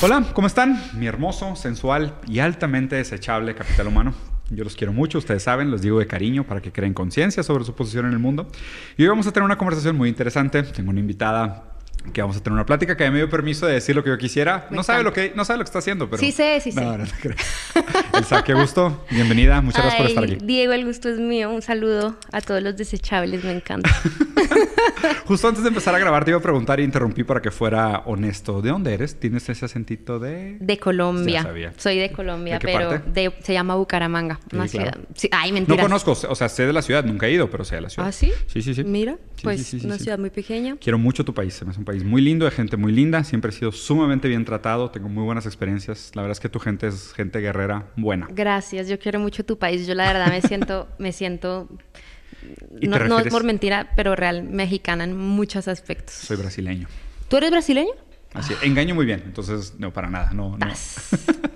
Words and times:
Hola, 0.00 0.24
¿cómo 0.32 0.46
están? 0.46 0.80
Mi 0.94 1.08
hermoso, 1.08 1.56
sensual 1.56 2.14
y 2.28 2.38
altamente 2.38 2.94
desechable 2.94 3.56
capital 3.56 3.88
humano. 3.88 4.14
Yo 4.48 4.62
los 4.62 4.76
quiero 4.76 4.92
mucho, 4.92 5.18
ustedes 5.18 5.42
saben, 5.42 5.72
los 5.72 5.82
digo 5.82 5.98
de 5.98 6.06
cariño 6.06 6.44
para 6.44 6.62
que 6.62 6.70
creen 6.70 6.94
conciencia 6.94 7.42
sobre 7.42 7.64
su 7.64 7.74
posición 7.74 8.06
en 8.06 8.12
el 8.12 8.20
mundo. 8.20 8.46
Y 8.96 9.02
hoy 9.02 9.08
vamos 9.08 9.26
a 9.26 9.32
tener 9.32 9.44
una 9.44 9.58
conversación 9.58 9.96
muy 9.96 10.08
interesante. 10.08 10.62
Tengo 10.62 10.90
una 10.90 11.00
invitada 11.00 11.77
que 12.12 12.22
vamos 12.22 12.36
a 12.36 12.40
tener 12.42 12.54
una 12.54 12.64
plática 12.66 12.96
que 12.96 13.10
me 13.10 13.18
dio 13.18 13.28
permiso 13.28 13.66
de 13.66 13.74
decir 13.74 13.94
lo 13.94 14.02
que 14.02 14.10
yo 14.10 14.18
quisiera. 14.18 14.66
no 14.70 14.82
sabe 14.82 15.02
lo 15.02 15.12
que 15.12 15.32
no 15.36 15.44
sabe 15.44 15.58
lo 15.58 15.64
que 15.64 15.68
está 15.68 15.78
haciendo, 15.80 16.08
pero 16.08 16.20
Sí 16.20 16.32
sé, 16.32 16.58
sí 16.60 16.72
sé. 16.72 16.80
No, 16.80 16.96
no 16.98 17.04
te 17.04 17.12
creo. 17.20 17.36
Elsa, 18.14 18.42
qué 18.44 18.54
gusto. 18.54 19.04
Bienvenida. 19.10 19.60
Muchas 19.60 19.82
gracias 19.82 20.00
por 20.00 20.08
estar 20.08 20.24
aquí. 20.24 20.38
Diego, 20.44 20.72
el 20.72 20.84
gusto 20.86 21.08
es 21.08 21.18
mío. 21.18 21.50
Un 21.50 21.60
saludo 21.62 22.16
a 22.32 22.40
todos 22.40 22.62
los 22.62 22.76
desechables, 22.76 23.44
me 23.44 23.52
encanta. 23.52 23.90
Justo 25.26 25.48
antes 25.48 25.62
de 25.62 25.68
empezar 25.68 25.94
a 25.94 25.98
grabar 25.98 26.24
te 26.24 26.30
iba 26.30 26.38
a 26.38 26.42
preguntar 26.42 26.80
y 26.80 26.82
interrumpí 26.84 27.22
para 27.24 27.40
que 27.42 27.50
fuera 27.50 28.02
honesto. 28.06 28.62
¿De 28.62 28.70
dónde 28.70 28.94
eres? 28.94 29.18
¿Tienes 29.20 29.48
ese 29.48 29.64
acentito 29.66 30.18
de...? 30.18 30.56
De 30.60 30.78
Colombia. 30.78 31.34
Ya 31.34 31.42
sabía. 31.42 31.72
Soy 31.76 31.98
de 31.98 32.10
Colombia, 32.10 32.54
¿De 32.54 32.60
qué 32.60 32.66
pero 32.72 32.88
parte? 32.90 33.10
de- 33.10 33.32
se 33.42 33.52
llama 33.52 33.74
Bucaramanga, 33.76 34.40
Sí, 34.50 34.56
una 34.56 34.66
claro. 34.66 34.90
ciudad. 34.92 35.08
Sí, 35.14 35.28
ay, 35.32 35.50
No 35.50 35.54
mentira. 35.54 35.82
conozco, 35.82 36.12
o 36.12 36.34
sea, 36.34 36.48
sé 36.48 36.66
de 36.66 36.72
la 36.72 36.82
ciudad, 36.82 37.04
nunca 37.04 37.26
he 37.26 37.32
ido, 37.32 37.50
pero 37.50 37.64
sé 37.64 37.76
de 37.76 37.82
la 37.82 37.90
ciudad. 37.90 38.08
¿Ah, 38.08 38.12
sí? 38.12 38.32
Sí, 38.46 38.62
sí, 38.62 38.74
sí. 38.74 38.84
Mira, 38.84 39.16
Sí, 39.36 39.42
pues 39.44 39.58
sí, 39.58 39.64
sí, 39.64 39.80
sí, 39.80 39.86
una 39.86 39.98
sí. 39.98 40.04
ciudad 40.04 40.18
muy 40.18 40.30
pequeña. 40.30 40.76
Quiero 40.80 40.98
mucho 40.98 41.24
tu 41.24 41.34
país, 41.34 41.54
se 41.54 41.64
me 41.64 41.70
hace 41.72 41.78
un 41.80 41.84
país 41.88 42.04
muy 42.04 42.20
lindo, 42.20 42.44
de 42.44 42.50
gente 42.50 42.76
muy 42.76 42.92
linda, 42.92 43.24
siempre 43.24 43.50
he 43.50 43.54
sido 43.54 43.72
sumamente 43.72 44.28
bien 44.28 44.44
tratado, 44.44 44.90
tengo 44.90 45.08
muy 45.08 45.24
buenas 45.24 45.46
experiencias. 45.46 46.10
La 46.14 46.20
verdad 46.20 46.32
es 46.32 46.40
que 46.40 46.50
tu 46.50 46.58
gente 46.58 46.86
es 46.86 47.14
gente 47.14 47.38
guerrera 47.40 47.86
buena. 47.96 48.28
Gracias, 48.30 48.88
yo 48.88 48.98
quiero 48.98 49.18
mucho 49.20 49.42
tu 49.42 49.58
país. 49.58 49.86
Yo 49.86 49.94
la 49.94 50.12
verdad 50.12 50.28
me 50.28 50.42
siento, 50.42 50.86
me 50.98 51.12
siento, 51.12 51.66
¿Y 52.76 52.80
te 52.80 52.88
no, 52.88 52.98
no 53.08 53.24
por 53.30 53.42
mentira, 53.42 53.90
pero 53.96 54.14
real 54.14 54.42
mexicana 54.42 55.04
en 55.04 55.16
muchos 55.16 55.66
aspectos. 55.66 56.14
Soy 56.14 56.36
brasileño. 56.36 56.88
¿Tú 57.28 57.38
eres 57.38 57.50
brasileño? 57.50 57.92
Así, 58.34 58.54
engaño 58.62 58.94
muy 58.94 59.06
bien, 59.06 59.22
entonces 59.24 59.74
no, 59.78 59.92
para 59.92 60.10
nada, 60.10 60.30
no. 60.34 60.56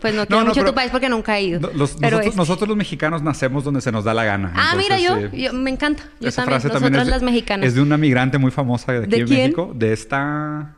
Pues 0.01 0.15
no 0.15 0.27
quiero 0.27 0.41
no, 0.42 0.47
mucho 0.48 0.61
pero- 0.61 0.70
tu 0.70 0.75
país 0.75 0.91
porque 0.91 1.09
nunca 1.09 1.39
he 1.39 1.42
ido. 1.45 1.61
No, 1.61 1.69
los- 1.75 1.92
pero 1.92 2.17
nosotros, 2.17 2.27
este- 2.27 2.37
nosotros 2.37 2.69
los 2.69 2.77
mexicanos 2.78 3.23
nacemos 3.23 3.62
donde 3.65 3.81
se 3.83 3.92
nos 3.92 4.05
da 4.05 4.15
la 4.15 4.25
gana. 4.25 4.53
Ah, 4.56 4.75
mira, 4.77 4.98
yo, 4.98 5.17
eh, 5.19 5.53
me 5.53 5.70
encanta. 5.70 6.05
Yo 6.19 6.28
Esa 6.28 6.43
también, 6.43 6.61
frase 6.61 6.73
también 6.73 7.03
es 7.03 7.09
las 7.09 7.23
mexicanas. 7.23 7.67
es 7.69 7.75
de 7.75 7.83
una 7.83 7.98
migrante 7.98 8.39
muy 8.39 8.50
famosa 8.50 8.93
de 8.93 8.98
aquí 9.00 9.11
¿De 9.11 9.17
en 9.19 9.27
quién? 9.27 9.41
México, 9.43 9.73
de 9.75 9.93
esta... 9.93 10.77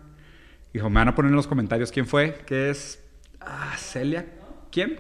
Hijo, 0.75 0.91
me 0.91 0.97
van 0.97 1.09
a 1.09 1.15
poner 1.15 1.31
en 1.31 1.37
los 1.37 1.47
comentarios 1.47 1.93
quién 1.93 2.07
fue, 2.07 2.39
que 2.47 2.71
es... 2.71 3.01
Ah, 3.41 3.75
Celia. 3.79 4.27
¿Quién? 4.73 4.99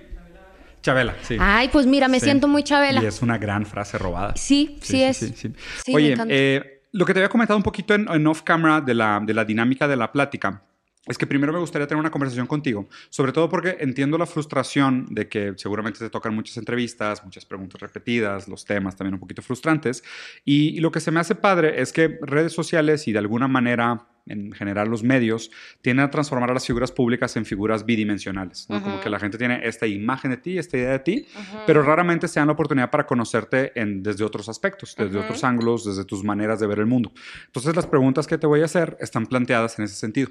Chabela, 0.82 1.16
sí. 1.22 1.36
Ay, 1.40 1.68
pues 1.72 1.86
mira, 1.86 2.06
me 2.08 2.20
Sí. 2.20 2.26
siento 2.26 2.46
muy 2.46 2.62
chabela. 2.62 3.02
Y 3.02 3.06
es 3.06 3.22
una 3.22 3.38
gran 3.38 3.66
frase 3.66 3.98
robada. 3.98 4.34
Sí, 4.36 4.78
sí, 4.82 5.02
es. 5.02 5.16
Sí. 5.16 5.32
Sí, 5.34 5.94
Oye, 5.94 6.14
eh, 6.28 6.82
lo 6.92 7.04
que 7.06 7.14
te 7.14 7.20
había 7.20 7.30
comentado 7.30 7.56
un 7.56 7.62
poquito 7.62 7.94
en, 7.94 8.06
en 8.08 8.26
off 8.26 8.42
camera 8.42 8.80
de 8.82 8.94
la, 8.94 9.20
de 9.24 9.34
la 9.34 9.44
dinámica 9.44 9.88
de 9.88 9.96
la 9.96 10.12
plática. 10.12 10.62
Es 11.06 11.18
que 11.18 11.26
primero 11.26 11.52
me 11.52 11.58
gustaría 11.58 11.86
tener 11.86 12.00
una 12.00 12.10
conversación 12.10 12.46
contigo, 12.46 12.88
sobre 13.10 13.32
todo 13.32 13.48
porque 13.50 13.76
entiendo 13.80 14.16
la 14.16 14.24
frustración 14.26 15.06
de 15.10 15.28
que 15.28 15.52
seguramente 15.56 15.98
te 15.98 16.08
tocan 16.08 16.34
muchas 16.34 16.56
entrevistas, 16.56 17.22
muchas 17.24 17.44
preguntas 17.44 17.80
repetidas, 17.80 18.48
los 18.48 18.64
temas 18.64 18.96
también 18.96 19.14
un 19.14 19.20
poquito 19.20 19.42
frustrantes. 19.42 20.02
Y, 20.44 20.68
y 20.76 20.80
lo 20.80 20.90
que 20.90 21.00
se 21.00 21.10
me 21.10 21.20
hace 21.20 21.34
padre 21.34 21.82
es 21.82 21.92
que 21.92 22.18
redes 22.22 22.52
sociales 22.54 23.06
y 23.06 23.12
de 23.12 23.18
alguna 23.18 23.48
manera, 23.48 24.06
en 24.26 24.52
general 24.52 24.88
los 24.88 25.02
medios, 25.02 25.50
tienden 25.82 26.06
a 26.06 26.10
transformar 26.10 26.50
a 26.50 26.54
las 26.54 26.66
figuras 26.66 26.90
públicas 26.90 27.36
en 27.36 27.44
figuras 27.44 27.84
bidimensionales. 27.84 28.66
¿no? 28.70 28.80
Como 28.82 28.94
Ujú. 28.94 29.04
que 29.04 29.10
la 29.10 29.20
gente 29.20 29.36
tiene 29.36 29.60
esta 29.68 29.86
imagen 29.86 30.30
de 30.30 30.38
ti, 30.38 30.56
esta 30.56 30.78
idea 30.78 30.92
de 30.92 31.00
ti, 31.00 31.26
pero 31.66 31.82
raramente 31.82 32.28
se 32.28 32.40
dan 32.40 32.46
la 32.46 32.54
oportunidad 32.54 32.90
para 32.90 33.04
conocerte 33.04 33.78
en, 33.78 34.02
desde 34.02 34.24
otros 34.24 34.48
aspectos, 34.48 34.94
desde 34.96 35.18
otros 35.18 35.44
ángulos, 35.44 35.84
desde 35.84 36.06
tus 36.06 36.24
maneras 36.24 36.60
de 36.60 36.66
ver 36.66 36.78
el 36.78 36.86
mundo. 36.86 37.12
Entonces 37.44 37.76
las 37.76 37.86
preguntas 37.86 38.26
que 38.26 38.38
te 38.38 38.46
voy 38.46 38.62
a 38.62 38.64
hacer 38.64 38.96
están 39.00 39.26
planteadas 39.26 39.78
en 39.78 39.84
ese 39.84 39.96
sentido, 39.96 40.30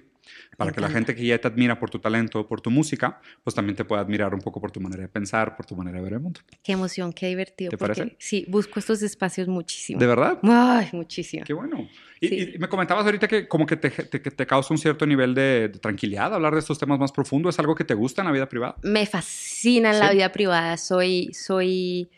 para 0.57 0.71
que 0.71 0.81
la 0.81 0.89
gente 0.89 1.15
que 1.15 1.25
ya 1.25 1.39
te 1.39 1.47
admira 1.47 1.79
por 1.79 1.89
tu 1.89 1.99
talento, 1.99 2.47
por 2.47 2.61
tu 2.61 2.69
música, 2.71 3.19
pues 3.43 3.53
también 3.55 3.75
te 3.75 3.85
pueda 3.85 4.01
admirar 4.01 4.33
un 4.33 4.41
poco 4.41 4.59
por 4.61 4.71
tu 4.71 4.79
manera 4.79 5.01
de 5.03 5.09
pensar, 5.09 5.55
por 5.55 5.65
tu 5.65 5.75
manera 5.75 5.97
de 5.97 6.03
ver 6.03 6.13
el 6.13 6.19
mundo. 6.19 6.39
Qué 6.63 6.71
emoción, 6.71 7.11
qué 7.13 7.27
divertido. 7.27 7.69
¿Te 7.71 7.77
porque 7.77 7.95
parece? 8.01 8.15
Sí, 8.19 8.45
busco 8.47 8.79
estos 8.79 9.01
espacios 9.03 9.47
muchísimo. 9.47 9.99
¿De 9.99 10.07
verdad? 10.07 10.39
Ay, 10.43 10.87
muchísimo. 10.93 11.43
Qué 11.45 11.53
bueno. 11.53 11.87
Y, 12.19 12.27
Sí. 12.29 12.51
y 12.55 12.57
me 12.57 12.67
comentabas 12.69 13.05
ahorita 13.05 13.27
que 13.27 13.47
como 13.47 13.65
que 13.65 13.75
te, 13.77 13.89
te- 13.89 14.19
te 14.19 14.45
causa 14.47 14.73
un 14.73 14.77
cierto 14.77 15.05
nivel 15.05 15.35
de, 15.35 15.69
de 15.69 15.79
tranquilidad 15.79 16.33
hablar 16.33 16.53
de 16.53 16.59
estos 16.59 16.79
temas 16.79 16.97
más 16.97 17.11
profundos. 17.11 17.55
¿Es 17.55 17.59
algo 17.59 17.75
que 17.75 17.83
te 17.83 17.93
gusta 17.93 18.21
en 18.21 18.27
la 18.27 18.31
vida 18.31 18.47
privada? 18.49 18.77
Me 18.83 19.05
fascina 19.05 19.91
en 19.91 19.99
la 19.99 20.09
¿Sí? 20.09 20.15
vida 20.15 20.31
privada. 20.31 20.77
Soy, 20.77 21.33
soy, 21.33 22.09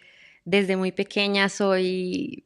desde 0.46 0.78
muy 0.78 0.92
pequeña, 0.92 1.50
soy 1.50 2.45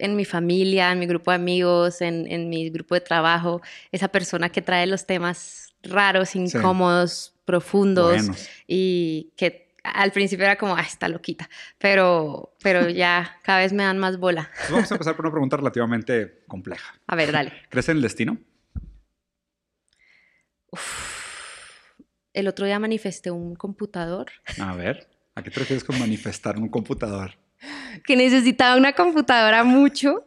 en 0.00 0.16
mi 0.16 0.24
familia, 0.24 0.92
en 0.92 0.98
mi 0.98 1.06
grupo 1.06 1.30
de 1.30 1.36
amigos, 1.36 2.00
en, 2.00 2.26
en 2.30 2.48
mi 2.48 2.70
grupo 2.70 2.94
de 2.94 3.00
trabajo, 3.00 3.60
esa 3.92 4.08
persona 4.08 4.50
que 4.50 4.62
trae 4.62 4.86
los 4.86 5.06
temas 5.06 5.74
raros, 5.82 6.34
incómodos, 6.36 7.34
profundos 7.44 8.22
y 8.66 9.32
que 9.36 9.70
al 9.82 10.12
principio 10.12 10.44
era 10.44 10.56
como, 10.56 10.76
ah, 10.76 10.82
está 10.82 11.08
loquita, 11.08 11.48
pero, 11.78 12.54
pero 12.62 12.88
ya 12.88 13.38
cada 13.42 13.60
vez 13.60 13.72
me 13.72 13.82
dan 13.82 13.98
más 13.98 14.18
bola. 14.18 14.50
Entonces 14.50 14.70
vamos 14.70 14.90
a 14.90 14.94
empezar 14.94 15.16
por 15.16 15.26
una 15.26 15.32
pregunta 15.32 15.56
relativamente 15.56 16.42
compleja. 16.46 16.94
A 17.06 17.16
ver, 17.16 17.32
dale. 17.32 17.52
¿Crees 17.68 17.88
en 17.88 17.96
el 17.96 18.02
destino? 18.02 18.38
El 22.32 22.46
otro 22.46 22.66
día 22.66 22.78
manifesté 22.78 23.32
un 23.32 23.56
computador 23.56 24.30
A 24.60 24.76
ver, 24.76 25.08
¿a 25.34 25.42
qué 25.42 25.50
te 25.50 25.58
refieres 25.60 25.82
con 25.82 25.98
manifestar 25.98 26.58
un 26.58 26.68
computador? 26.68 27.39
Que 28.04 28.16
necesitaba 28.16 28.76
una 28.76 28.92
computadora 28.94 29.64
mucho 29.64 30.24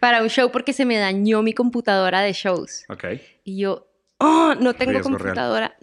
para 0.00 0.22
un 0.22 0.28
show 0.28 0.50
porque 0.50 0.72
se 0.72 0.84
me 0.84 0.96
dañó 0.98 1.42
mi 1.42 1.52
computadora 1.52 2.20
de 2.22 2.32
shows. 2.32 2.84
Y 3.44 3.58
yo, 3.58 3.88
oh, 4.18 4.54
no 4.58 4.74
tengo 4.74 4.92
Riesgo 4.92 5.10
real. 5.10 5.18
computadora. 5.18 5.76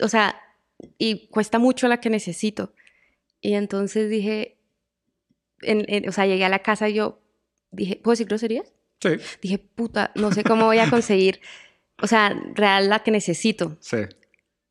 O 0.00 0.08
sea, 0.08 0.40
y 0.98 1.28
cuesta 1.28 1.58
mucho 1.58 1.88
la 1.88 2.00
que 2.00 2.10
necesito. 2.10 2.74
Y 3.40 3.54
entonces 3.54 4.08
dije, 4.10 4.58
en- 5.62 5.84
en- 5.88 6.08
o 6.08 6.12
sea, 6.12 6.26
llegué 6.26 6.44
a 6.44 6.48
la 6.48 6.60
casa 6.60 6.88
y 6.88 6.94
yo 6.94 7.20
dije, 7.70 7.96
¿puedo 7.96 8.12
decir 8.12 8.26
groserías? 8.26 8.72
Sí, 9.00 9.10
Dije, 9.42 9.58
puta, 9.58 10.10
no 10.14 10.32
sé 10.32 10.42
cómo 10.44 10.64
voy 10.66 10.78
a 10.78 10.88
conseguir, 10.90 11.40
o 12.00 12.06
sea, 12.06 12.34
real 12.54 12.88
la 12.88 13.02
que 13.02 13.10
necesito. 13.10 13.76
sí. 13.80 13.98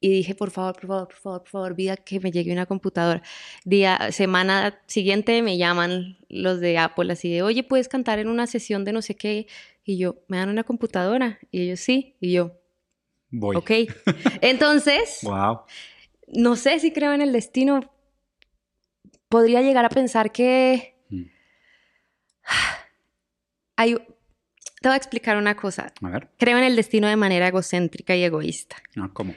Y 0.05 0.09
dije, 0.11 0.35
por 0.35 0.51
favor, 0.51 0.73
por 0.75 0.85
favor, 0.87 1.07
por 1.07 1.17
favor, 1.17 1.41
por 1.41 1.49
favor, 1.49 1.75
vida, 1.75 1.97
que 1.97 2.19
me 2.19 2.29
llegue 2.29 2.51
una 2.51 2.67
computadora. 2.67 3.23
Día, 3.63 4.11
semana 4.11 4.79
siguiente 4.85 5.41
me 5.41 5.57
llaman 5.57 6.19
los 6.29 6.59
de 6.59 6.77
Apple 6.77 7.11
así 7.11 7.31
de, 7.33 7.41
oye, 7.41 7.63
¿puedes 7.63 7.87
cantar 7.87 8.19
en 8.19 8.27
una 8.27 8.45
sesión 8.45 8.85
de 8.85 8.91
no 8.93 9.01
sé 9.01 9.15
qué? 9.15 9.47
Y 9.83 9.97
yo, 9.97 10.17
¿me 10.27 10.37
dan 10.37 10.49
una 10.49 10.63
computadora? 10.63 11.39
Y 11.49 11.61
ellos, 11.63 11.79
sí. 11.79 12.17
Y 12.21 12.33
yo, 12.33 12.51
Voy. 13.31 13.55
ok. 13.55 13.71
Entonces, 14.41 15.21
Wow. 15.23 15.61
no 16.27 16.55
sé 16.55 16.79
si 16.79 16.91
creo 16.91 17.11
en 17.13 17.21
el 17.23 17.31
destino. 17.33 17.91
Podría 19.27 19.63
llegar 19.63 19.85
a 19.85 19.89
pensar 19.89 20.31
que 20.31 20.93
Mm. 21.09 21.23
hay... 23.75 23.95
Te 24.81 24.89
voy 24.89 24.93
a 24.93 24.97
explicar 24.97 25.37
una 25.37 25.55
cosa. 25.55 25.91
A 26.03 26.09
ver, 26.09 26.29
Creo 26.37 26.59
en 26.59 26.63
el 26.63 26.75
destino 26.75 27.07
de 27.07 27.15
manera 27.15 27.47
egocéntrica 27.47 28.15
y 28.15 28.23
egoísta. 28.23 28.75
no, 28.95 29.11
¿cómo? 29.15 29.33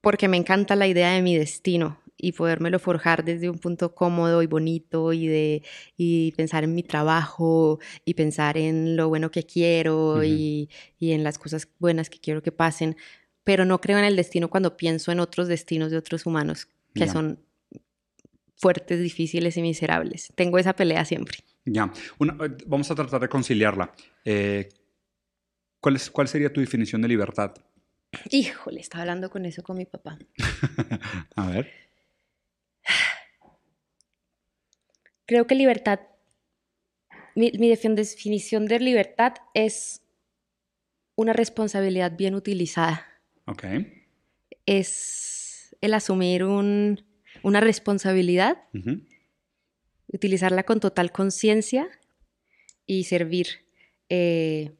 Porque 0.00 0.28
me 0.28 0.36
encanta 0.36 0.76
la 0.76 0.86
idea 0.86 1.12
de 1.12 1.22
mi 1.22 1.36
destino 1.36 2.00
y 2.16 2.32
podérmelo 2.32 2.78
forjar 2.78 3.24
desde 3.24 3.48
un 3.48 3.58
punto 3.58 3.94
cómodo 3.94 4.42
y 4.42 4.46
bonito 4.46 5.12
y 5.12 5.26
de 5.26 5.62
y 5.96 6.32
pensar 6.32 6.64
en 6.64 6.74
mi 6.74 6.82
trabajo 6.82 7.78
y 8.04 8.14
pensar 8.14 8.58
en 8.58 8.96
lo 8.96 9.08
bueno 9.08 9.30
que 9.30 9.44
quiero 9.44 10.22
y, 10.22 10.68
y 10.98 11.12
en 11.12 11.24
las 11.24 11.38
cosas 11.38 11.68
buenas 11.78 12.10
que 12.10 12.18
quiero 12.18 12.42
que 12.42 12.52
pasen, 12.52 12.96
pero 13.42 13.64
no 13.64 13.80
creo 13.80 13.98
en 13.98 14.04
el 14.04 14.16
destino 14.16 14.48
cuando 14.50 14.76
pienso 14.76 15.12
en 15.12 15.20
otros 15.20 15.48
destinos 15.48 15.90
de 15.90 15.96
otros 15.96 16.26
humanos 16.26 16.68
que 16.94 17.06
son 17.12 17.40
fuertes, 18.56 19.00
difíciles 19.00 19.56
y 19.56 19.62
miserables. 19.62 20.28
Tengo 20.34 20.58
esa 20.58 20.74
pelea 20.74 21.04
siempre. 21.04 21.38
Ya, 21.64 21.90
Una- 22.18 22.36
eh, 22.44 22.50
vamos 22.66 22.90
a 22.90 22.94
tratar 22.94 23.20
de 23.20 23.28
conciliarla. 23.28 23.92
Eh, 24.24 24.68
¿cuál, 25.80 25.96
es, 25.96 26.10
¿Cuál 26.10 26.28
sería 26.28 26.52
tu 26.52 26.60
definición 26.60 27.00
de 27.00 27.08
libertad? 27.08 27.54
Híjole, 28.30 28.80
estaba 28.80 29.02
hablando 29.02 29.30
con 29.30 29.46
eso 29.46 29.62
con 29.62 29.76
mi 29.76 29.86
papá. 29.86 30.18
A 31.36 31.48
ver. 31.50 31.70
Creo 35.26 35.46
que 35.46 35.54
libertad, 35.54 36.00
mi, 37.36 37.52
mi 37.58 37.70
defin- 37.70 37.94
definición 37.94 38.66
de 38.66 38.80
libertad 38.80 39.34
es 39.54 40.02
una 41.14 41.32
responsabilidad 41.32 42.16
bien 42.16 42.34
utilizada. 42.34 43.06
Ok. 43.46 43.64
Es 44.66 45.76
el 45.80 45.94
asumir 45.94 46.44
un- 46.44 47.04
una 47.42 47.60
responsabilidad, 47.60 48.64
utilizarla 50.08 50.64
con 50.64 50.80
total 50.80 51.12
conciencia 51.12 51.88
y 52.86 53.04
servir. 53.04 53.64
Eh, 54.08 54.72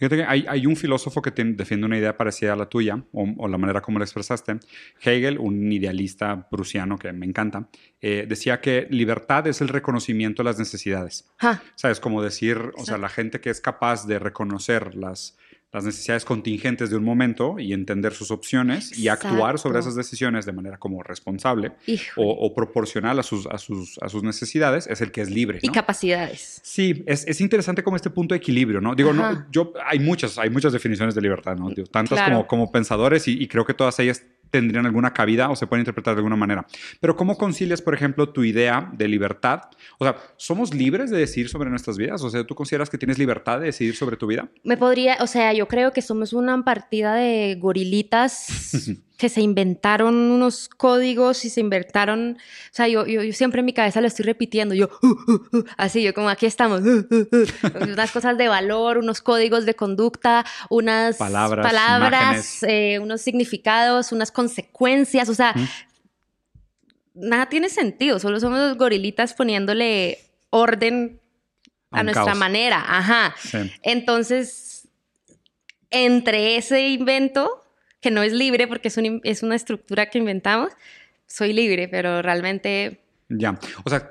Fíjate 0.00 0.16
que 0.16 0.24
hay, 0.24 0.44
hay 0.48 0.66
un 0.66 0.74
filósofo 0.76 1.22
que 1.22 1.30
tiene- 1.30 1.52
defiende 1.52 1.86
una 1.86 1.96
idea 1.96 2.16
parecida 2.16 2.54
a 2.54 2.56
la 2.56 2.66
tuya, 2.68 3.04
o, 3.12 3.28
o 3.36 3.46
la 3.46 3.56
manera 3.58 3.80
como 3.80 3.98
la 4.00 4.04
expresaste. 4.06 4.56
Hegel, 5.00 5.38
un 5.38 5.70
idealista 5.70 6.48
prusiano 6.50 6.98
que 6.98 7.12
me 7.12 7.26
encanta, 7.26 7.68
eh, 8.00 8.24
decía 8.28 8.60
que 8.60 8.88
libertad 8.90 9.46
es 9.46 9.60
el 9.60 9.68
reconocimiento 9.68 10.42
de 10.42 10.48
las 10.48 10.58
necesidades. 10.58 11.30
ja, 11.36 11.62
¿Sabes? 11.76 12.00
Como 12.00 12.22
decir, 12.22 12.58
o 12.76 12.84
sea, 12.84 12.96
la 12.98 13.08
gente 13.10 13.40
que 13.40 13.50
es 13.50 13.60
capaz 13.60 14.06
de 14.06 14.18
reconocer 14.18 14.94
las 14.96 15.36
las 15.72 15.84
necesidades 15.84 16.24
contingentes 16.24 16.90
de 16.90 16.96
un 16.96 17.04
momento 17.04 17.58
y 17.58 17.72
entender 17.72 18.12
sus 18.12 18.30
opciones 18.30 18.98
y 18.98 19.08
actuar 19.08 19.58
sobre 19.58 19.78
esas 19.78 19.94
decisiones 19.94 20.44
de 20.44 20.52
manera 20.52 20.78
como 20.78 21.02
responsable 21.02 21.72
o, 22.16 22.28
o 22.28 22.54
proporcional 22.54 23.18
a 23.20 23.22
sus, 23.22 23.46
a, 23.46 23.56
sus, 23.58 23.98
a 24.02 24.08
sus 24.08 24.22
necesidades, 24.24 24.88
es 24.88 25.00
el 25.00 25.12
que 25.12 25.20
es 25.20 25.30
libre. 25.30 25.60
Y 25.62 25.68
capacidades. 25.68 26.60
Sí, 26.64 27.04
es, 27.06 27.24
es 27.26 27.40
interesante 27.40 27.84
como 27.84 27.96
este 27.96 28.10
punto 28.10 28.34
de 28.34 28.38
equilibrio, 28.38 28.80
¿no? 28.80 28.94
Digo, 28.94 29.12
no, 29.12 29.46
yo, 29.52 29.72
hay 29.86 30.00
muchas, 30.00 30.38
hay 30.38 30.50
muchas 30.50 30.72
definiciones 30.72 31.14
de 31.14 31.20
libertad, 31.20 31.56
¿no? 31.56 31.70
Digo, 31.70 31.86
tantas 31.86 32.18
Claro. 32.18 32.34
como, 32.34 32.46
como 32.46 32.72
pensadores 32.72 33.28
y, 33.28 33.40
y 33.40 33.46
creo 33.46 33.64
que 33.64 33.74
todas 33.74 33.98
ellas 34.00 34.24
tendrían 34.50 34.86
alguna 34.86 35.12
cabida 35.12 35.50
o 35.50 35.56
se 35.56 35.66
pueden 35.66 35.82
interpretar 35.82 36.14
de 36.14 36.18
alguna 36.18 36.36
manera. 36.36 36.66
Pero 37.00 37.16
¿cómo 37.16 37.36
concilias, 37.36 37.82
por 37.82 37.94
ejemplo, 37.94 38.30
tu 38.30 38.44
idea 38.44 38.90
de 38.92 39.08
libertad? 39.08 39.62
O 39.98 40.04
sea, 40.04 40.16
¿somos 40.36 40.74
libres 40.74 41.10
de 41.10 41.18
decidir 41.18 41.48
sobre 41.48 41.70
nuestras 41.70 41.96
vidas? 41.96 42.22
O 42.22 42.30
sea, 42.30 42.44
¿tú 42.44 42.54
consideras 42.54 42.90
que 42.90 42.98
tienes 42.98 43.18
libertad 43.18 43.60
de 43.60 43.66
decidir 43.66 43.96
sobre 43.96 44.16
tu 44.16 44.26
vida? 44.26 44.48
Me 44.64 44.76
podría, 44.76 45.16
o 45.20 45.26
sea, 45.26 45.52
yo 45.52 45.68
creo 45.68 45.92
que 45.92 46.02
somos 46.02 46.32
una 46.32 46.64
partida 46.64 47.14
de 47.14 47.56
gorilitas 47.58 48.86
que 49.20 49.28
se 49.28 49.42
inventaron 49.42 50.14
unos 50.14 50.70
códigos 50.70 51.44
y 51.44 51.50
se 51.50 51.60
inventaron, 51.60 52.38
o 52.38 52.74
sea, 52.74 52.88
yo, 52.88 53.06
yo, 53.06 53.22
yo 53.22 53.32
siempre 53.34 53.60
en 53.60 53.66
mi 53.66 53.74
cabeza 53.74 54.00
lo 54.00 54.06
estoy 54.06 54.24
repitiendo, 54.24 54.74
yo, 54.74 54.88
uh, 55.02 55.06
uh, 55.06 55.58
uh, 55.58 55.64
así, 55.76 56.02
yo 56.02 56.14
como 56.14 56.30
aquí 56.30 56.46
estamos, 56.46 56.80
unas 56.80 58.10
cosas 58.12 58.38
de 58.38 58.48
valor, 58.48 58.96
unos 58.96 59.20
códigos 59.20 59.66
de 59.66 59.74
conducta, 59.74 60.46
unas 60.70 61.18
Palabras, 61.18 61.66
palabras 61.66 62.62
eh, 62.62 62.98
unos 62.98 63.20
significados, 63.20 64.10
unas 64.10 64.32
consecuencias, 64.32 65.28
o 65.28 65.34
sea, 65.34 65.52
Mm. 65.54 67.28
nada 67.28 67.46
tiene 67.50 67.68
sentido, 67.68 68.18
solo 68.18 68.40
somos 68.40 68.58
los 68.58 68.78
gorilitas 68.78 69.34
poniéndole 69.34 70.18
orden 70.48 71.20
a, 71.90 72.02
nuestra 72.02 72.24
caos. 72.24 72.38
manera, 72.38 72.82
ajá. 72.86 73.34
Sí. 73.38 73.70
Entonces, 73.82 74.88
entre 75.90 76.56
ese 76.56 76.88
invento, 76.88 77.62
que 78.00 78.10
no 78.10 78.22
es 78.22 78.32
libre 78.32 78.66
porque 78.66 78.88
es, 78.88 79.42
una 79.42 79.56
estructura 79.56 80.06
que 80.06 80.18
inventamos, 80.18 80.72
soy 81.26 81.52
libre, 81.52 81.88
pero 81.88 82.22
realmente, 82.22 83.00
Ya. 83.28 83.58
O 83.84 83.90
sea, 83.90 84.08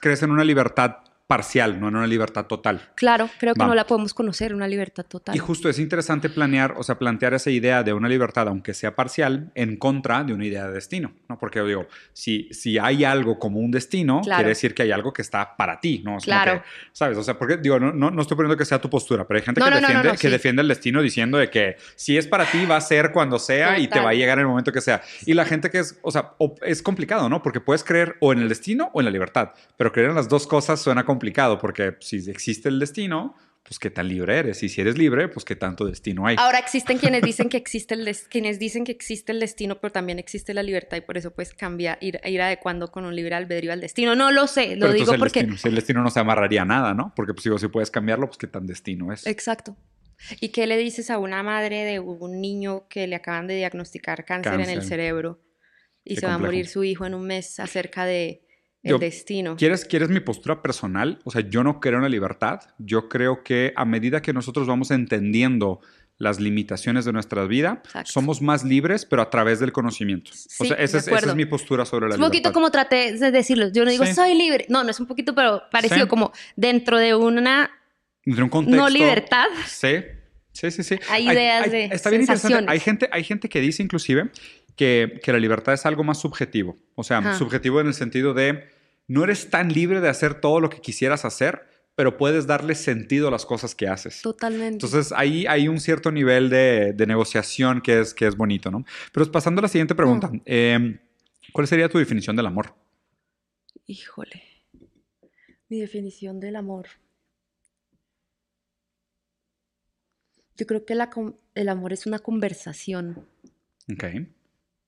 crees 0.00 0.22
en 0.22 0.30
una 0.30 0.44
libertad 0.44 0.98
parcial, 1.34 1.80
no 1.80 1.88
en 1.88 1.96
una 1.96 2.06
libertad 2.06 2.46
total. 2.46 2.80
claro, 2.94 3.28
creo 3.40 3.54
que 3.54 3.64
no 3.64 3.74
la 3.74 3.86
podemos 3.88 4.14
conocer, 4.14 4.54
una 4.54 4.68
libertad 4.68 5.04
total. 5.04 5.34
Y 5.34 5.38
justo 5.40 5.68
es 5.68 5.80
interesante 5.80 6.28
planear, 6.28 6.74
o 6.76 6.82
sea, 6.84 6.96
plantear 6.96 7.34
esa 7.34 7.50
idea 7.50 7.82
de 7.82 7.92
una 7.92 8.08
libertad, 8.08 8.46
aunque 8.46 8.72
sea 8.72 8.94
parcial, 8.94 9.50
en 9.56 9.76
contra 9.76 10.22
de 10.22 10.32
una 10.32 10.44
idea 10.46 10.68
de 10.68 10.74
destino, 10.74 11.12
¿no? 11.28 11.36
Porque 11.38 11.58
yo 11.58 11.66
digo, 11.66 11.86
si, 12.12 12.48
si 12.52 12.78
hay 12.78 13.02
algo 13.04 13.38
como 13.40 13.58
un 13.58 13.72
destino, 13.72 14.20
Claro. 14.22 14.38
quiere 14.38 14.48
decir 14.50 14.74
que 14.74 14.82
hay 14.84 14.92
algo 14.92 15.12
que 15.12 15.22
está 15.22 15.56
para 15.56 15.80
ti, 15.80 16.02
¿no? 16.04 16.18
Es 16.18 16.24
Claro. 16.24 16.62
que, 16.62 16.68
¿Sabes? 16.92 17.18
O 17.18 17.24
sea, 17.24 17.36
porque, 17.36 17.56
digo, 17.56 17.80
no, 17.80 17.92
no, 17.92 18.12
no 18.12 18.22
estoy 18.22 18.36
poniendo 18.36 18.56
que 18.56 18.64
sea 18.64 18.80
tu 18.80 18.88
postura, 18.88 19.26
pero 19.26 19.38
hay 19.38 19.44
gente 19.44 19.60
No, 19.60 19.66
que, 19.66 19.74
defiende, 19.80 20.10
que 20.12 20.16
sí. 20.18 20.28
defiende 20.28 20.62
el 20.62 20.68
destino 20.68 21.02
diciendo 21.02 21.36
de 21.38 21.50
que 21.50 21.76
si 21.96 22.16
es 22.16 22.28
para 22.28 22.44
ti, 22.46 22.64
va 22.64 22.76
a 22.76 22.80
ser 22.80 23.10
cuando 23.10 23.40
sea 23.40 23.76
y 23.78 23.82
te 23.82 23.88
Total. 23.88 24.06
va 24.06 24.10
a 24.10 24.14
llegar 24.14 24.38
en 24.38 24.42
el 24.42 24.46
momento 24.48 24.70
que 24.70 24.80
sea. 24.80 25.02
Y 25.26 25.34
la 25.34 25.44
gente 25.44 25.68
que 25.70 25.80
es, 25.80 25.98
o 26.02 26.12
sea, 26.12 26.34
es 26.62 26.80
complicado, 26.80 27.28
¿no? 27.28 27.42
Porque 27.42 27.60
puedes 27.60 27.82
creer 27.82 28.16
o 28.20 28.32
en 28.32 28.38
el 28.38 28.48
destino 28.48 28.90
o 28.94 29.00
en 29.00 29.06
la 29.06 29.10
libertad, 29.10 29.50
pero 29.76 29.90
creer 29.90 30.10
en 30.10 30.14
las 30.14 30.28
dos 30.28 30.46
cosas 30.46 30.80
suena 30.80 31.04
complicado 31.04 31.23
porque 31.58 31.96
si 32.00 32.16
existe 32.30 32.68
el 32.68 32.78
destino, 32.78 33.34
pues 33.64 33.78
qué 33.78 33.90
tan 33.90 34.08
libre 34.08 34.38
eres. 34.38 34.62
Y 34.62 34.68
si 34.68 34.82
eres 34.82 34.98
libre, 34.98 35.28
pues 35.28 35.44
qué 35.44 35.56
tanto 35.56 35.86
destino 35.86 36.26
hay. 36.26 36.36
Ahora 36.38 36.58
existen 36.58 36.98
quienes 36.98 37.22
dicen 37.22 37.48
que 37.48 37.56
existe 37.56 37.94
el 37.94 38.16
quienes 38.28 38.58
dicen 38.58 38.84
que 38.84 38.92
existe 38.92 39.32
el 39.32 39.40
destino, 39.40 39.80
pero 39.80 39.90
también 39.90 40.18
existe 40.18 40.52
la 40.52 40.62
libertad 40.62 40.98
y 40.98 41.00
por 41.00 41.16
eso 41.16 41.32
pues 41.32 41.54
cambia, 41.54 41.96
ir, 42.00 42.20
ir 42.24 42.42
adecuando 42.42 42.92
con 42.92 43.06
un 43.06 43.16
libre 43.16 43.34
albedrío 43.34 43.72
al 43.72 43.80
destino. 43.80 44.14
No 44.14 44.30
lo 44.30 44.46
sé, 44.46 44.76
lo 44.76 44.86
Pero 44.86 44.92
digo 44.92 45.12
el 45.14 45.18
porque... 45.18 45.40
destino, 45.40 45.56
si 45.56 45.68
el 45.68 45.74
destino 45.74 46.02
no 46.02 46.10
se 46.10 46.20
amarraría 46.20 46.62
a 46.62 46.66
nada, 46.66 46.92
¿no? 46.92 47.12
Porque 47.16 47.32
pues 47.32 47.44
digo, 47.44 47.58
si 47.58 47.68
puedes 47.68 47.90
cambiarlo, 47.90 48.26
pues 48.26 48.36
qué 48.36 48.46
tan 48.46 48.66
destino 48.66 49.12
es. 49.12 49.26
Exacto. 49.26 49.76
¿Y 50.40 50.50
qué 50.50 50.66
le 50.66 50.76
dices 50.76 51.10
a 51.10 51.18
una 51.18 51.42
madre 51.42 51.84
de 51.84 52.00
un 52.00 52.40
niño 52.40 52.86
que 52.88 53.06
le 53.06 53.16
acaban 53.16 53.46
de 53.46 53.56
diagnosticar 53.56 54.24
cáncer, 54.24 54.60
en 54.60 54.70
el 54.70 54.82
cerebro 54.82 55.40
y 56.04 56.14
Qué 56.14 56.20
se 56.20 56.26
va 56.26 56.34
a 56.34 56.38
morir 56.38 56.66
su 56.66 56.84
hijo 56.84 57.06
en 57.06 57.14
un 57.14 57.26
mes 57.26 57.58
acerca 57.60 58.04
de 58.04 58.43
el 58.84 58.90
Yo- 58.90 58.98
destino? 58.98 59.56
¿Quieres, 59.56 59.84
¿Quieres 59.84 60.08
mi 60.10 60.20
postura 60.20 60.62
personal? 60.62 61.18
O 61.24 61.30
sea, 61.30 61.40
yo 61.42 61.64
no 61.64 61.80
creo 61.80 61.96
en 61.96 62.02
la 62.02 62.08
libertad. 62.08 62.60
Yo 62.78 63.08
creo 63.08 63.42
que 63.42 63.72
a 63.76 63.84
medida 63.84 64.22
que 64.22 64.32
nosotros 64.32 64.66
vamos 64.68 64.90
entendiendo 64.92 65.80
las 66.16 66.38
limitaciones 66.38 67.04
de 67.04 67.12
nuestra 67.12 67.44
vida, 67.44 67.82
Exacto. 67.84 68.12
somos 68.12 68.40
más 68.40 68.62
libres, 68.62 69.04
pero 69.04 69.20
a 69.22 69.30
través 69.30 69.58
del 69.58 69.72
conocimiento. 69.72 70.30
o 70.30 70.34
Sí, 70.34 70.68
sea, 70.68 70.76
de 70.76 70.84
esa 70.84 70.98
es, 70.98 71.08
esa 71.08 71.30
es 71.30 71.34
mi 71.34 71.44
postura 71.44 71.84
sobre 71.84 72.06
la 72.08 72.14
Es 72.14 72.20
un 72.20 72.26
poquito 72.26 72.50
libertad. 72.50 72.52
como 72.54 72.70
traté 72.70 73.14
de 73.18 73.30
decirlo. 73.32 73.68
Yo 73.72 73.84
no 73.84 73.90
digo 73.90 74.06
Sí. 74.06 74.14
soy 74.14 74.34
libre. 74.36 74.64
No, 74.68 74.84
no 74.84 74.90
es 74.90 75.00
un 75.00 75.06
poquito, 75.06 75.34
pero 75.34 75.62
parecido 75.72 76.02
Sí. 76.04 76.08
como 76.08 76.32
dentro 76.54 76.98
de 76.98 77.16
una 77.16 77.68
Entre 78.24 78.44
un 78.44 78.48
contexto, 78.48 78.80
no 78.80 78.88
libertad. 78.88 79.46
Sí, 79.66 79.96
sí, 80.52 80.70
sí, 80.70 80.82
sí. 80.84 80.98
Hay 81.10 81.26
ideas 81.28 81.70
de 81.72 81.86
Está 81.86 82.10
bien 82.10 82.22
interesante. 82.22 82.64
Hay 82.68 82.78
gente, 82.78 83.08
hay 83.10 83.24
gente 83.24 83.48
que 83.48 83.60
dice 83.60 83.82
inclusive 83.82 84.30
que, 84.76 85.20
que 85.22 85.32
la 85.32 85.38
libertad 85.40 85.74
es 85.74 85.84
algo 85.84 86.04
más 86.04 86.20
subjetivo. 86.20 86.76
O 86.94 87.02
sea, 87.02 87.18
Ajá. 87.18 87.34
subjetivo 87.38 87.80
en 87.80 87.88
el 87.88 87.94
sentido 87.94 88.34
de 88.34 88.68
no 89.06 89.24
eres 89.24 89.50
tan 89.50 89.72
libre 89.72 90.00
de 90.00 90.08
hacer 90.08 90.40
todo 90.40 90.60
lo 90.60 90.70
que 90.70 90.80
quisieras 90.80 91.24
hacer, 91.24 91.68
pero 91.94 92.16
puedes 92.16 92.46
darle 92.46 92.74
sentido 92.74 93.28
a 93.28 93.30
las 93.30 93.46
cosas 93.46 93.74
que 93.74 93.86
haces. 93.86 94.20
Totalmente. 94.22 94.84
Entonces 94.84 95.12
ahí 95.12 95.46
hay 95.46 95.68
un 95.68 95.78
cierto 95.80 96.10
nivel 96.10 96.50
de, 96.50 96.92
de 96.92 97.06
negociación 97.06 97.80
que 97.80 98.00
es, 98.00 98.14
que 98.14 98.26
es 98.26 98.36
bonito, 98.36 98.70
¿no? 98.70 98.84
Pero 99.12 99.30
pasando 99.30 99.60
a 99.60 99.62
la 99.62 99.68
siguiente 99.68 99.94
pregunta, 99.94 100.30
eh, 100.44 100.98
¿cuál 101.52 101.66
sería 101.68 101.88
tu 101.88 101.98
definición 101.98 102.34
del 102.34 102.46
amor? 102.46 102.74
Híjole. 103.86 104.42
Mi 105.68 105.80
definición 105.80 106.40
del 106.40 106.56
amor. 106.56 106.86
Yo 110.56 110.66
creo 110.66 110.84
que 110.84 110.94
la 110.94 111.10
el 111.54 111.68
amor 111.68 111.92
es 111.92 112.06
una 112.06 112.18
conversación 112.20 113.26
Ok. 113.92 114.04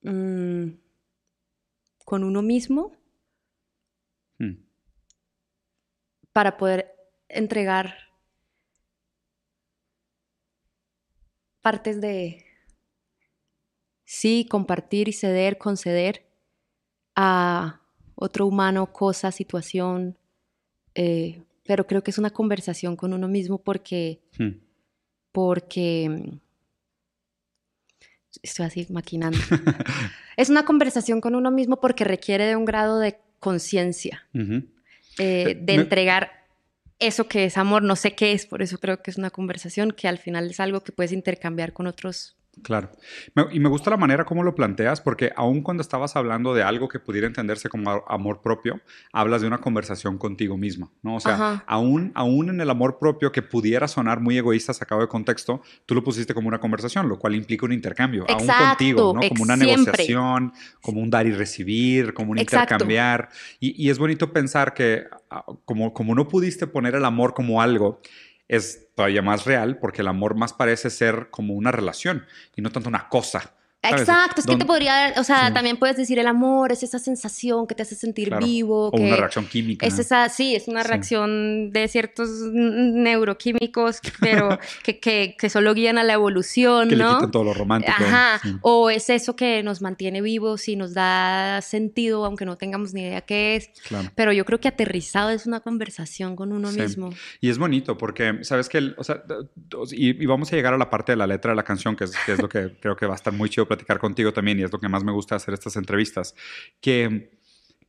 mm, 0.03 0.69
con 2.05 2.25
uno 2.25 2.43
mismo 2.43 2.97
Hmm. 4.39 4.53
Para 6.37 6.59
poder 6.59 6.95
entregar 7.31 7.95
partes 11.63 11.99
de 12.03 12.45
sí, 14.05 14.47
compartir 14.51 15.09
y 15.09 15.15
ceder, 15.15 15.57
conceder 15.57 16.27
a 17.15 17.81
otro 18.17 18.47
humano, 18.47 18.93
cosa, 18.93 19.33
situación. 19.33 20.19
eh, 20.95 21.43
pero 21.65 21.87
creo 21.87 22.03
que 22.03 22.11
es 22.11 22.19
una 22.19 22.29
conversación 22.31 22.97
con 22.97 23.15
uno 23.15 23.29
mismo 23.29 23.57
porque, 23.57 24.21
Hmm. 24.39 24.61
porque 25.33 26.09
mm, 26.11 26.39
estoy 28.43 28.67
así 28.67 28.87
maquinando. 28.91 29.39
es 30.37 30.51
una 30.51 30.67
conversación 30.67 31.23
con 31.23 31.35
uno 31.35 31.51
mismo 31.51 31.81
porque 31.81 32.05
requiere 32.05 32.45
de 32.45 32.57
un 32.57 32.67
grado 32.67 32.99
de 32.99 33.19
conciencia 33.41 34.29
eh, 34.35 34.65
Eh, 35.19 35.55
de 35.61 35.77
me- 35.77 35.83
entregar 35.83 36.36
eso 36.99 37.29
que 37.29 37.45
es 37.45 37.57
amor, 37.59 37.83
no 37.83 37.97
sé 37.97 38.15
qué 38.15 38.33
es, 38.33 38.47
por 38.47 38.63
eso 38.63 38.79
creo 38.79 39.03
que 39.03 39.11
es 39.11 39.19
una 39.19 39.31
conversación 39.31 39.93
que 39.93 40.09
al 40.09 40.19
final 40.19 40.51
es 40.51 40.61
algo 40.61 40.83
que 40.83 40.93
puedes 40.93 41.13
intercambiar 41.13 41.73
con 41.73 41.87
otros. 41.87 42.36
Claro. 42.63 42.91
Me- 43.35 43.47
y 43.53 43.61
me 43.61 43.69
gusta 43.69 43.91
la 43.91 43.97
manera 43.97 44.25
como 44.25 44.43
lo 44.43 44.55
planteas, 44.55 45.01
porque 45.01 45.31
aun 45.37 45.63
cuando 45.63 45.83
estabas 45.83 46.17
hablando 46.17 46.55
de 46.55 46.63
algo 46.63 46.89
que 46.89 46.99
pudiera 46.99 47.27
entenderse 47.27 47.69
como 47.69 47.91
amor 48.09 48.41
propio, 48.41 48.81
hablas 49.13 49.43
de 49.43 49.47
una 49.47 49.59
conversación 49.59 50.17
contigo 50.19 50.57
misma, 50.57 50.91
¿no? 51.03 51.17
O 51.17 51.21
sea, 51.21 51.63
aún, 51.67 52.13
aún 52.15 52.49
en 52.49 52.61
el 52.61 52.71
amor 52.71 52.99
propio 52.99 53.31
que 53.31 53.43
pudiera 53.43 53.87
sonar 53.89 54.21
muy 54.21 54.39
egoísta 54.39 54.73
sacado 54.73 55.03
de 55.03 55.09
contexto, 55.09 55.61
tú 55.85 55.95
lo 55.95 56.03
pusiste 56.03 56.33
como 56.35 56.49
una 56.49 56.59
conversación, 56.59 57.09
lo 57.09 57.19
cual 57.19 57.35
implica 57.35 57.67
un 57.67 57.73
intercambio, 57.73 58.25
aún 58.29 58.41
Exacto, 58.41 58.65
contigo, 58.69 59.13
¿no? 59.15 59.21
Como 59.29 59.43
una 59.43 59.57
siempre. 59.57 59.77
negociación, 59.77 60.53
como 60.81 61.01
un 61.03 61.11
dar 61.11 61.27
y 61.27 61.33
recibir, 61.33 62.15
como 62.15 62.33
un 62.33 62.39
Exacto. 62.39 62.75
intercambiar. 62.75 63.29
Y, 63.61 63.81
y 63.85 63.91
es 63.91 63.99
bonito 63.99 64.33
pensar 64.33 64.73
que 64.75 65.05
ah, 65.31 65.45
como, 65.67 65.93
como 65.93 66.15
no 66.15 66.27
pudiste 66.27 66.67
poner 66.67 66.95
el 66.95 67.05
amor 67.05 67.35
como 67.35 67.61
algo, 67.61 68.01
es 68.49 68.89
todavía 68.95 69.23
más 69.23 69.45
real 69.45 69.79
porque 69.79 70.03
el 70.03 70.09
amor 70.09 70.37
más 70.37 70.53
parece 70.53 70.91
ser 70.91 71.29
como 71.31 71.55
una 71.55 71.73
relación 71.73 72.27
y 72.55 72.63
no 72.63 72.71
tanto 72.71 72.89
una 72.89 73.09
cosa. 73.09 73.56
Exacto, 73.91 74.41
es 74.41 74.47
que 74.47 74.57
te 74.57 74.65
podría, 74.65 75.15
o 75.17 75.25
sea, 75.25 75.49
Sí. 75.49 75.55
también 75.55 75.77
puedes 75.77 75.97
decir 75.97 76.19
el 76.19 76.27
amor 76.27 76.73
es 76.73 76.83
esa 76.83 76.99
sensación 76.99 77.67
que 77.67 77.75
te 77.75 77.83
hace 77.83 77.95
sentir 77.95 78.29
Claro, 78.29 78.45
vivo, 78.47 78.89
O 78.89 78.93
que 78.93 79.03
una 79.03 79.17
reacción 79.17 79.47
química. 79.47 79.87
es 79.87 79.99
esa, 79.99 80.29
sí, 80.29 80.55
es 80.55 80.69
una 80.69 80.83
Sí. 80.83 80.89
reacción 80.89 81.71
de 81.71 81.89
ciertos 81.89 82.29
neuroquímicos, 83.01 84.01
pero 84.21 84.59
que, 84.85 84.99
que, 84.99 85.37
que 85.39 85.51
solo 85.51 85.75
guían 85.75 85.99
a 85.99 86.05
la 86.05 86.15
evolución, 86.15 86.89
que 86.89 86.97
le 86.97 87.05
¿no? 87.05 87.15
quitan 87.17 87.31
todo 87.31 87.45
lo 87.45 87.55
romántico. 87.55 87.97
Ajá, 87.99 88.41
sí. 88.43 88.57
o 88.63 88.91
es 88.91 89.11
eso 89.11 89.37
que 89.37 89.63
nos 89.63 89.83
mantiene 89.83 90.21
vivos 90.23 90.69
y 90.69 90.77
nos 90.77 90.95
da 90.95 91.61
sentido, 91.63 92.25
aunque 92.25 92.45
no 92.45 92.57
tengamos 92.57 92.95
ni 92.95 93.03
idea 93.03 93.21
qué 93.21 93.57
es. 93.57 93.71
Claro. 93.89 94.11
Pero 94.15 94.33
yo 94.33 94.45
creo 94.45 94.61
que 94.61 94.69
aterrizado 94.69 95.31
es 95.31 95.47
una 95.47 95.61
conversación 95.61 96.37
con 96.37 96.53
uno 96.53 96.71
Sí. 96.71 96.81
mismo. 96.81 97.11
Y 97.41 97.51
es 97.51 97.59
bonito 97.59 97.97
porque, 97.97 98.39
¿sabes 98.43 98.69
que 98.69 98.77
O 98.99 99.05
sea, 99.05 99.23
y, 99.93 100.23
y 100.23 100.27
vamos 100.27 100.53
a 100.53 100.57
llegar 100.57 100.75
a 100.75 100.79
la 100.79 100.91
parte 100.91 101.13
de 101.13 101.17
la 101.17 101.27
letra 101.27 101.53
de 101.53 101.57
la 101.57 101.63
canción, 101.63 101.97
que 101.97 102.05
es, 102.05 102.13
que 102.25 102.33
es 102.33 102.39
lo 102.43 102.49
que 102.49 102.77
creo 102.81 102.97
que 102.97 103.07
va 103.07 103.13
a 103.15 103.17
estar 103.17 103.33
muy 103.33 103.49
chido 103.49 103.67
platicar 103.77 103.99
contigo 103.99 104.33
también 104.33 104.59
y 104.59 104.63
es 104.63 104.73
lo 104.73 104.81
que 104.81 104.89
más 104.89 105.05
me 105.05 105.13
gusta 105.13 105.37
hacer 105.37 105.55
estas 105.55 105.77
entrevistas, 105.77 106.35
que 106.81 107.31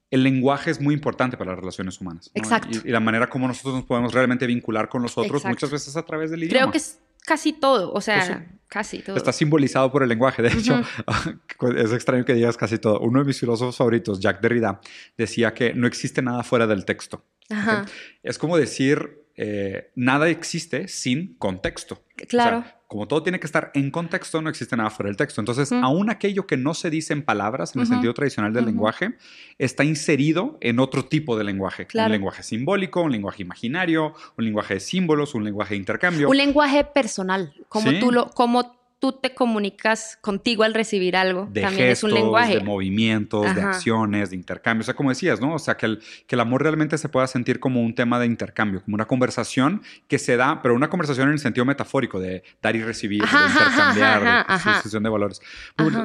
el 0.10 0.24
lenguaje 0.24 0.72
es 0.72 0.80
muy 0.80 0.94
importante 0.94 1.38
para 1.38 1.52
las 1.52 1.60
relaciones 1.60 2.00
humanas. 2.00 2.32
¿no? 2.34 2.42
Exacto. 2.42 2.80
Y, 2.84 2.90
y 2.90 2.92
la 2.92 3.00
manera 3.00 3.28
como 3.28 3.48
nosotros 3.48 3.76
nos 3.76 3.86
podemos 3.86 4.14
realmente 4.14 4.48
vincular 4.48 4.90
con 4.90 5.02
los 5.02 5.18
otros 5.18 5.42
Exacto. 5.42 5.50
muchas 5.50 5.72
veces 5.72 5.98
a 5.98 6.04
través 6.04 6.32
del 6.32 6.44
idioma. 6.44 6.60
Creo 6.60 6.72
que 6.72 6.78
es 6.78 7.00
casi 7.26 7.52
todo, 7.52 7.92
o 7.92 8.00
sea, 8.00 8.26
Pues 8.26 8.60
casi 8.68 9.00
todo. 9.00 9.18
Está 9.18 9.34
simbolizado 9.34 9.92
por 9.92 10.02
el 10.02 10.10
lenguaje. 10.10 10.42
De 10.42 10.50
hecho, 10.50 10.82
es 11.76 11.92
extraño 11.92 12.24
que 12.24 12.34
digas 12.34 12.56
casi 12.56 12.78
todo. 12.78 13.00
Uno 13.02 13.20
de 13.20 13.26
mis 13.26 13.40
filósofos 13.40 13.76
favoritos, 13.76 14.20
Jacques 14.22 14.42
Derrida, 14.42 14.80
decía 15.18 15.54
que 15.54 15.74
no 15.74 15.88
existe 15.88 16.22
nada 16.22 16.44
fuera 16.44 16.68
del 16.68 16.86
texto. 16.86 17.26
Ajá. 17.50 17.86
Es 18.24 18.38
como 18.38 18.58
decir, 18.58 19.26
eh, 19.36 19.92
nada 19.96 20.30
existe 20.30 20.88
sin 20.88 21.36
contexto. 21.36 22.02
Claro. 22.28 22.60
O 22.60 22.62
sea, 22.62 22.77
como 22.88 23.06
todo 23.08 23.22
tiene 23.22 23.40
que 23.40 23.46
estar 23.48 23.70
en 23.74 23.92
contexto, 23.92 24.42
no 24.42 24.50
existe 24.50 24.78
nada 24.78 24.90
fuera 24.90 25.08
del 25.10 25.18
texto. 25.18 25.42
Entonces, 25.42 25.72
Ujú. 25.72 25.84
aún 25.84 26.10
aquello 26.10 26.48
que 26.48 26.56
no 26.56 26.74
se 26.74 26.90
dice 26.90 27.12
en 27.12 27.22
palabras, 27.22 27.76
en 27.76 27.82
el 27.82 27.88
sentido 27.88 28.14
tradicional 28.14 28.54
del 28.54 28.66
lenguaje, 28.66 29.16
está 29.58 29.84
inserido 29.84 30.58
en 30.62 30.80
otro 30.80 31.04
tipo 31.06 31.38
de 31.38 31.44
lenguaje. 31.44 31.86
Claro. 31.86 32.06
Un 32.08 32.12
lenguaje 32.14 32.44
simbólico, 32.44 33.02
un 33.02 33.12
lenguaje 33.12 33.42
imaginario, 33.44 34.14
un 34.38 34.46
lenguaje 34.46 34.76
de 34.76 34.80
símbolos, 34.80 35.36
un 35.36 35.44
lenguaje 35.44 35.74
de 35.74 35.80
intercambio. 35.80 36.30
Un 36.30 36.38
lenguaje 36.38 36.86
personal, 36.86 37.54
como 37.68 37.90
Sí. 37.92 38.00
tú 38.00 38.12
lo, 38.12 38.30
como 38.30 38.77
tú 39.00 39.14
te 39.14 39.36
comunicas 39.36 40.18
contigo 40.22 40.64
al 40.64 40.74
recibir 40.74 41.16
algo, 41.16 41.48
de 41.52 41.62
también 41.62 41.90
gestos, 41.90 42.10
es 42.10 42.16
un 42.16 42.20
lenguaje. 42.20 42.56
de 42.56 42.64
movimientos, 42.64 43.54
de 43.56 43.62
acciones, 43.62 44.32
de 44.32 44.36
intercambio. 44.36 44.82
O 44.82 44.86
sea, 44.86 44.96
como 44.96 45.10
decías, 45.10 45.40
¿no? 45.40 45.54
O 45.54 45.60
sea, 45.60 45.78
que 45.78 45.86
el, 45.86 46.00
que 46.26 46.36
el 46.36 46.40
amor 46.40 46.64
realmente 46.64 46.98
se 46.98 47.08
pueda 47.10 47.28
sentir 47.28 47.60
como 47.60 47.82
un 47.82 47.94
tema 47.94 48.20
de 48.20 48.26
intercambio, 48.26 48.84
como 48.84 48.96
una 48.96 49.06
conversación 49.06 49.82
que 50.08 50.18
se 50.18 50.36
da, 50.36 50.62
pero 50.62 50.74
una 50.76 50.90
conversación 50.90 51.28
en 51.28 51.34
el 51.34 51.40
sentido 51.40 51.66
metafórico, 51.66 52.20
de 52.20 52.44
dar 52.62 52.76
y 52.76 52.84
recibir, 52.84 53.24
Ajá, 53.24 53.40
de 53.40 53.46
ajá, 53.46 53.60
intercambiar, 53.60 54.28
ajá, 54.28 54.48
de 54.48 54.54
ajá. 54.54 54.78
sucesión 54.78 55.04
de 55.04 55.10
valores. 55.10 55.42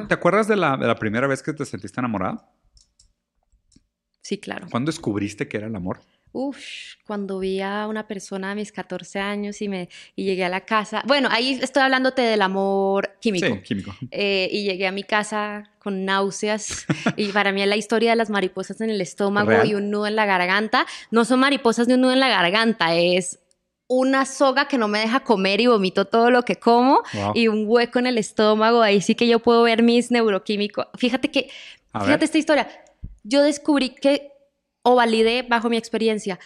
¿Te 0.07 0.13
acuerdas 0.13 0.47
de 0.47 0.55
la, 0.55 0.77
de 0.77 0.87
la 0.87 0.95
primera 0.95 1.27
vez 1.27 1.41
que 1.41 1.53
te 1.53 1.65
sentiste 1.65 1.99
enamorada? 1.99 2.49
Sí, 4.21 4.37
claro. 4.37 4.67
¿Cuándo 4.69 4.89
descubriste 4.91 5.47
que 5.47 5.57
era 5.57 5.67
el 5.67 5.75
amor? 5.75 5.99
Uf, 6.35 6.57
cuando 7.05 7.37
vi 7.39 7.61
a 7.61 7.85
una 7.87 8.07
persona 8.07 8.51
a 8.51 8.55
mis 8.55 8.71
14 8.71 9.19
años 9.19 9.61
y, 9.61 9.69
me, 9.69 9.87
y 10.15 10.25
llegué 10.25 10.43
a 10.43 10.49
la 10.49 10.61
casa, 10.61 11.03
bueno, 11.05 11.29
ahí 11.31 11.59
estoy 11.61 11.83
hablándote 11.83 12.23
del 12.23 12.41
amor 12.41 13.11
químico. 13.21 13.45
Sí, 13.47 13.61
químico. 13.61 13.95
Eh, 14.11 14.49
y 14.51 14.63
llegué 14.63 14.87
a 14.87 14.91
mi 14.91 15.03
casa 15.03 15.69
con 15.79 16.05
náuseas 16.05 16.85
y 17.17 17.27
para 17.31 17.51
mí 17.51 17.61
es 17.61 17.67
la 17.67 17.75
historia 17.77 18.09
de 18.11 18.15
las 18.15 18.29
mariposas 18.31 18.81
en 18.81 18.89
el 18.89 18.99
estómago 18.99 19.49
¿Real? 19.49 19.67
y 19.67 19.75
un 19.75 19.91
nudo 19.91 20.07
en 20.07 20.15
la 20.15 20.25
garganta. 20.25 20.85
No 21.11 21.23
son 21.23 21.39
mariposas 21.39 21.87
ni 21.87 21.93
un 21.93 22.01
nudo 22.01 22.13
en 22.13 22.19
la 22.19 22.29
garganta, 22.29 22.95
es 22.95 23.39
una 23.87 24.25
soga 24.25 24.67
que 24.67 24.79
no 24.79 24.87
me 24.87 24.99
deja 24.99 25.19
comer 25.19 25.61
y 25.61 25.67
vomito 25.67 26.05
todo 26.05 26.31
lo 26.31 26.43
que 26.43 26.55
como 26.55 27.03
Wow. 27.13 27.31
y 27.35 27.47
un 27.47 27.65
hueco 27.67 27.99
en 27.99 28.07
el 28.07 28.17
estómago. 28.17 28.81
Ahí 28.81 29.01
sí 29.01 29.13
que 29.13 29.27
yo 29.27 29.37
puedo 29.39 29.61
ver 29.63 29.83
mis 29.83 30.09
neuroquímicos. 30.09 30.87
Fíjate 30.97 31.29
que, 31.29 31.49
A 31.91 31.99
fíjate 31.99 32.17
ver. 32.19 32.23
esta 32.23 32.37
historia. 32.39 32.67
Yo 33.23 33.43
descubrí 33.43 33.89
que, 33.89 34.31
o 34.83 34.95
validé 34.95 35.41
bajo 35.43 35.69
mi 35.69 35.77
experiencia, 35.77 36.39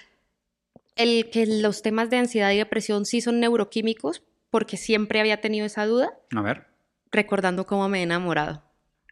el 0.95 1.29
que 1.29 1.45
los 1.45 1.81
temas 1.81 2.09
de 2.09 2.17
ansiedad 2.17 2.51
y 2.51 2.57
depresión 2.57 3.05
sí 3.05 3.21
son 3.21 3.39
neuroquímicos 3.39 4.23
porque 4.49 4.77
siempre 4.77 5.19
había 5.19 5.41
tenido 5.41 5.65
esa 5.65 5.85
duda 5.85 6.17
A 6.35 6.41
ver, 6.41 6.65
recordando 7.11 7.65
cómo 7.65 7.87
me 7.89 7.99
he 7.99 8.03
enamorado. 8.03 8.63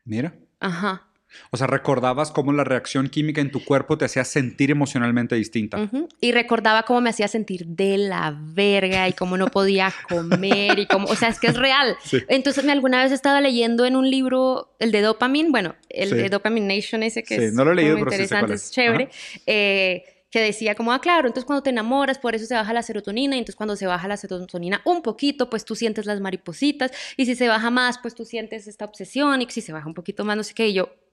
mira. 0.03 0.35
Ajá. 0.59 1.09
O 1.51 1.57
sea, 1.57 1.67
recordabas 1.67 2.31
cómo 2.31 2.51
la 2.53 2.63
reacción 2.63 3.09
química 3.09 3.41
en 3.41 3.51
tu 3.51 3.63
cuerpo 3.63 3.97
te 3.97 4.05
hacía 4.05 4.23
sentir 4.25 4.71
emocionalmente 4.71 5.35
distinta. 5.35 5.89
Y 6.21 6.31
recordaba 6.31 6.83
cómo 6.83 7.01
me 7.01 7.09
hacía 7.09 7.27
sentir 7.27 7.65
de 7.67 7.97
la 7.97 8.35
verga 8.39 9.07
y 9.07 9.13
cómo 9.13 9.37
no 9.37 9.47
podía 9.47 9.93
comer 10.09 10.79
y 10.79 10.85
cómo, 10.87 11.07
o 11.07 11.15
sea, 11.15 11.29
es 11.29 11.39
que 11.39 11.47
es 11.47 11.57
real. 11.57 11.95
Sí. 12.05 12.19
Entonces, 12.27 12.67
alguna 12.67 13.03
vez 13.03 13.11
estaba 13.11 13.41
leyendo 13.41 13.85
en 13.85 13.95
un 13.95 14.09
libro, 14.09 14.75
el 14.79 14.91
de 14.91 15.01
Dopamine, 15.01 15.49
bueno, 15.49 15.75
el 15.89 16.09
Sí. 16.09 16.15
de 16.15 16.29
Dopamine 16.29 16.75
Nation 16.75 17.03
ese 17.03 17.23
que 17.23 17.37
Sí, 17.37 17.43
es 17.45 17.53
no 17.53 17.65
lo 17.65 17.71
he 17.71 17.75
leído, 17.75 17.95
pero 17.95 18.11
interesante, 18.11 18.53
es 18.53 18.65
es. 18.65 18.71
chévere, 18.71 19.09
eh, 19.45 20.03
que 20.29 20.39
decía 20.41 20.75
como, 20.75 20.91
ah, 20.91 20.99
claro, 20.99 21.27
entonces 21.27 21.45
cuando 21.45 21.63
te 21.63 21.69
enamoras, 21.69 22.17
por 22.19 22.35
eso 22.35 22.45
se 22.45 22.53
baja 22.55 22.73
la 22.73 22.83
serotonina, 22.83 23.35
y 23.35 23.39
entonces 23.39 23.55
cuando 23.55 23.75
se 23.77 23.87
baja 23.87 24.07
la 24.07 24.17
serotonina 24.17 24.81
un 24.83 25.01
poquito, 25.01 25.49
pues 25.49 25.63
tú 25.63 25.75
sientes 25.75 26.05
las 26.05 26.19
maripositas, 26.19 26.91
y 27.15 27.25
si 27.25 27.35
se 27.35 27.47
baja 27.47 27.69
más, 27.69 27.97
pues 27.99 28.15
tú 28.15 28.25
sientes 28.25 28.67
esta 28.67 28.83
obsesión, 28.85 29.41
y 29.41 29.47
si 29.49 29.61
se 29.61 29.71
baja 29.71 29.87
un 29.87 29.93
poquito 29.93 30.25
más, 30.25 30.35
no 30.35 30.43
sé 30.43 30.53
qué, 30.53 30.67
y 30.67 30.73
yo, 30.73 30.85
¿De 30.85 31.04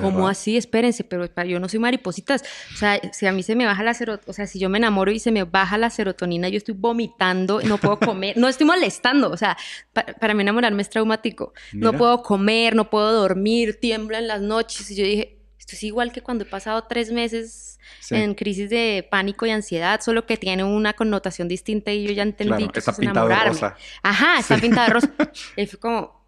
¿Cómo 0.00 0.28
así? 0.28 0.56
Espérense, 0.56 1.04
pero 1.04 1.26
yo 1.44 1.60
no 1.60 1.68
soy 1.68 1.78
maripositas. 1.78 2.42
O 2.74 2.76
sea, 2.76 3.00
si 3.12 3.26
a 3.26 3.32
mí 3.32 3.42
se 3.42 3.54
me 3.54 3.66
baja 3.66 3.82
la 3.82 3.94
serotonina, 3.94 4.30
o 4.30 4.32
sea, 4.32 4.46
si 4.46 4.58
yo 4.58 4.68
me 4.68 4.78
enamoro 4.78 5.10
y 5.10 5.18
se 5.18 5.30
me 5.30 5.44
baja 5.44 5.78
la 5.78 5.90
serotonina, 5.90 6.48
yo 6.48 6.58
estoy 6.58 6.74
vomitando, 6.76 7.60
no 7.62 7.78
puedo 7.78 7.98
comer, 7.98 8.36
no 8.36 8.48
estoy 8.48 8.66
molestando. 8.66 9.30
O 9.30 9.36
sea, 9.36 9.56
pa- 9.92 10.06
para 10.20 10.34
mí 10.34 10.42
enamorarme 10.42 10.82
es 10.82 10.90
traumático. 10.90 11.52
No 11.72 11.92
puedo 11.92 12.22
comer, 12.22 12.74
no 12.74 12.90
puedo 12.90 13.12
dormir, 13.12 13.78
tiemblo 13.80 14.16
en 14.16 14.26
las 14.28 14.40
noches. 14.40 14.90
Y 14.90 14.96
yo 14.96 15.04
dije, 15.04 15.38
esto 15.58 15.76
es 15.76 15.82
igual 15.84 16.12
que 16.12 16.20
cuando 16.22 16.44
he 16.44 16.46
pasado 16.46 16.84
tres 16.88 17.10
meses 17.12 17.70
Sí. 18.00 18.14
en 18.16 18.34
crisis 18.34 18.70
de 18.70 19.06
pánico 19.10 19.44
y 19.46 19.50
ansiedad, 19.50 20.00
solo 20.00 20.24
que 20.26 20.38
tiene 20.38 20.64
una 20.64 20.94
connotación 20.94 21.48
distinta 21.48 21.92
y 21.92 22.06
yo 22.06 22.12
ya 22.12 22.22
entendí 22.22 22.54
Claro, 22.56 22.72
que 22.72 22.78
está 22.78 22.90
eso 22.92 23.00
es 23.00 23.06
pintado 23.06 23.26
enamorarme. 23.26 23.52
rosa. 23.60 23.76
Ajá, 24.02 24.38
está 24.40 24.54
Sí. 24.56 24.62
pintada 24.62 24.86
de 24.88 24.92
rosa. 24.94 25.10
Y 25.56 25.66
fue 25.66 25.78
como, 25.78 26.23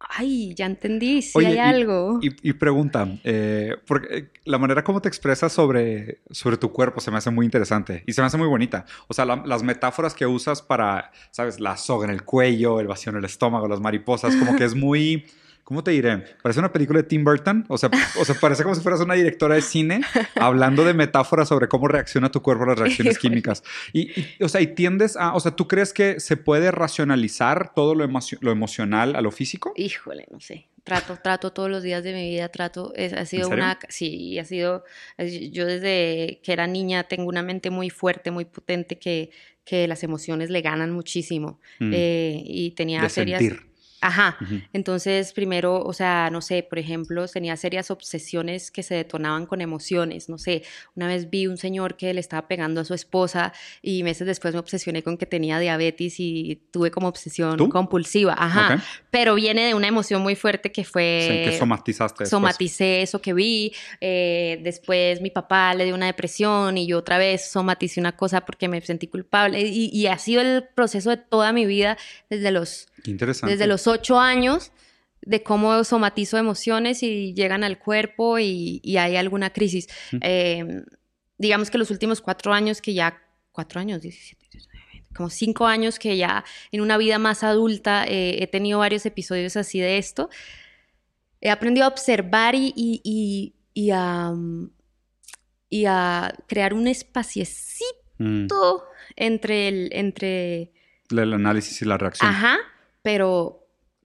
ay, 0.00 0.54
ya 0.54 0.66
entendí, 0.66 1.22
sí 1.22 1.32
Oye, 1.34 1.46
hay 1.48 1.54
y- 1.56 1.58
algo. 1.58 2.18
Y, 2.22 2.48
y 2.48 2.52
pregunta, 2.54 3.08
eh, 3.24 3.76
porque 3.86 4.06
eh, 4.16 4.28
la 4.44 4.58
manera 4.58 4.84
como 4.84 5.00
te 5.02 5.08
expresas 5.08 5.52
sobre, 5.52 6.18
sobre 6.30 6.56
tu 6.56 6.72
cuerpo 6.72 7.00
se 7.00 7.10
me 7.10 7.18
hace 7.18 7.30
muy 7.30 7.44
interesante 7.44 8.04
y 8.06 8.12
se 8.12 8.20
me 8.20 8.26
hace 8.26 8.36
muy 8.36 8.48
bonita. 8.48 8.86
O 9.08 9.14
sea, 9.14 9.24
la- 9.24 9.42
las 9.44 9.62
metáforas 9.62 10.14
que 10.14 10.26
usas 10.26 10.62
para, 10.62 11.10
¿sabes? 11.30 11.60
La 11.60 11.76
soga 11.76 12.04
en 12.06 12.12
el 12.12 12.22
cuello, 12.24 12.80
el 12.80 12.86
vacío 12.86 13.10
en 13.10 13.18
el 13.18 13.24
estómago, 13.24 13.66
las 13.68 13.80
mariposas, 13.80 14.34
como 14.36 14.56
que 14.56 14.64
es 14.64 14.74
muy... 14.74 15.26
¿Cómo 15.68 15.84
te 15.84 15.90
diré? 15.90 16.24
Parece 16.42 16.60
una 16.60 16.72
película 16.72 17.02
de 17.02 17.06
Tim 17.06 17.22
Burton. 17.22 17.66
O 17.68 17.76
sea, 17.76 17.90
o 18.18 18.24
sea, 18.24 18.34
parece 18.40 18.62
como 18.62 18.74
si 18.74 18.80
fueras 18.80 19.02
una 19.02 19.12
directora 19.12 19.54
de 19.54 19.60
cine 19.60 20.00
hablando 20.36 20.82
de 20.82 20.94
metáforas 20.94 21.46
sobre 21.46 21.68
cómo 21.68 21.88
reacciona 21.88 22.30
tu 22.30 22.40
cuerpo 22.40 22.64
a 22.64 22.68
las 22.68 22.78
reacciones 22.78 23.18
químicas. 23.18 23.62
Y, 23.92 24.18
y, 24.18 24.42
o 24.42 24.48
sea, 24.48 24.62
y 24.62 24.68
tiendes 24.68 25.14
a... 25.18 25.34
O 25.34 25.40
sea, 25.40 25.52
¿tú 25.52 25.68
crees 25.68 25.92
que 25.92 26.20
se 26.20 26.38
puede 26.38 26.70
racionalizar 26.70 27.74
todo 27.74 27.94
lo, 27.94 28.02
emocio- 28.02 28.38
lo 28.40 28.50
emocional 28.50 29.14
a 29.14 29.20
lo 29.20 29.30
físico? 29.30 29.74
Híjole, 29.76 30.26
no 30.30 30.40
sé. 30.40 30.68
Trato, 30.84 31.18
trato 31.22 31.52
todos 31.52 31.68
los 31.70 31.82
días 31.82 32.02
de 32.02 32.14
mi 32.14 32.30
vida, 32.30 32.48
trato. 32.48 32.94
Es, 32.96 33.12
ha 33.12 33.26
sido 33.26 33.50
una. 33.50 33.78
Sí, 33.90 34.38
ha 34.38 34.46
sido. 34.46 34.84
Yo 35.52 35.66
desde 35.66 36.40
que 36.42 36.54
era 36.54 36.66
niña 36.66 37.04
tengo 37.04 37.28
una 37.28 37.42
mente 37.42 37.68
muy 37.68 37.90
fuerte, 37.90 38.30
muy 38.30 38.46
potente, 38.46 38.98
que, 38.98 39.28
que 39.66 39.86
las 39.86 40.02
emociones 40.02 40.48
le 40.48 40.62
ganan 40.62 40.92
muchísimo. 40.92 41.60
Mm, 41.78 41.90
Eh, 41.94 42.42
y 42.46 42.70
tenía 42.70 43.02
de 43.02 43.10
serias. 43.10 43.40
sentir. 43.42 43.67
Ajá. 44.00 44.36
Entonces, 44.72 45.32
primero, 45.32 45.82
o 45.82 45.92
sea, 45.92 46.28
no 46.30 46.40
sé, 46.40 46.62
por 46.62 46.78
ejemplo, 46.78 47.26
tenía 47.28 47.56
serias 47.56 47.90
obsesiones 47.90 48.70
que 48.70 48.82
se 48.82 48.94
detonaban 48.94 49.46
con 49.46 49.60
emociones. 49.60 50.28
No 50.28 50.38
sé, 50.38 50.62
una 50.94 51.08
vez 51.08 51.30
vi 51.30 51.46
un 51.46 51.56
señor 51.56 51.96
que 51.96 52.14
le 52.14 52.20
estaba 52.20 52.46
pegando 52.48 52.80
a 52.80 52.84
su 52.84 52.94
esposa 52.94 53.52
y 53.82 54.02
meses 54.02 54.26
después 54.26 54.54
me 54.54 54.60
obsesioné 54.60 55.02
con 55.02 55.16
que 55.16 55.26
tenía 55.26 55.58
diabetes 55.58 56.14
y 56.18 56.62
tuve 56.70 56.90
como 56.90 57.08
obsesión 57.08 57.56
¿Tú? 57.56 57.68
compulsiva. 57.68 58.34
Ajá. 58.38 58.84
Pero 59.10 59.34
viene 59.34 59.66
de 59.66 59.74
una 59.74 59.88
emoción 59.88 60.22
muy 60.22 60.36
fuerte 60.36 60.70
que 60.70 60.84
fue... 60.84 61.26
Sí, 61.44 61.50
que 61.50 61.58
somatizaste 61.58 62.24
después. 62.24 62.30
Somaticé 62.30 63.02
eso 63.02 63.20
que 63.20 63.32
vi. 63.32 63.72
eh, 64.00 64.60
después 64.62 65.20
mi 65.20 65.30
papá 65.30 65.74
le 65.74 65.84
dio 65.84 65.94
una 65.94 66.06
depresión 66.06 66.78
y 66.78 66.86
yo 66.86 66.98
otra 66.98 67.18
vez 67.18 67.50
somaticé 67.50 67.98
una 68.00 68.12
cosa 68.16 68.42
porque 68.42 68.68
me 68.68 68.80
sentí 68.82 69.08
culpable. 69.08 69.60
Y, 69.60 69.90
y 69.92 70.06
ha 70.06 70.18
sido 70.18 70.40
el 70.42 70.64
proceso 70.74 71.10
de 71.10 71.16
toda 71.16 71.52
mi 71.52 71.66
vida 71.66 71.96
desde 72.30 72.50
los 72.52 72.86
Qué 73.02 73.10
interesante. 73.10 73.52
desde 73.52 73.66
los 73.66 73.86
ocho 73.88 74.18
años 74.18 74.72
de 75.22 75.42
cómo 75.42 75.82
somatizo 75.84 76.38
emociones 76.38 77.02
y 77.02 77.34
llegan 77.34 77.64
al 77.64 77.78
cuerpo 77.78 78.38
y, 78.38 78.80
y 78.82 78.96
hay 78.96 79.16
alguna 79.16 79.50
crisis. 79.50 79.88
Mm. 80.12 80.18
Eh, 80.22 80.84
digamos 81.38 81.70
que 81.70 81.78
los 81.78 81.90
últimos 81.90 82.20
cuatro 82.20 82.52
años 82.52 82.80
que 82.80 82.94
ya, 82.94 83.20
cuatro 83.52 83.80
años, 83.80 84.00
17, 84.00 84.46
19, 84.50 84.86
20, 84.92 85.14
como 85.14 85.30
cinco 85.30 85.66
años 85.66 85.98
que 85.98 86.16
ya 86.16 86.44
en 86.70 86.80
una 86.80 86.96
vida 86.96 87.18
más 87.18 87.42
adulta 87.42 88.04
eh, 88.06 88.42
he 88.42 88.46
tenido 88.46 88.78
varios 88.78 89.04
episodios 89.06 89.56
así 89.56 89.80
de 89.80 89.98
esto, 89.98 90.30
he 91.40 91.50
aprendido 91.50 91.86
a 91.86 91.88
observar 91.88 92.54
y, 92.54 92.72
y, 92.76 93.54
y, 93.74 93.90
a, 93.90 94.30
mm, 94.30 94.70
y 95.70 95.84
a 95.86 96.34
crear 96.46 96.74
un 96.74 96.88
espaciecito 96.88 97.98
Mm, 98.18 98.48
entre 99.16 99.68
el, 99.68 99.88
entre, 99.92 100.72
el 101.10 101.32
análisis 101.32 101.80
y 101.82 101.84
la 101.84 101.96
reacción. 101.98 102.28
ajá, 102.28 102.58
pero 103.02 103.57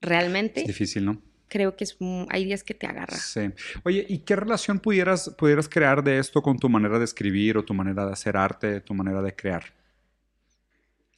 realmente 0.04 0.60
Es 0.62 0.66
difícil, 0.66 1.04
¿no? 1.04 1.20
creo 1.48 1.76
que 1.76 1.84
es, 1.84 1.96
hay 2.30 2.44
días 2.44 2.64
que 2.64 2.74
te 2.74 2.86
agarra. 2.88 3.16
Sí. 3.16 3.42
Oye, 3.84 4.04
¿y 4.08 4.18
qué 4.18 4.34
relación 4.34 4.80
pudieras, 4.80 5.30
pudieras 5.38 5.68
crear 5.68 6.02
de 6.02 6.18
esto 6.18 6.42
con 6.42 6.58
tu 6.58 6.68
manera 6.68 6.98
de 6.98 7.04
escribir 7.04 7.56
o 7.56 7.64
tu 7.64 7.74
manera 7.74 8.04
de 8.06 8.12
hacer 8.12 8.36
arte, 8.36 8.80
tu 8.80 8.92
manera 8.92 9.22
de 9.22 9.36
crear? 9.36 9.62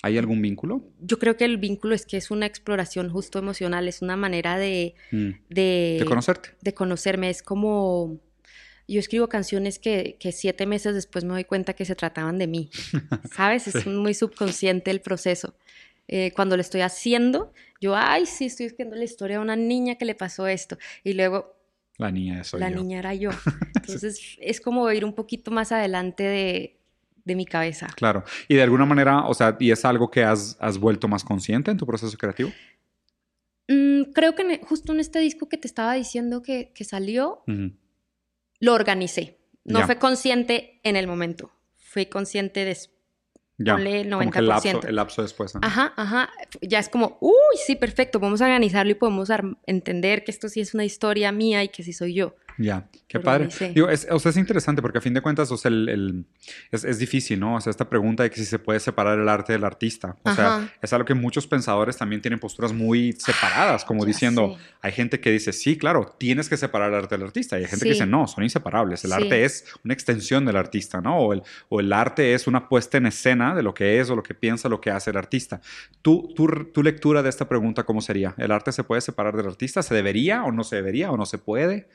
¿Hay 0.02 0.18
algún 0.18 0.42
vínculo? 0.42 0.84
Yo 1.00 1.18
creo 1.18 1.38
que 1.38 1.46
el 1.46 1.56
vínculo 1.56 1.94
es 1.94 2.04
que 2.04 2.18
es 2.18 2.30
una 2.30 2.44
exploración 2.44 3.08
justo 3.08 3.38
emocional, 3.38 3.88
es 3.88 4.02
una 4.02 4.16
manera 4.16 4.58
de, 4.58 4.94
Mm, 5.10 5.30
de, 5.48 5.96
¿De 6.00 6.04
conocerte? 6.04 6.50
de 6.60 6.74
conocerme. 6.74 7.30
Es 7.30 7.42
como, 7.42 8.20
yo 8.86 9.00
escribo 9.00 9.28
canciones 9.28 9.78
que, 9.78 10.16
que 10.20 10.32
siete 10.32 10.66
meses 10.66 10.94
después 10.94 11.24
me 11.24 11.32
doy 11.32 11.44
cuenta 11.44 11.72
que 11.72 11.86
se 11.86 11.94
trataban 11.94 12.38
de 12.38 12.46
mí, 12.46 12.70
¿sabes? 13.34 13.66
Es 13.68 13.86
muy 13.86 14.12
subconsciente 14.12 14.90
el 14.90 15.00
proceso. 15.00 15.54
Eh, 16.08 16.32
cuando 16.34 16.56
lo 16.56 16.60
estoy 16.60 16.82
haciendo, 16.82 17.52
yo, 17.80 17.94
ay, 17.96 18.26
sí, 18.26 18.46
estoy 18.46 18.66
escribiendo 18.66 18.96
la 18.96 19.04
historia 19.04 19.36
de 19.38 19.42
una 19.42 19.56
niña 19.56 19.96
que 19.96 20.04
le 20.04 20.14
pasó 20.14 20.46
esto. 20.46 20.78
Y 21.04 21.14
luego, 21.14 21.56
La 21.98 22.10
niña 22.10 22.44
soy 22.44 22.60
la 22.60 22.70
yo. 22.70 22.76
niña 22.76 22.98
era 23.00 23.14
yo. 23.14 23.30
Entonces, 23.74 24.36
es 24.40 24.60
como 24.60 24.90
ir 24.92 25.04
un 25.04 25.14
poquito 25.14 25.50
más 25.50 25.72
adelante 25.72 26.22
de, 26.22 26.78
de 27.24 27.34
mi 27.34 27.44
cabeza. 27.44 27.88
Claro. 27.96 28.22
Y 28.48 28.54
de 28.54 28.62
alguna 28.62 28.84
manera, 28.86 29.26
o 29.26 29.34
sea, 29.34 29.56
¿y 29.58 29.70
es 29.72 29.84
algo 29.84 30.10
que 30.10 30.22
has, 30.22 30.56
has 30.60 30.78
vuelto 30.78 31.08
más 31.08 31.24
consciente 31.24 31.70
en 31.70 31.76
tu 31.76 31.86
proceso 31.86 32.16
creativo? 32.16 32.50
Mm, 33.68 34.12
creo 34.14 34.34
que 34.34 34.42
en- 34.42 34.60
justo 34.62 34.92
en 34.92 35.00
este 35.00 35.18
disco 35.18 35.48
que 35.48 35.56
te 35.58 35.66
estaba 35.66 35.94
diciendo 35.94 36.40
que, 36.42 36.70
que 36.74 36.84
salió, 36.84 37.42
lo 38.60 38.74
organicé. 38.74 39.38
No 39.64 39.84
fue 39.84 39.98
consciente 39.98 40.80
en 40.84 40.94
el 40.94 41.08
momento. 41.08 41.50
Fui 41.76 42.06
consciente 42.06 42.64
después. 42.64 42.95
Ya. 43.58 43.74
Ponle 43.74 44.02
el 44.02 44.10
Como 44.10 44.30
que 44.30 44.38
el 44.38 44.48
lapso, 44.48 44.68
90%. 44.68 44.88
el 44.88 44.96
lapso 44.96 45.22
después. 45.22 45.54
¿no? 45.54 45.60
Ajá, 45.62 45.92
ajá. 45.96 46.30
Ya 46.60 46.78
es 46.78 46.88
como, 46.88 47.16
uy, 47.20 47.56
sí, 47.64 47.74
perfecto. 47.76 48.20
Podemos 48.20 48.40
organizarlo 48.42 48.92
y 48.92 48.94
podemos 48.96 49.30
entender 49.66 50.24
que 50.24 50.30
esto 50.30 50.48
sí 50.48 50.60
es 50.60 50.74
una 50.74 50.84
historia 50.84 51.32
mía 51.32 51.64
y 51.64 51.68
que 51.68 51.82
sí 51.82 51.92
soy 51.92 52.14
yo. 52.14 52.34
Ya, 52.58 52.88
qué 53.08 53.20
padre. 53.20 53.48
Digo, 53.74 53.88
es, 53.90 54.06
o 54.10 54.18
sea, 54.18 54.30
es 54.30 54.36
interesante 54.36 54.80
porque 54.80 54.98
a 54.98 55.00
fin 55.00 55.12
de 55.12 55.20
cuentas, 55.20 55.50
o 55.52 55.56
sea, 55.56 55.68
el, 55.70 55.88
el- 55.88 56.24
es, 56.70 56.84
es 56.84 56.98
difícil, 56.98 57.38
¿no? 57.38 57.56
O 57.56 57.60
sea, 57.60 57.70
esta 57.70 57.88
pregunta 57.90 58.22
de 58.22 58.30
que 58.30 58.36
si 58.36 58.46
se 58.46 58.58
puede 58.58 58.80
separar 58.80 59.18
el 59.18 59.28
arte 59.28 59.52
del 59.52 59.64
artista. 59.64 60.16
O 60.22 60.34
sea, 60.34 60.56
Ajá. 60.56 60.72
es 60.80 60.92
algo 60.92 61.04
que 61.04 61.14
muchos 61.14 61.46
pensadores 61.46 61.96
también 61.96 62.22
tienen 62.22 62.38
posturas 62.40 62.72
muy 62.72 63.12
separadas, 63.12 63.84
como 63.84 64.00
Ya 64.02 64.06
diciendo, 64.06 64.56
hay 64.80 64.92
gente 64.92 65.20
que 65.20 65.30
dice, 65.30 65.52
sí, 65.52 65.76
claro, 65.76 66.14
tienes 66.18 66.48
que 66.48 66.56
separar 66.56 66.88
el 66.90 66.96
arte 66.98 67.16
del 67.18 67.26
artista. 67.26 67.58
Y 67.58 67.62
hay 67.64 67.68
gente 67.68 67.84
que 67.84 67.90
Sí. 67.92 67.98
dice, 68.00 68.06
no, 68.06 68.26
son 68.26 68.44
inseparables. 68.44 69.04
El 69.04 69.12
arte 69.12 69.44
es 69.44 69.64
una 69.84 69.92
extensión 69.94 70.44
del 70.46 70.56
artista, 70.56 71.00
¿no? 71.00 71.18
O 71.18 71.32
el, 71.34 71.42
o 71.68 71.80
el 71.80 71.92
arte 71.92 72.32
es 72.34 72.46
una 72.46 72.68
puesta 72.68 72.96
en 72.98 73.06
escena 73.06 73.54
de 73.54 73.62
lo 73.62 73.74
que 73.74 74.00
es 74.00 74.08
o 74.10 74.16
lo 74.16 74.22
que 74.22 74.34
piensa, 74.34 74.68
lo 74.68 74.80
que 74.80 74.90
hace 74.90 75.10
el 75.10 75.16
artista. 75.18 75.60
¿Tú, 76.02 76.32
tu, 76.34 76.46
tu 76.72 76.82
lectura 76.82 77.22
de 77.22 77.28
esta 77.28 77.48
pregunta, 77.48 77.82
¿cómo 77.84 78.00
sería? 78.00 78.34
¿El 78.38 78.50
arte 78.52 78.72
se 78.72 78.82
puede 78.84 79.00
separar 79.02 79.36
del 79.36 79.46
artista? 79.46 79.82
¿Se 79.82 79.94
debería 79.94 80.42
o 80.44 80.52
no 80.52 80.64
se 80.64 80.76
debería 80.76 81.10
o 81.10 81.16
no 81.16 81.26
se 81.26 81.38
puede? 81.38 81.88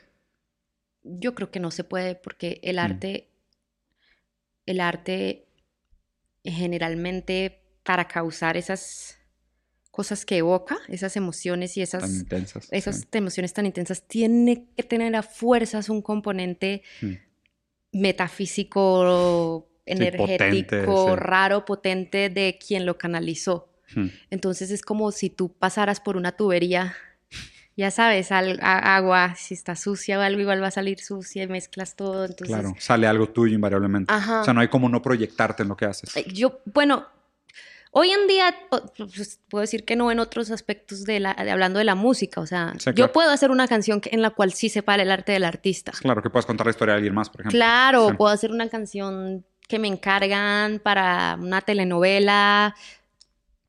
Yo 1.03 1.34
creo 1.36 1.51
que 1.51 1.60
no 1.60 1.72
se 1.72 1.84
puede 1.84 2.15
porque 2.15 2.60
el 2.63 2.75
Mm. 2.77 2.79
arte, 2.79 3.29
el 4.65 4.79
arte 4.79 5.48
generalmente 6.43 7.62
para 7.84 8.08
causar 8.08 8.58
esas 8.58 9.17
cosas 9.91 10.25
que 10.25 10.38
evoca, 10.38 10.77
esas 10.88 11.17
emociones 11.17 11.75
y 11.77 11.81
esas, 11.81 12.10
intensas. 12.22 12.67
esas 12.72 12.98
sí. 13.01 13.08
emociones 13.13 13.53
tan 13.53 13.65
intensas, 13.65 14.08
tiene 14.08 14.67
que 14.75 14.84
tener 14.84 15.15
a 15.15 15.24
fuerzas 15.24 15.89
un 15.89 16.01
componente 16.01 16.81
Mm. 17.01 17.13
metafísico, 17.93 19.67
energético, 19.86 20.86
potente, 20.86 21.15
raro, 21.17 21.65
potente 21.65 22.29
de 22.29 22.58
quien 22.65 22.86
lo 22.86 22.98
canalizó. 22.98 23.70
Hmm. 23.93 24.08
Entonces 24.29 24.72
es 24.72 24.81
como 24.81 25.12
si 25.12 25.29
tú 25.29 25.51
pasaras 25.53 26.00
por 26.00 26.15
una 26.15 26.31
tubería, 26.38 26.96
ya 27.77 27.89
sabes, 27.91 28.31
al- 28.31 28.59
a- 28.61 28.95
agua, 28.97 29.35
si 29.35 29.53
está 29.53 29.75
sucia 29.75 30.19
o 30.19 30.21
algo, 30.21 30.41
igual 30.41 30.61
va 30.61 30.67
a 30.67 30.71
salir 30.71 30.99
sucia 30.99 31.43
y 31.43 31.47
mezclas 31.47 31.95
todo. 31.95 32.25
Entonces, 32.25 32.55
Claro, 32.55 32.75
sale 32.79 33.07
algo 33.07 33.27
tuyo 33.29 33.55
invariablemente. 33.55 34.13
Ajá. 34.13 34.41
O 34.41 34.43
sea, 34.43 34.53
no 34.53 34.61
hay 34.61 34.67
como 34.67 34.89
no 34.89 35.01
proyectarte 35.01 35.63
en 35.63 35.69
lo 35.69 35.77
que 35.77 35.85
haces. 35.85 36.13
Yo, 36.27 36.59
bueno, 36.65 37.05
hoy 37.91 38.09
en 38.11 38.27
día 38.27 38.55
pues, 38.69 39.39
puedo 39.49 39.61
decir 39.61 39.83
que 39.85 39.95
no 39.95 40.11
en 40.11 40.19
otros 40.19 40.51
aspectos 40.51 41.03
de 41.05 41.19
la, 41.21 41.33
de- 41.33 41.51
hablando 41.51 41.79
de 41.79 41.85
la 41.85 41.95
música, 41.95 42.41
o 42.41 42.45
sea, 42.45 42.73
Sí, 42.77 42.91
yo 42.95 43.11
puedo 43.11 43.31
hacer 43.31 43.51
una 43.51 43.67
canción 43.67 44.01
en 44.05 44.21
la 44.21 44.29
cual 44.31 44.53
sí 44.53 44.69
separa 44.69 45.03
el 45.03 45.11
arte 45.11 45.31
del 45.31 45.43
artista. 45.45 45.91
Claro, 45.93 46.21
que 46.21 46.29
puedas 46.29 46.45
contar 46.45 46.67
la 46.67 46.71
historia 46.71 46.93
de 46.93 46.97
alguien 46.97 47.13
más, 47.15 47.29
por 47.29 47.41
ejemplo. 47.41 47.57
Claro, 47.57 48.09
Sí. 48.09 48.15
puedo 48.17 48.33
hacer 48.33 48.51
una 48.51 48.69
canción 48.69 49.45
que 49.67 49.79
me 49.79 49.87
encargan 49.87 50.79
para 50.79 51.37
una 51.39 51.61
telenovela 51.61 52.75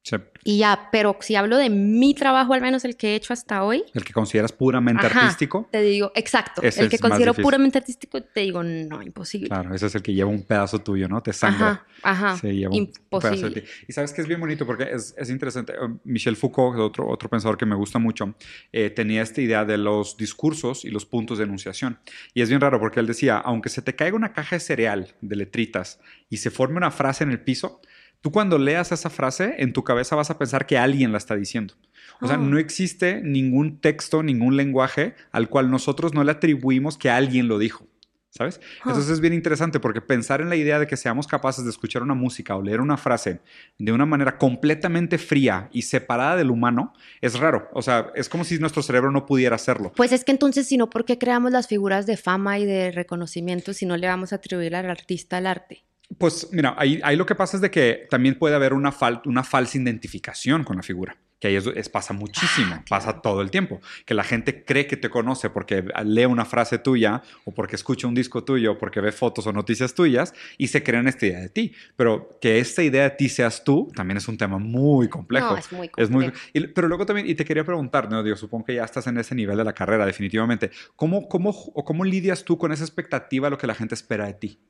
Sí. 0.04 0.16
y 0.42 0.58
ya, 0.58 0.88
pero 0.90 1.16
si 1.20 1.36
hablo 1.36 1.56
de 1.56 1.70
mi 1.70 2.12
trabajo, 2.12 2.54
al 2.54 2.60
menos 2.60 2.84
el 2.84 2.96
que 2.96 3.12
he 3.12 3.14
hecho 3.14 3.32
hasta 3.32 3.62
hoy, 3.62 3.84
El 3.94 4.04
que 4.04 4.12
consideras 4.12 4.50
puramente 4.50 5.06
Ajá. 5.06 5.20
artístico. 5.20 5.68
te 5.70 5.80
digo, 5.80 6.10
exacto, 6.16 6.60
el 6.60 6.88
que 6.88 6.98
considero 6.98 7.34
puramente 7.34 7.78
artístico, 7.78 8.20
te 8.20 8.40
digo, 8.40 8.64
no, 8.64 9.00
imposible. 9.00 9.46
Claro, 9.48 9.72
ese 9.74 9.86
es 9.86 9.94
el 9.94 10.02
que 10.02 10.12
lleva 10.12 10.28
un 10.28 10.42
pedazo 10.42 10.80
tuyo, 10.80 11.06
¿no? 11.08 11.22
Te 11.22 11.32
sangra. 11.32 11.86
Ajá, 12.02 12.30
ajá, 12.32 12.36
Se 12.36 12.52
lleva 12.52 12.74
un- 12.74 12.80
un 12.80 12.86
pedazo 12.86 13.28
de 13.28 13.34
imposible. 13.36 13.60
ti. 13.60 13.68
Y 13.88 13.92
sabes 13.92 14.12
que 14.12 14.22
es 14.22 14.26
bien 14.26 14.40
bonito 14.40 14.66
porque 14.66 14.88
es, 14.92 15.14
es 15.16 15.30
interesante. 15.30 15.72
Eh, 15.74 15.76
Michel 16.02 16.34
Foucault, 16.36 16.80
otro, 16.80 17.08
otro 17.08 17.28
pensador 17.30 17.56
que 17.56 17.64
me 17.66 17.76
gusta 17.76 18.00
mucho, 18.00 18.34
eh, 18.72 18.90
tenía 18.90 19.22
esta 19.22 19.40
idea 19.40 19.64
de 19.64 19.78
los 19.78 20.16
discursos 20.16 20.84
y 20.84 20.90
los 20.90 21.06
puntos 21.06 21.38
de 21.38 21.44
enunciación. 21.44 22.00
Y 22.34 22.42
es 22.42 22.48
bien 22.48 22.60
raro 22.60 22.80
porque 22.80 22.98
él 22.98 23.06
decía, 23.06 23.38
aunque 23.38 23.68
se 23.68 23.82
te 23.82 23.94
caiga 23.94 24.16
una 24.16 24.32
caja 24.32 24.56
de 24.56 24.60
cereal 24.60 25.14
de 25.20 25.36
letritas 25.36 26.00
y 26.28 26.38
se 26.38 26.50
forme 26.50 26.78
una 26.78 26.90
frase 26.90 27.22
en 27.22 27.30
el 27.30 27.38
piso, 27.40 27.80
tú 28.22 28.32
cuando 28.32 28.56
leas 28.58 28.90
esa 28.92 29.10
frase, 29.10 29.56
en 29.58 29.74
tu 29.74 29.84
cabeza 29.84 30.16
vas 30.16 30.30
a 30.30 30.38
pensar 30.38 30.66
que 30.66 30.78
alguien 30.78 31.12
la 31.12 31.18
está 31.18 31.36
diciendo. 31.36 31.74
O 32.22 32.26
sea, 32.26 32.36
Ah. 32.36 32.38
no 32.38 32.56
existe 32.58 33.20
ningún 33.22 33.80
texto, 33.80 34.22
ningún 34.22 34.56
lenguaje 34.56 35.14
al 35.32 35.48
cual 35.48 35.70
nosotros 35.70 36.14
no 36.14 36.24
le 36.24 36.30
atribuimos 36.32 36.96
que 36.96 37.10
alguien 37.10 37.48
lo 37.48 37.58
dijo. 37.58 37.86
¿Sabes? 38.34 38.62
Entonces 38.78 39.10
es 39.10 39.20
bien 39.20 39.34
interesante 39.34 39.78
porque 39.78 40.00
pensar 40.00 40.40
en 40.40 40.48
la 40.48 40.56
idea 40.56 40.78
de 40.78 40.86
que 40.86 40.96
seamos 40.96 41.26
capaces 41.26 41.64
de 41.64 41.70
escuchar 41.70 42.02
una 42.02 42.14
música 42.14 42.56
o 42.56 42.62
leer 42.62 42.80
una 42.80 42.96
frase 42.96 43.40
de 43.78 43.92
una 43.92 44.06
manera 44.06 44.38
completamente 44.38 45.18
fría 45.18 45.68
y 45.70 45.82
separada 45.82 46.36
del 46.36 46.50
humano 46.50 46.94
es 47.20 47.38
raro. 47.38 47.68
O 47.74 47.82
sea, 47.82 48.10
es 48.14 48.30
como 48.30 48.44
si 48.44 48.58
nuestro 48.58 48.82
cerebro 48.82 49.10
no 49.12 49.26
pudiera 49.26 49.56
hacerlo. 49.56 49.92
Pues 49.94 50.12
es 50.12 50.24
que 50.24 50.32
entonces, 50.32 50.66
si 50.66 50.78
no, 50.78 50.88
¿por 50.88 51.04
qué 51.04 51.18
creamos 51.18 51.52
las 51.52 51.68
figuras 51.68 52.06
de 52.06 52.16
fama 52.16 52.58
y 52.58 52.64
de 52.64 52.90
reconocimiento 52.90 53.74
si 53.74 53.84
no 53.84 53.98
le 53.98 54.06
vamos 54.06 54.32
a 54.32 54.36
atribuir 54.36 54.76
al 54.76 54.88
artista 54.88 55.36
el 55.36 55.46
arte? 55.46 55.84
Pues 56.18 56.48
mira, 56.52 56.74
ahí, 56.78 57.00
ahí 57.04 57.16
lo 57.16 57.26
que 57.26 57.34
pasa 57.34 57.56
es 57.56 57.60
de 57.60 57.70
que 57.70 58.06
también 58.10 58.38
puede 58.38 58.54
haber 58.54 58.72
una, 58.74 58.92
fal- 58.92 59.22
una 59.24 59.44
falsa 59.44 59.78
identificación 59.78 60.64
con 60.64 60.76
la 60.76 60.82
figura. 60.82 61.16
Que 61.38 61.48
ahí 61.48 61.56
es, 61.56 61.66
es- 61.66 61.88
pasa 61.88 62.14
muchísimo, 62.14 62.76
Ah, 62.76 62.84
pasa 62.88 63.20
todo 63.20 63.42
el 63.42 63.50
tiempo. 63.50 63.80
Que 64.06 64.14
la 64.14 64.22
gente 64.22 64.64
cree 64.64 64.86
que 64.86 64.96
te 64.96 65.10
conoce 65.10 65.50
porque 65.50 65.84
lee 66.04 66.24
una 66.26 66.44
frase 66.44 66.78
tuya 66.78 67.22
o 67.44 67.52
porque 67.52 67.74
escucha 67.74 68.06
un 68.06 68.14
disco 68.14 68.44
tuyo 68.44 68.72
o 68.72 68.78
porque 68.78 69.00
ve 69.00 69.10
fotos 69.10 69.46
o 69.48 69.52
noticias 69.52 69.92
tuyas 69.94 70.34
y 70.56 70.68
se 70.68 70.84
crean 70.84 71.08
esta 71.08 71.26
idea 71.26 71.40
de 71.40 71.48
ti. 71.48 71.72
Pero 71.96 72.28
que 72.40 72.60
esta 72.60 72.84
idea 72.84 73.02
de 73.04 73.10
ti 73.10 73.28
seas 73.28 73.64
tú 73.64 73.90
también 73.96 74.18
es 74.18 74.28
un 74.28 74.38
tema 74.38 74.58
muy 74.58 75.08
complejo. 75.08 75.50
No, 75.50 75.56
es 75.58 75.72
muy 75.72 75.90
Es 75.96 76.10
muy, 76.10 76.26
complejo. 76.26 76.46
y- 76.52 76.66
pero 76.68 76.86
luego 76.86 77.06
también, 77.06 77.28
y 77.28 77.34
te 77.34 77.44
quería 77.44 77.64
preguntar, 77.64 78.08
¿no? 78.08 78.22
Digo, 78.22 78.36
supongo 78.36 78.66
que 78.66 78.74
ya 78.76 78.84
estás 78.84 79.08
en 79.08 79.18
ese 79.18 79.34
nivel 79.34 79.56
de 79.56 79.64
la 79.64 79.72
carrera, 79.72 80.06
definitivamente. 80.06 80.70
¿Cómo, 80.94 81.26
cómo, 81.28 81.50
o 81.50 81.84
cómo 81.84 82.04
lidias 82.04 82.44
tú 82.44 82.56
con 82.56 82.70
esa 82.70 82.84
expectativa, 82.84 83.50
lo 83.50 83.58
que 83.58 83.66
la 83.66 83.74
gente 83.74 83.96
espera 83.96 84.26
de 84.26 84.34
ti? 84.34 84.60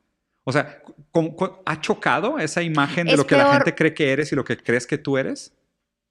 O 0.44 0.52
sea, 0.52 0.83
¿cómo- 1.12 1.37
cómo- 1.37 1.62
¿ha 1.66 1.81
chocado 1.81 2.38
esa 2.38 2.62
imagen 2.62 3.07
de 3.07 3.12
Es 3.12 3.18
lo 3.18 3.26
que 3.26 3.37
la 3.37 3.52
gente 3.55 3.74
cree 3.74 3.94
que 3.94 4.12
eres 4.12 4.33
y 4.33 4.37
lo 4.37 4.44
que 4.44 4.57
crees 4.57 4.87
que 4.87 4.98
tú 4.98 5.16
eres? 5.18 5.52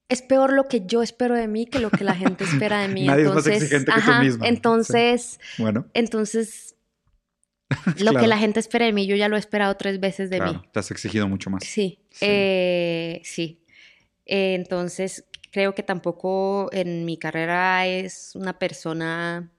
Es 0.09 0.21
peor 0.21 0.51
lo 0.53 0.67
que 0.67 0.85
yo 0.85 1.01
espero 1.03 1.35
de 1.35 1.47
mí 1.47 1.65
que 1.65 1.79
lo 1.79 1.89
que 1.89 2.03
la 2.03 2.15
gente 2.15 2.43
espera 2.43 2.81
de 2.81 2.87
mí. 2.93 3.05
Nadie 3.07 3.23
es 3.23 3.27
más 3.29 3.37
entonces, 3.45 3.61
exigente 3.63 3.91
que 3.93 4.01
tú 4.01 4.11
misma. 4.21 4.47
Entonces, 4.47 5.39
Bueno, 5.57 5.85
entonces, 5.93 6.75
lo 7.97 8.11
Claro. 8.11 8.19
que 8.19 8.27
la 8.27 8.37
gente 8.37 8.59
espera 8.59 8.85
de 8.85 8.93
mí, 8.93 9.05
yo 9.07 9.15
ya 9.15 9.29
lo 9.29 9.35
he 9.35 9.39
esperado 9.39 9.75
tres 9.75 9.99
veces 9.99 10.29
de 10.29 10.37
claro, 10.37 10.53
mí. 10.55 10.61
te 10.73 10.79
has 10.79 10.91
exigido 10.91 11.27
mucho 11.27 11.49
más. 11.49 11.63
Sí, 11.63 11.99
Sí. 12.11 12.25
eh, 12.27 13.21
sí. 13.23 13.63
Eh, 14.25 14.55
entonces, 14.55 15.25
creo 15.51 15.73
que 15.75 15.83
tampoco 15.83 16.69
en 16.73 17.05
mi 17.05 17.17
carrera 17.17 17.85
es 17.87 18.31
una 18.35 18.57
persona 18.59 19.49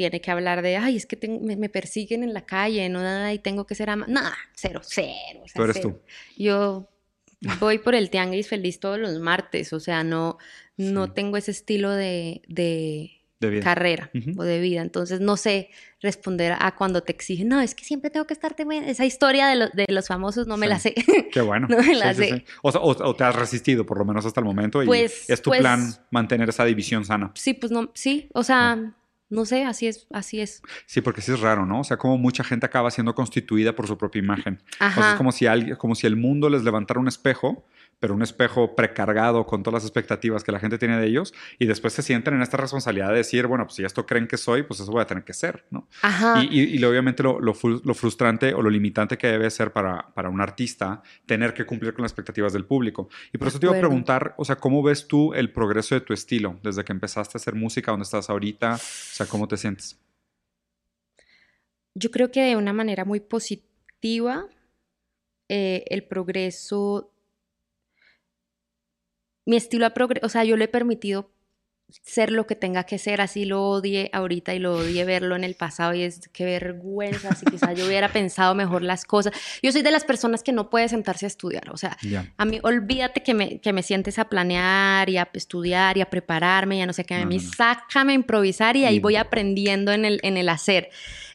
tiene 0.00 0.22
que 0.22 0.30
hablar 0.30 0.62
de, 0.62 0.78
ay, 0.78 0.96
es 0.96 1.04
que 1.04 1.14
tengo- 1.16 1.40
me, 1.44 1.56
me 1.56 1.68
persiguen 1.68 2.22
en 2.22 2.32
la 2.32 2.46
calle, 2.46 2.88
no, 2.88 3.30
y 3.30 3.38
tengo 3.38 3.66
que 3.66 3.74
ser 3.74 3.90
ama. 3.90 4.06
Nada, 4.08 4.34
cero, 4.54 4.80
cero. 4.82 5.40
o 5.44 5.46
sea, 5.46 5.54
Tú 5.56 5.62
eres 5.64 5.76
cero. 5.76 6.00
tú. 6.02 6.42
Yo 6.42 6.88
voy 7.60 7.78
por 7.78 7.94
el 7.94 8.08
tianguis 8.08 8.48
feliz 8.48 8.80
todos 8.80 8.98
los 8.98 9.18
martes, 9.20 9.74
o 9.74 9.80
sea, 9.80 10.02
no, 10.02 10.38
no 10.78 11.04
Sí. 11.04 11.12
tengo 11.14 11.36
ese 11.36 11.50
estilo 11.50 11.90
de, 11.90 12.40
de 12.48 13.10
carrera 13.62 14.10
o 14.36 14.42
de 14.44 14.60
vida. 14.60 14.82
Entonces, 14.82 15.20
no 15.20 15.36
sé 15.38 15.70
responder 16.02 16.54
a 16.58 16.76
cuando 16.76 17.02
te 17.02 17.12
exigen, 17.12 17.48
no, 17.48 17.60
es 17.62 17.74
que 17.74 17.84
siempre 17.84 18.10
tengo 18.10 18.26
que 18.26 18.34
estarte 18.34 18.66
bien. 18.66 18.84
Esa 18.84 19.06
historia 19.06 19.48
de, 19.48 19.56
los- 19.56 19.72
de 19.72 19.86
los 19.88 20.08
famosos 20.08 20.46
no 20.46 20.56
me 20.58 20.66
la 20.68 20.78
sé. 20.78 20.94
Qué 21.32 21.40
bueno. 21.40 21.66
No 21.70 21.78
me 21.82 21.94
la 21.94 22.12
Sí, 22.14 22.24
sé. 22.28 22.44
O, 22.62 22.68
o- 22.68 23.08
o 23.08 23.16
te 23.16 23.24
has 23.24 23.34
resistido 23.34 23.86
por 23.86 23.96
lo 23.98 24.04
menos 24.04 24.26
hasta 24.26 24.40
el 24.40 24.44
momento 24.46 24.82
y 24.82 24.86
Pues- 24.86 25.28
es 25.30 25.40
tu 25.40 25.48
pues- 25.50 25.60
plan 25.60 25.80
mantener 26.10 26.48
esa 26.50 26.64
división 26.66 27.04
sana. 27.06 27.32
sí, 27.34 27.54
pues 27.54 27.72
no, 27.72 27.90
sí, 27.94 28.28
o 28.34 28.42
sea, 28.42 28.76
no 28.76 28.94
sé, 29.44 29.64
así 29.64 29.86
es, 29.86 30.06
así 30.10 30.40
es. 30.40 30.60
Sí, 30.86 31.00
porque 31.00 31.20
sí 31.20 31.32
es 31.32 31.40
raro, 31.40 31.64
¿no? 31.66 31.80
O 31.80 31.84
sea, 31.84 31.96
como 31.96 32.18
mucha 32.18 32.42
gente 32.44 32.66
acaba 32.66 32.90
siendo 32.90 33.14
constituida 33.14 33.74
por 33.74 33.86
su 33.86 33.96
propia 33.96 34.18
imagen. 34.18 34.60
O 34.74 34.76
sea, 34.78 34.86
Ajá. 34.88 35.10
es 35.12 35.16
como 35.16 35.30
si, 35.32 35.46
alguien, 35.46 35.76
como 35.76 35.94
si 35.94 36.06
el 36.06 36.16
mundo 36.16 36.50
les 36.50 36.64
levantara 36.64 36.98
un 37.00 37.08
espejo, 37.08 37.64
pero 38.00 38.14
un 38.14 38.22
espejo 38.22 38.74
precargado 38.74 39.44
con 39.44 39.62
todas 39.62 39.82
las 39.82 39.84
expectativas 39.84 40.42
que 40.42 40.50
la 40.52 40.58
gente 40.58 40.78
tiene 40.78 40.96
de 40.98 41.06
ellos, 41.06 41.34
y 41.58 41.66
después 41.66 41.92
se 41.92 42.00
sienten 42.02 42.32
en 42.32 42.40
esta 42.40 42.56
responsabilidad 42.56 43.10
de 43.10 43.16
decir, 43.16 43.46
bueno, 43.46 43.66
pues 43.66 43.76
si 43.76 43.84
esto 43.84 44.06
creen 44.06 44.26
que 44.26 44.38
soy, 44.38 44.62
pues 44.62 44.80
eso 44.80 44.90
voy 44.90 45.02
a 45.02 45.06
tener 45.06 45.22
que 45.22 45.34
ser, 45.34 45.66
¿no? 45.70 45.86
Ajá. 46.00 46.42
Y, 46.42 46.60
y- 46.60 46.78
y 46.78 46.84
obviamente 46.84 47.22
lo, 47.22 47.38
lo 47.40 47.54
lo 47.84 47.94
frustrante 47.94 48.54
o 48.54 48.62
lo 48.62 48.70
limitante 48.70 49.18
que 49.18 49.26
debe 49.26 49.50
ser 49.50 49.72
para, 49.72 50.08
para 50.14 50.30
un 50.30 50.40
artista 50.40 51.02
tener 51.26 51.52
que 51.52 51.66
cumplir 51.66 51.92
con 51.92 52.00
las 52.02 52.12
expectativas 52.12 52.54
del 52.54 52.64
público. 52.64 53.10
Y 53.34 53.38
por 53.38 53.48
eso 53.48 53.60
te 53.60 53.66
iba 53.66 53.76
a 53.76 53.78
preguntar, 53.78 54.34
o 54.38 54.46
sea, 54.46 54.56
¿cómo 54.56 54.82
ves 54.82 55.06
tú 55.06 55.34
el 55.34 55.52
progreso 55.52 55.94
de 55.94 56.00
tu 56.00 56.14
estilo 56.14 56.58
desde 56.62 56.84
que 56.84 56.92
empezaste 56.92 57.36
a 57.36 57.38
hacer 57.38 57.54
música, 57.54 57.90
donde 57.90 58.04
estás 58.04 58.30
ahorita? 58.30 58.78
¿Cómo 59.26 59.48
te 59.48 59.56
sientes? 59.56 59.98
Yo 61.94 62.10
creo 62.10 62.30
que 62.30 62.42
de 62.42 62.56
una 62.56 62.72
manera 62.72 63.04
muy 63.04 63.20
positiva, 63.20 64.46
eh, 65.48 65.84
el 65.88 66.06
progreso, 66.06 67.12
mi 69.44 69.56
estilo 69.56 69.86
ha 69.86 69.90
progresado, 69.90 70.26
o 70.26 70.30
sea, 70.30 70.44
yo 70.44 70.56
le 70.56 70.66
he 70.66 70.68
permitido 70.68 71.32
ser 72.02 72.30
lo 72.30 72.46
que 72.46 72.54
tenga 72.54 72.84
que 72.84 72.98
ser, 72.98 73.20
así 73.20 73.44
lo 73.44 73.62
odie 73.62 74.10
ahorita 74.12 74.54
y 74.54 74.58
lo 74.58 74.74
odie 74.74 75.04
verlo 75.04 75.36
en 75.36 75.44
el 75.44 75.54
pasado 75.54 75.94
y 75.94 76.02
es 76.02 76.28
qué 76.32 76.44
vergüenza, 76.44 77.34
si 77.34 77.46
quizás 77.46 77.78
yo 77.78 77.86
hubiera 77.86 78.08
pensado 78.08 78.54
mejor 78.54 78.82
las 78.82 79.04
cosas. 79.04 79.32
Yo 79.62 79.72
soy 79.72 79.82
de 79.82 79.90
las 79.90 80.04
personas 80.04 80.42
que 80.42 80.52
no 80.52 80.70
puede 80.70 80.88
sentarse 80.88 81.26
a 81.26 81.28
estudiar, 81.28 81.70
o 81.70 81.76
sea, 81.76 81.96
a 82.36 82.44
mí 82.44 82.60
olvídate 82.62 83.22
que 83.22 83.34
me, 83.34 83.60
que 83.60 83.72
me 83.72 83.82
sientes 83.82 84.18
a 84.18 84.28
planear 84.28 85.08
y 85.10 85.16
a 85.16 85.28
estudiar 85.32 85.96
y 85.96 86.00
a 86.00 86.10
prepararme, 86.10 86.78
ya 86.78 86.86
no 86.86 86.92
sé 86.92 87.04
qué, 87.04 87.14
a 87.14 87.26
mí 87.26 87.40
sácame 87.40 88.12
a 88.12 88.14
improvisar 88.14 88.76
y 88.76 88.84
ahí 88.84 88.98
voy 88.98 89.16
aprendiendo 89.16 89.92
en 89.92 90.04
el, 90.04 90.20
en 90.22 90.36
el 90.36 90.48
hacer. 90.48 90.90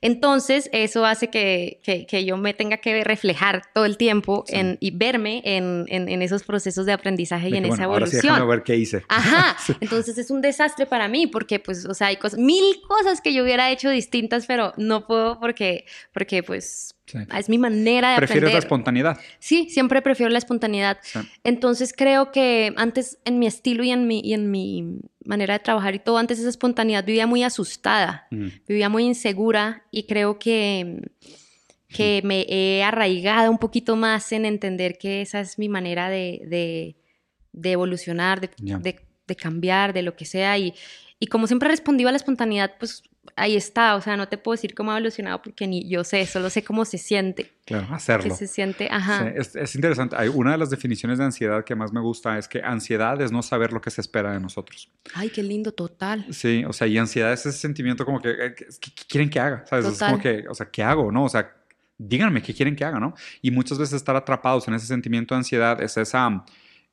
Entonces, 0.05 0.69
eso 0.71 1.03
hace 1.03 1.29
que, 1.29 1.79
que, 1.83 2.25
yo 2.25 2.37
me 2.37 2.53
tenga 2.53 2.77
que 2.77 3.03
reflejar 3.03 3.63
todo 3.73 3.85
el 3.85 3.97
tiempo 3.97 4.45
en, 4.49 4.77
y 4.79 4.91
verme 4.91 5.41
en, 5.43 5.85
en, 5.87 6.21
esos 6.21 6.43
procesos 6.43 6.85
de 6.85 6.91
aprendizaje 6.91 7.49
y 7.49 7.55
en 7.55 7.65
esa 7.65 7.85
evolución. 7.85 8.29
Ahora 8.29 8.43
sí, 8.43 8.49
ver 8.49 8.63
qué 8.63 8.75
hice. 8.75 9.03
Ajá, 9.09 9.57
entonces 9.79 10.15
es 10.19 10.29
un 10.29 10.41
desastre 10.41 10.85
para 10.85 11.07
mí 11.07 11.25
porque, 11.25 11.59
pues, 11.59 11.87
o 11.87 11.95
sea, 11.95 12.07
hay 12.07 12.17
cosas, 12.17 12.39
mil 12.39 12.63
cosas 12.87 13.19
que 13.19 13.33
yo 13.33 13.41
hubiera 13.41 13.71
hecho 13.71 13.89
distintas, 13.89 14.45
pero 14.45 14.73
no 14.77 15.07
puedo 15.07 15.39
porque, 15.39 15.85
porque 16.13 16.43
pues, 16.43 16.95
Es 17.35 17.49
mi 17.49 17.57
manera 17.57 18.11
de 18.11 18.17
¿Prefieres 18.17 18.53
la 18.53 18.59
espontaneidad? 18.59 19.19
Sí, 19.39 19.69
siempre 19.71 20.03
prefiero 20.03 20.31
la 20.31 20.37
espontaneidad. 20.37 20.99
Entonces 21.43 21.93
creo 21.97 22.31
que 22.31 22.75
antes 22.77 23.17
en 23.25 23.39
mi 23.39 23.47
estilo 23.47 23.83
y 23.83 23.89
en 23.89 24.05
mi, 24.05 24.21
y 24.23 24.35
en 24.35 24.51
mi 24.51 24.99
manera 25.25 25.55
de 25.55 25.59
trabajar 25.59 25.95
y 25.95 25.99
todo, 25.99 26.17
antes 26.17 26.39
esa 26.39 26.49
espontaneidad 26.49 27.05
vivía 27.05 27.27
muy 27.27 27.43
asustada, 27.43 28.27
vivía 28.67 28.89
muy 28.89 29.05
insegura 29.05 29.83
y 29.91 30.03
creo 30.03 30.39
que, 30.39 31.01
que 31.89 32.21
me 32.23 32.45
he 32.49 32.83
arraigado 32.83 33.51
un 33.51 33.57
poquito 33.57 33.95
más 33.95 34.31
en 34.31 34.45
entender 34.45 34.97
que 34.97 35.21
esa 35.21 35.39
es 35.39 35.57
mi 35.57 35.69
manera 35.69 36.09
de, 36.09 36.95
de, 37.53 37.71
evolucionar, 37.71 38.41
de, 38.41 38.49
de, 39.27 39.35
cambiar, 39.35 39.93
de 39.93 40.01
lo 40.03 40.15
que 40.15 40.25
sea. 40.25 40.57
Y, 40.57 40.73
y 41.19 41.27
como 41.27 41.47
siempre 41.47 41.67
he 41.67 41.71
respondido 41.71 42.09
a 42.09 42.11
la 42.11 42.17
espontaneidad, 42.17 42.73
pues 42.79 43.03
ahí 43.35 43.55
está, 43.55 43.95
o 43.95 44.01
sea, 44.01 44.17
no 44.17 44.27
te 44.27 44.37
puedo 44.37 44.55
decir 44.55 44.73
cómo 44.73 44.91
ha 44.91 44.95
evolucionado 44.95 45.41
porque 45.41 45.67
ni 45.67 45.87
yo 45.87 46.03
sé, 46.03 46.25
solo 46.25 46.49
sé 46.49 46.63
cómo 46.63 46.85
se 46.85 46.97
siente. 46.97 47.51
Claro, 47.65 47.87
hacerlo. 47.93 48.29
Que 48.29 48.35
se 48.35 48.47
siente, 48.47 48.87
ajá. 48.91 49.29
es, 49.29 49.55
es, 49.55 49.75
interesante. 49.75 50.15
Hay 50.17 50.29
una 50.29 50.51
de 50.51 50.57
las 50.57 50.69
definiciones 50.69 51.17
de 51.17 51.25
ansiedad 51.25 51.63
que 51.63 51.75
más 51.75 51.91
me 51.91 51.99
gusta 51.99 52.37
es 52.37 52.47
que 52.47 52.61
ansiedad 52.61 53.21
es 53.21 53.31
no 53.31 53.41
saber 53.41 53.73
lo 53.73 53.81
que 53.81 53.89
se 53.89 54.01
espera 54.01 54.31
de 54.31 54.39
nosotros. 54.39 54.89
Ay, 55.13 55.29
qué 55.29 55.43
lindo, 55.43 55.71
total. 55.71 56.25
Sí, 56.31 56.63
o 56.67 56.73
sea, 56.73 56.87
y 56.87 56.97
ansiedad 56.97 57.33
es 57.33 57.45
ese 57.45 57.57
sentimiento 57.57 58.05
como 58.05 58.21
que, 58.21 58.29
eh, 58.29 58.55
¿qué, 58.55 58.91
quieren 59.07 59.29
que 59.29 59.39
haga? 59.39 59.65
¿Sabes? 59.65 59.85
Es 59.85 59.99
como 59.99 60.19
que, 60.19 60.45
o 60.49 60.53
sea, 60.53 60.69
¿qué 60.69 60.83
hago? 60.83 61.11
¿No? 61.11 61.25
O 61.25 61.29
sea, 61.29 61.55
díganme 61.97 62.41
qué 62.41 62.53
quieren 62.53 62.75
que 62.75 62.85
haga, 62.85 62.99
¿no? 62.99 63.13
Y 63.41 63.51
muchas 63.51 63.77
veces 63.77 63.95
estar 63.95 64.15
atrapados 64.15 64.67
en 64.67 64.73
ese 64.73 64.87
sentimiento 64.87 65.33
de 65.33 65.39
ansiedad 65.39 65.81
es 65.81 65.97
esa 65.97 66.43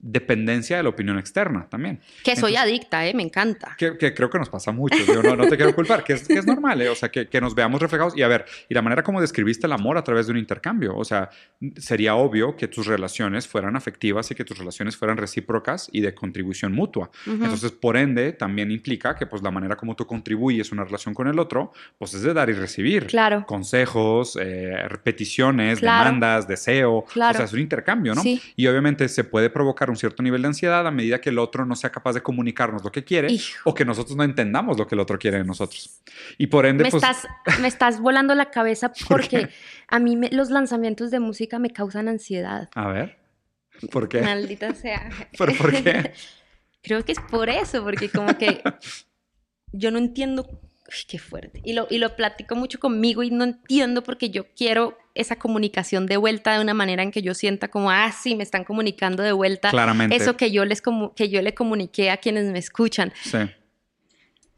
dependencia 0.02 0.76
de 0.76 0.82
la 0.82 0.88
opinión 0.88 1.18
externa 1.18 1.68
también. 1.70 2.00
Que 2.24 2.34
soy 2.34 2.56
adicta, 2.56 3.06
¿eh? 3.06 3.14
me 3.14 3.22
encanta. 3.22 3.76
Que, 3.78 3.96
creo 3.96 4.28
que 4.28 4.38
nos 4.38 4.48
pasa 4.48 4.72
mucho, 4.72 4.98
yo 5.06 5.22
no, 5.22 5.46
te 5.46 5.56
quiero 5.56 5.74
culpar, 5.74 6.02
que 6.02 6.14
es, 6.14 6.26
que 6.26 6.34
es 6.34 6.46
normal, 6.46 6.82
¿eh? 6.82 6.88
o 6.88 6.94
sea, 6.94 7.08
que, 7.08 7.28
que, 7.28 7.40
nos 7.40 7.54
veamos 7.54 7.80
reflejados. 7.80 8.16
Y 8.16 8.22
a 8.22 8.28
ver, 8.28 8.44
y 8.68 8.74
la 8.74 8.82
manera 8.82 9.02
como 9.02 9.20
describiste 9.20 9.66
el 9.66 9.72
amor 9.72 9.96
a 9.96 10.02
través 10.02 10.26
de 10.26 10.32
un 10.32 10.38
intercambio, 10.38 10.96
o 10.96 11.04
sea, 11.04 11.30
sería 11.76 12.16
obvio 12.16 12.56
que 12.56 12.66
tus 12.66 12.86
relaciones 12.86 13.46
fueran 13.46 13.76
afectivas 13.76 14.28
y 14.30 14.34
que 14.34 14.44
tus 14.44 14.58
relaciones 14.58 14.96
fueran 14.96 15.16
recíprocas 15.16 15.88
y 15.92 16.00
de 16.00 16.14
contribución 16.14 16.72
mutua. 16.72 17.10
Entonces, 17.26 17.70
por 17.70 17.96
ende, 17.96 18.32
también 18.32 18.72
implica 18.72 19.14
que 19.14 19.26
pues 19.26 19.42
la 19.42 19.52
manera 19.52 19.76
como 19.76 19.94
tú 19.94 20.06
contribuyes 20.06 20.72
una 20.72 20.84
relación 20.84 21.14
con 21.14 21.28
el 21.28 21.38
otro, 21.38 21.72
pues 21.98 22.14
es 22.14 22.22
de 22.22 22.34
dar 22.34 22.50
y 22.50 22.54
recibir. 22.54 23.06
Claro. 23.06 23.44
Consejos, 23.46 24.36
eh, 24.40 24.88
repeticiones, 24.88 25.80
demandas, 25.80 26.48
deseo. 26.48 27.04
Claro. 27.12 27.34
O 27.34 27.36
sea, 27.36 27.44
es 27.44 27.52
un 27.52 27.60
intercambio, 27.60 28.14
¿no? 28.14 28.22
Sí. 28.22 28.40
Y 28.56 28.66
obviamente 28.66 29.08
se 29.08 29.22
puede 29.22 29.48
provocar 29.48 29.91
un 29.92 29.96
cierto 29.96 30.22
nivel 30.22 30.42
de 30.42 30.48
ansiedad 30.48 30.86
a 30.86 30.90
medida 30.90 31.20
que 31.20 31.30
el 31.30 31.38
otro 31.38 31.64
no 31.64 31.76
sea 31.76 31.90
capaz 31.90 32.14
de 32.14 32.22
comunicarnos 32.22 32.82
lo 32.82 32.90
que 32.90 33.04
quiere 33.04 33.28
o 33.64 33.74
que 33.74 33.84
nosotros 33.84 34.16
no 34.16 34.24
entendamos 34.24 34.78
lo 34.78 34.86
que 34.86 34.94
el 34.94 35.00
otro 35.00 35.18
quiere 35.18 35.38
de 35.38 35.44
nosotros. 35.44 36.02
Y 36.38 36.48
por 36.48 36.66
ende, 36.66 36.84
me, 36.84 36.90
pues, 36.90 37.02
estás, 37.02 37.28
me 37.60 37.68
estás 37.68 38.00
volando 38.00 38.34
la 38.34 38.50
cabeza 38.50 38.92
porque 39.08 39.48
a 39.88 39.98
mí 39.98 40.18
los 40.32 40.50
lanzamientos 40.50 41.10
de 41.10 41.20
música 41.20 41.58
me 41.58 41.70
causan 41.70 42.08
ansiedad. 42.08 42.68
A 42.74 42.88
ver, 42.88 43.18
¿por 43.90 44.08
qué? 44.08 44.22
Maldita 44.22 44.74
sea. 44.74 45.10
¿Pero 45.38 45.52
por 45.54 45.70
qué? 45.70 46.12
Creo 46.82 47.04
que 47.04 47.12
es 47.12 47.20
por 47.20 47.48
eso, 47.48 47.84
porque 47.84 48.08
como 48.08 48.36
que 48.36 48.60
yo 49.72 49.92
no 49.92 49.98
entiendo 49.98 50.60
qué 51.08 51.18
fuerte. 51.18 51.60
Y 51.64 51.72
lo, 51.72 51.86
y 51.90 51.98
lo 51.98 52.16
platico 52.16 52.54
mucho 52.54 52.78
conmigo 52.78 53.22
y 53.22 53.30
no 53.30 53.44
entiendo 53.44 54.02
porque 54.02 54.30
yo 54.30 54.46
quiero 54.54 54.98
esa 55.14 55.36
comunicación 55.36 56.06
de 56.06 56.16
vuelta 56.16 56.54
de 56.54 56.60
una 56.60 56.74
manera 56.74 57.02
en 57.02 57.10
que 57.10 57.22
yo 57.22 57.34
sienta 57.34 57.68
como, 57.68 57.90
ah, 57.90 58.12
sí, 58.12 58.34
me 58.34 58.42
están 58.42 58.64
comunicando 58.64 59.22
de 59.22 59.32
vuelta. 59.32 59.70
Claramente. 59.70 60.16
Eso 60.16 60.36
que 60.36 60.50
yo, 60.50 60.64
les 60.64 60.82
que 61.14 61.28
yo 61.28 61.42
le 61.42 61.54
comuniqué 61.54 62.10
a 62.10 62.16
quienes 62.16 62.46
me 62.46 62.58
escuchan. 62.58 63.12
Sí 63.22 63.38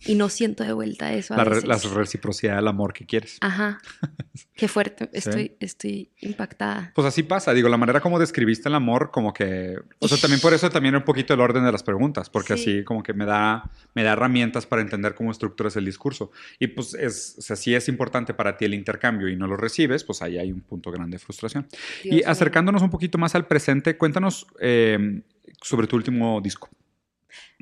y 0.06 0.14
no 0.14 0.28
siento 0.28 0.64
de 0.64 0.72
vuelta 0.72 1.12
eso. 1.12 1.34
la, 1.36 1.44
reciprocidad 1.44 2.56
del 2.56 2.68
amor 2.68 2.92
que 2.92 3.06
quieres. 3.06 3.38
Ajá. 3.40 3.80
Qué 4.54 4.68
fuerte. 4.68 5.08
Estoy, 5.12 5.56
estoy 5.60 6.10
impactada. 6.20 6.92
Pues 6.94 7.06
así 7.06 7.22
pasa. 7.22 7.52
Digo, 7.54 7.68
la 7.68 7.76
manera 7.76 8.00
como 8.00 8.18
describiste 8.18 8.68
el 8.68 8.74
amor, 8.74 9.10
como 9.10 9.32
que. 9.32 9.78
O 9.98 10.08
sea, 10.08 10.18
también 10.18 10.40
por 10.40 10.54
eso 10.54 10.70
también 10.70 10.94
un 10.94 11.02
poquito 11.02 11.34
el 11.34 11.40
orden 11.40 11.64
de 11.64 11.72
las 11.72 11.82
preguntas, 11.82 12.30
porque 12.30 12.52
así 12.52 12.84
como 12.84 13.02
que 13.02 13.14
me 13.14 13.24
da, 13.24 13.70
me 13.94 14.02
da 14.02 14.12
herramientas 14.12 14.66
para 14.66 14.82
entender 14.82 15.14
cómo 15.14 15.30
estructuras 15.30 15.76
el 15.76 15.84
discurso. 15.84 16.30
Y 16.58 16.68
pues 16.68 16.94
es, 16.94 17.36
o 17.38 17.42
sea, 17.42 17.56
si 17.56 17.74
es 17.74 17.88
importante 17.88 18.34
para 18.34 18.56
ti 18.56 18.64
el 18.64 18.74
intercambio 18.74 19.28
y 19.28 19.36
no 19.36 19.46
lo 19.46 19.56
recibes, 19.56 20.04
pues 20.04 20.22
ahí 20.22 20.38
hay 20.38 20.52
un 20.52 20.60
punto 20.60 20.90
grande 20.90 21.16
de 21.16 21.18
frustración. 21.18 21.66
y 22.04 22.22
acercándonos 22.22 22.82
un 22.82 22.90
poquito 22.90 23.18
más 23.18 23.34
al 23.34 23.46
presente, 23.46 23.96
cuéntanos 23.96 24.46
eh, 24.60 25.22
sobre 25.62 25.86
tu 25.86 25.96
último 25.96 26.40
disco 26.40 26.68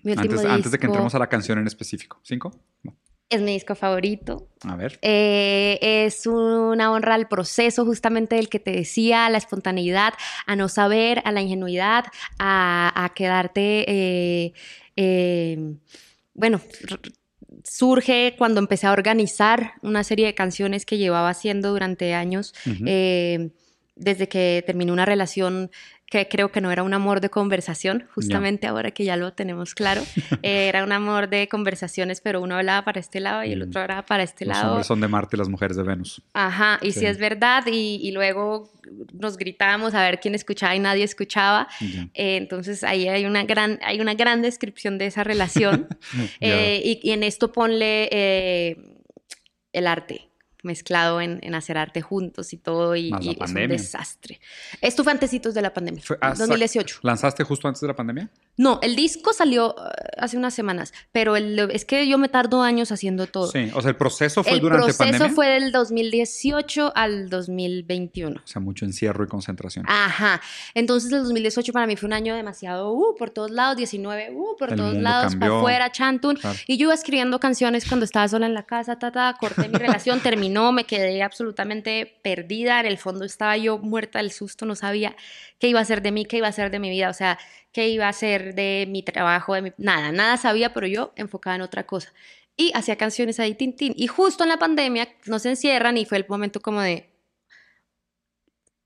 antes, 0.05 0.71
de 0.73 0.79
que 0.79 0.87
entremos 0.87 1.15
a 1.15 1.19
la 1.19 1.29
canción 1.29 1.59
en 1.59 1.67
específico. 1.67 2.21
¿Cinco? 2.23 2.53
Es 3.33 3.41
mi 3.41 3.55
disco 3.55 3.75
favorito. 3.75 4.49
A 4.63 4.77
ver. 4.77 4.99
Eh, 5.01 5.79
es 5.81 6.27
una 6.27 6.93
honra 6.93 7.15
al 7.15 7.29
proceso, 7.29 7.87
justamente 7.87 8.37
del 8.37 8.51
que 8.51 8.59
te 8.59 8.73
decía, 8.73 9.25
a 9.25 9.31
la 9.31 9.39
espontaneidad, 9.39 10.13
a 10.47 10.55
no 10.55 10.69
saber, 10.69 11.23
a 11.25 11.33
la 11.33 11.41
ingenuidad, 11.41 12.05
a, 12.39 13.11
quedarte. 13.15 13.85
Eh, 13.89 14.53
eh, 14.97 15.77
bueno, 16.35 16.61
surge 17.65 18.35
cuando 18.37 18.61
empecé 18.61 18.87
a 18.87 18.93
organizar 18.93 19.75
una 19.81 20.05
serie 20.05 20.27
de 20.27 20.35
canciones 20.35 20.85
que 20.85 20.99
llevaba 20.99 21.31
haciendo 21.31 21.71
durante 21.71 22.13
años. 22.13 22.53
desde 23.95 24.27
que 24.27 24.65
terminé 24.67 24.91
una 24.91 25.05
relación 25.05 25.71
que 26.13 26.29
creo 26.29 26.53
que 26.53 26.61
no 26.61 26.71
era 26.71 26.83
un 26.83 26.93
amor 26.93 27.23
de 27.23 27.31
conversación, 27.31 28.07
justamente 28.15 28.67
ahora 28.67 28.91
que 28.91 29.03
ya 29.03 29.17
lo 29.17 29.33
tenemos 29.33 29.75
claro. 29.75 30.03
era 30.43 30.85
un 30.85 30.93
amor 30.93 31.31
de 31.31 31.49
conversaciones, 31.49 32.21
pero 32.21 32.43
uno 32.43 32.57
hablaba 32.57 32.85
para 32.85 33.01
este 33.01 33.19
lado 33.19 33.45
y 33.45 33.53
el 33.53 33.61
mm. 33.61 33.69
otro 33.69 33.81
hablaba 33.81 34.03
para 34.05 34.23
este 34.23 34.45
lado. 34.45 34.63
Los 34.63 34.71
hombres 34.73 34.87
son 34.89 35.01
de 35.01 35.09
Marte 35.09 35.37
y 35.37 35.39
las 35.39 35.49
mujeres 35.49 35.75
de 35.75 35.85
Venus. 35.85 36.21
Ajá, 36.35 36.79
y 36.83 36.93
si 36.93 37.07
es 37.07 37.17
verdad, 37.17 37.65
y, 37.67 38.13
luego 38.13 38.71
nos 39.15 39.39
gritábamos 39.39 39.95
a 39.95 40.03
ver 40.03 40.21
quién 40.21 40.35
escuchaba 40.35 40.77
y 40.77 40.81
nadie 40.81 41.05
escuchaba. 41.05 41.67
Eh, 41.81 42.37
entonces 42.37 42.85
ahí 42.85 43.09
hay 43.09 43.25
una, 43.25 43.45
gran, 43.45 43.79
hay 43.83 44.03
una 44.03 44.13
gran 44.13 44.43
descripción 44.43 44.99
de 44.99 45.07
esa 45.07 45.25
relación. 45.25 45.89
Eh, 46.41 46.83
y, 46.85 47.01
y, 47.03 47.13
en 47.13 47.23
esto 47.23 47.53
ponle 47.53 48.09
eh, 48.13 48.77
el 49.73 49.87
arte 49.87 50.32
mezclado 50.63 51.21
en, 51.21 51.39
en, 51.43 51.55
hacer 51.55 51.77
arte 51.77 52.01
juntos 52.01 52.53
y 52.53 52.57
todo, 52.57 52.97
y, 52.97 53.13
es 53.13 53.51
un 53.51 53.69
desastre. 53.69 54.41
Esto 54.81 55.03
fue 55.03 55.13
antecitos 55.13 55.55
de 55.55 55.63
la 55.63 55.75
pandemia, 55.75 56.03
2018. 56.37 57.01
¿Lanzaste 57.03 57.45
justo 57.45 57.69
antes 57.69 57.81
de 57.81 57.89
la 57.89 57.97
pandemia? 57.97 58.31
No, 58.57 58.79
el 58.83 58.97
disco 58.97 59.33
salió 59.33 59.75
uh, 59.77 59.81
hace 60.19 60.37
unas 60.37 60.55
semanas, 60.55 60.93
pero 61.11 61.37
el, 61.37 61.59
es 61.71 61.85
que 61.85 62.07
yo 62.07 62.19
me 62.19 62.29
tardo 62.29 62.63
años 62.63 62.93
haciendo 62.93 63.27
todo. 63.27 63.51
Sí, 63.51 63.71
o 63.75 63.81
sea, 63.81 63.91
el 63.91 63.97
proceso 63.97 64.45
fue 64.45 64.61
durante 64.61 64.93
pandemia. 64.93 65.11
El 65.11 65.19
proceso 65.19 65.35
fue 65.35 65.49
del 65.49 65.73
2018 65.73 66.93
al 66.95 67.29
2021. 67.31 68.41
O 68.45 68.47
sea, 68.47 68.61
mucho 68.61 68.85
encierro 68.85 69.25
y 69.25 69.29
concentración. 69.29 69.87
Ajá. 69.89 70.41
Entonces, 70.75 71.11
el 71.13 71.21
2018 71.21 71.73
para 71.73 71.87
mí 71.87 71.97
fue 71.97 72.07
un 72.07 72.13
año 72.13 72.35
demasiado, 72.35 72.93
uh, 72.93 73.15
por 73.17 73.31
todos 73.31 73.51
lados, 73.51 73.77
19, 73.77 74.31
uh, 74.33 74.57
por 74.59 74.77
todos 74.77 74.95
lados, 74.95 75.35
para 75.37 75.57
afuera, 75.59 75.91
chantun. 75.91 76.39
Y 76.67 76.77
yo 76.77 76.85
iba 76.85 76.95
escribiendo 76.95 77.41
canciones 77.41 77.87
cuando 77.89 78.05
estaba 78.05 78.29
sola 78.29 78.47
en 78.47 78.55
la 78.55 78.65
casa, 78.65 78.99
ta, 78.99 79.35
corté 79.41 79.69
mi 79.69 79.79
relación, 79.79 80.21
terminó, 80.53 80.73
me 80.73 80.85
quedé 80.85 81.23
absolutamente 81.23 82.19
perdida. 82.23 82.81
En 82.81 82.87
el 82.87 82.99
fondo 82.99 83.25
estaba 83.25 83.57
yo 83.57 83.79
muerta 83.79 84.19
del 84.19 84.31
susto, 84.31 84.67
no 84.67 84.75
sabía 84.75 85.17
qué 85.59 85.69
iba 85.69 85.81
a 85.81 85.85
ser 85.85 86.03
de 86.03 86.13
mí, 86.13 86.25
qué 86.25 86.39
iba 86.39 86.49
a 86.49 86.53
ser 86.53 86.71
de 86.71 86.79
mi 86.79 86.91
vida. 86.91 87.09
O 87.09 87.15
sea, 87.15 87.39
qué 87.73 87.89
iba 87.89 88.09
a 88.09 88.13
ser 88.13 88.55
de 88.55 88.87
mi 88.89 89.03
trabajo, 89.03 89.55
de 89.55 89.73
nada, 89.79 90.13
nada 90.13 90.37
sabía, 90.37 90.73
pero 90.73 90.87
yo 90.87 91.13
enfocada 91.17 91.57
en 91.57 91.63
otra 91.63 91.85
cosa. 91.87 92.13
Y 92.57 92.71
hacía 92.75 92.97
canciones 92.97 93.41
ahí, 93.41 93.55
tintín. 93.55 93.95
Y 93.97 94.07
justo 94.09 94.45
en 94.45 94.51
la 94.51 94.59
pandemia 94.59 95.09
nos 95.27 95.47
encierran 95.47 95.97
y 95.97 96.05
fue 96.05 96.19
el 96.19 96.27
momento 96.29 96.61
como 96.61 96.83
de... 96.83 97.09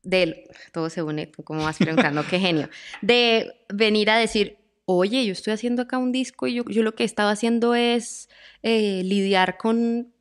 de 0.02 0.48
todo 0.72 0.88
se 0.88 1.02
une, 1.02 1.32
como 1.44 1.64
vas 1.64 1.78
preguntando, 1.78 2.24
qué 2.30 2.38
genio. 2.38 2.68
De 3.02 3.52
venir 3.68 4.10
a 4.10 4.18
decir, 4.18 4.58
oye, 4.84 5.26
yo 5.26 5.32
estoy 5.32 5.52
haciendo 5.52 5.82
acá 5.82 5.98
un 5.98 6.12
disco 6.12 6.46
y 6.46 6.54
yo, 6.54 6.64
yo 6.68 6.82
lo 6.84 6.94
que 6.94 7.02
estaba 7.02 7.32
haciendo 7.32 7.74
es 7.74 8.28
eh, 8.62 9.02
lidiar 9.04 9.56
con 9.56 10.12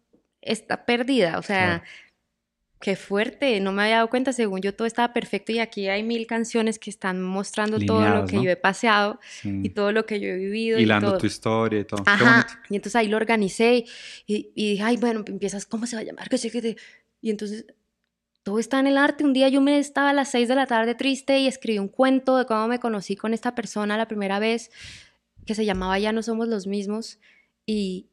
esta 0.45 0.85
pérdida. 0.85 1.37
O 1.39 1.41
sea, 1.41 1.83
Qué 2.81 2.97
fuerte, 2.97 3.59
no 3.61 3.71
me 3.71 3.83
había 3.83 3.95
dado 3.95 4.09
cuenta, 4.09 4.31
según 4.33 4.61
yo 4.61 4.75
todo 4.75 4.85
estaba 4.85 5.11
perfecto 5.13 5.51
y 5.53 5.59
aquí 5.59 5.87
hay 5.87 6.03
mil 6.03 6.27
canciones 6.27 6.77
que 6.77 6.89
están 6.89 7.23
mostrando 7.23 7.79
todo 7.79 7.99
lo 8.01 8.05
Lineadas, 8.05 8.29
que 8.29 8.35
¿no? 8.35 8.43
yo 8.43 8.51
he 8.51 8.55
paseado 8.57 9.19
Sí. 9.41 9.61
y 9.63 9.69
todo 9.69 9.91
lo 9.93 10.05
que 10.05 10.19
yo 10.19 10.27
he 10.27 10.35
vivido. 10.35 10.77
Hilando 10.77 11.07
y 11.07 11.09
todo. 11.11 11.17
tu 11.19 11.25
historia 11.25 11.79
y 11.79 11.85
todo. 11.85 12.03
Ajá, 12.05 12.45
y 12.69 12.75
entonces 12.75 12.97
ahí 12.97 13.07
lo 13.07 13.15
organicé 13.17 13.85
y, 14.27 14.51
y 14.53 14.71
dije, 14.71 14.83
ay, 14.83 14.97
bueno, 14.97 15.23
empiezas, 15.25 15.65
¿cómo 15.65 15.87
se 15.87 15.95
va 15.95 16.01
a 16.01 16.05
llamar? 16.05 16.27
Que 16.29 16.37
sé 16.37 16.51
que 16.51 16.61
te-". 16.61 16.75
Y 17.21 17.31
entonces 17.31 17.65
todo 18.43 18.59
está 18.59 18.79
en 18.81 18.87
el 18.87 18.97
arte. 18.97 19.23
Un 19.23 19.33
día 19.33 19.47
yo 19.49 19.61
me 19.61 19.79
estaba 19.79 20.09
a 20.09 20.13
las 20.13 20.29
6 20.29 20.47
de 20.49 20.55
la 20.55 20.67
tarde 20.67 20.93
triste 20.95 21.39
y 21.39 21.47
escribí 21.47 21.79
un 21.79 21.87
cuento 21.87 22.37
de 22.37 22.45
cómo 22.45 22.67
me 22.67 22.79
conocí 22.79 23.15
con 23.15 23.33
esta 23.33 23.55
persona 23.55 23.97
la 23.97 24.07
primera 24.07 24.37
vez, 24.37 24.69
que 25.47 25.55
se 25.55 25.65
llamaba 25.65 25.97
Ya 25.97 26.11
no 26.11 26.21
somos 26.21 26.49
los 26.49 26.67
mismos. 26.67 27.19
Y 27.65 28.09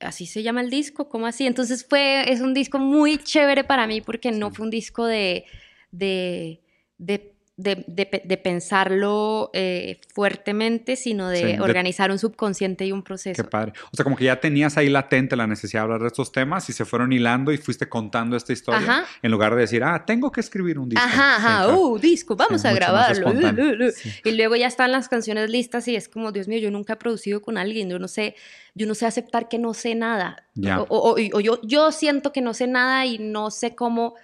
así 0.00 0.26
se 0.26 0.42
llama 0.42 0.60
el 0.60 0.70
disco, 0.70 1.08
¿cómo 1.08 1.26
así? 1.26 1.46
Entonces 1.46 1.86
fue, 1.88 2.30
es 2.30 2.40
un 2.40 2.54
disco 2.54 2.78
muy 2.78 3.18
chévere 3.18 3.64
para 3.64 3.86
mí 3.86 4.00
porque 4.00 4.32
no 4.32 4.50
fue 4.50 4.64
un 4.64 4.70
disco 4.70 5.06
de, 5.06 5.44
de, 5.90 6.60
de, 6.98 7.35
de, 7.58 7.84
de 7.86 8.04
pe- 8.04 8.22
de 8.22 8.36
pensarlo 8.36 9.50
eh, 9.54 10.00
fuertemente, 10.14 10.94
sino 10.96 11.28
de 11.30 11.36
Sí, 11.38 11.44
de- 11.44 11.60
organizar 11.60 12.10
un 12.10 12.18
subconsciente 12.18 12.84
y 12.84 12.92
un 12.92 13.00
Qué 13.00 13.06
proceso. 13.06 13.48
padre. 13.48 13.72
O 13.92 13.96
sea, 13.96 14.04
como 14.04 14.14
que 14.14 14.24
ya 14.26 14.40
tenías 14.40 14.76
ahí 14.76 14.90
latente 14.90 15.36
la 15.36 15.46
necesidad 15.46 15.80
de 15.80 15.84
hablar 15.84 16.00
de 16.02 16.08
estos 16.08 16.32
temas 16.32 16.68
y 16.68 16.74
se 16.74 16.84
fueron 16.84 17.12
hilando 17.14 17.52
y 17.52 17.56
fuiste 17.56 17.88
contando 17.88 18.36
esta 18.36 18.52
historia 18.52 18.80
Ajá. 18.80 19.04
en 19.22 19.30
lugar 19.30 19.54
de 19.54 19.62
decir, 19.62 19.82
ah, 19.84 20.04
tengo 20.06 20.30
que 20.30 20.40
escribir 20.40 20.78
un 20.78 20.88
disco. 20.90 21.02
Ajá, 21.04 21.16
Sí, 21.16 21.20
ajá, 21.46 21.64
claro. 21.64 21.80
uh, 21.80 21.98
disco, 21.98 22.36
vamos 22.36 22.60
Sí, 22.60 22.68
a 22.68 22.72
grabarlo. 22.74 23.32
lu. 23.32 23.90
Sí. 23.90 24.10
Y 24.24 24.32
luego 24.32 24.54
ya 24.56 24.66
están 24.66 24.92
las 24.92 25.08
canciones 25.08 25.48
listas 25.48 25.88
y 25.88 25.96
es 25.96 26.08
como, 26.08 26.32
Dios 26.32 26.48
mío, 26.48 26.58
yo 26.58 26.70
nunca 26.70 26.92
he 26.92 26.96
producido 26.96 27.40
con 27.40 27.56
alguien, 27.56 27.88
yo 27.88 27.98
no 27.98 28.08
sé, 28.08 28.34
yo 28.74 28.86
no 28.86 28.94
sé 28.94 29.06
aceptar 29.06 29.48
que 29.48 29.58
no 29.58 29.72
sé 29.72 29.94
nada. 29.94 30.44
O- 30.88 31.14
o- 31.14 31.16
o 31.36 31.40
yo, 31.40 31.58
yo 31.62 31.90
siento 31.92 32.32
que 32.32 32.42
no 32.42 32.52
sé 32.52 32.66
nada 32.66 33.06
y 33.06 33.18
no 33.18 33.50
sé 33.50 33.74
cómo 33.74 34.14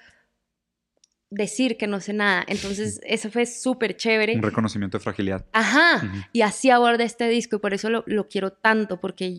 decir 1.32 1.76
que 1.76 1.86
no 1.86 2.00
sé 2.00 2.12
nada. 2.12 2.44
Entonces, 2.46 3.00
eso 3.04 3.30
fue 3.30 3.46
súper 3.46 3.96
chévere. 3.96 4.36
Un 4.36 4.42
reconocimiento 4.42 4.98
de 4.98 5.02
fragilidad. 5.02 5.44
Ajá, 5.52 6.26
y 6.32 6.42
así 6.42 6.70
aborda 6.70 7.04
este 7.04 7.28
disco 7.28 7.56
y 7.56 7.58
por 7.58 7.74
eso 7.74 7.90
lo, 7.90 8.04
lo 8.06 8.28
quiero 8.28 8.52
tanto, 8.52 9.00
porque 9.00 9.38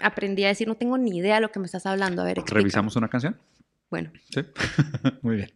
aprendí 0.00 0.44
a 0.44 0.48
decir, 0.48 0.66
no 0.68 0.76
tengo 0.76 0.98
ni 0.98 1.18
idea 1.18 1.36
de 1.36 1.40
lo 1.42 1.50
que 1.52 1.60
me 1.60 1.66
estás 1.66 1.86
hablando. 1.86 2.22
A 2.22 2.24
ver, 2.24 2.38
explícame. 2.38 2.60
¿Revisamos 2.62 2.96
una 2.96 3.08
canción? 3.08 3.36
Bueno, 3.90 4.10
Sí. 4.34 4.40
Muy 5.22 5.36
bien. 5.36 5.50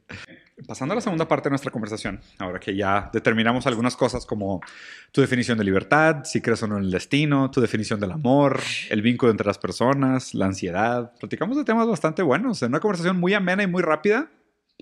Pasando 0.66 0.92
a 0.92 0.96
la 0.96 1.00
segunda 1.00 1.26
parte 1.26 1.48
de 1.48 1.50
nuestra 1.50 1.72
conversación, 1.72 2.20
ahora 2.38 2.60
que 2.60 2.76
ya 2.76 3.10
determinamos 3.12 3.66
algunas 3.66 3.96
cosas 3.96 4.24
como 4.26 4.60
tu 5.10 5.20
definición 5.20 5.58
de 5.58 5.64
libertad, 5.64 6.24
si 6.24 6.40
crees 6.40 6.62
o 6.62 6.68
no 6.68 6.76
en 6.78 6.84
el 6.84 6.90
destino, 6.90 7.50
tu 7.50 7.60
definición 7.60 7.98
del 7.98 8.12
amor, 8.12 8.60
el 8.90 9.02
vínculo 9.02 9.32
entre 9.32 9.46
las 9.46 9.58
personas, 9.58 10.34
la 10.34 10.46
ansiedad. 10.46 11.12
Platicamos 11.18 11.56
de 11.56 11.64
temas 11.64 11.88
bastante 11.88 12.22
buenos, 12.22 12.62
en 12.62 12.68
una 12.68 12.80
conversación 12.80 13.18
muy 13.18 13.34
amena 13.34 13.64
y 13.64 13.66
muy 13.66 13.82
rápida. 13.82 14.28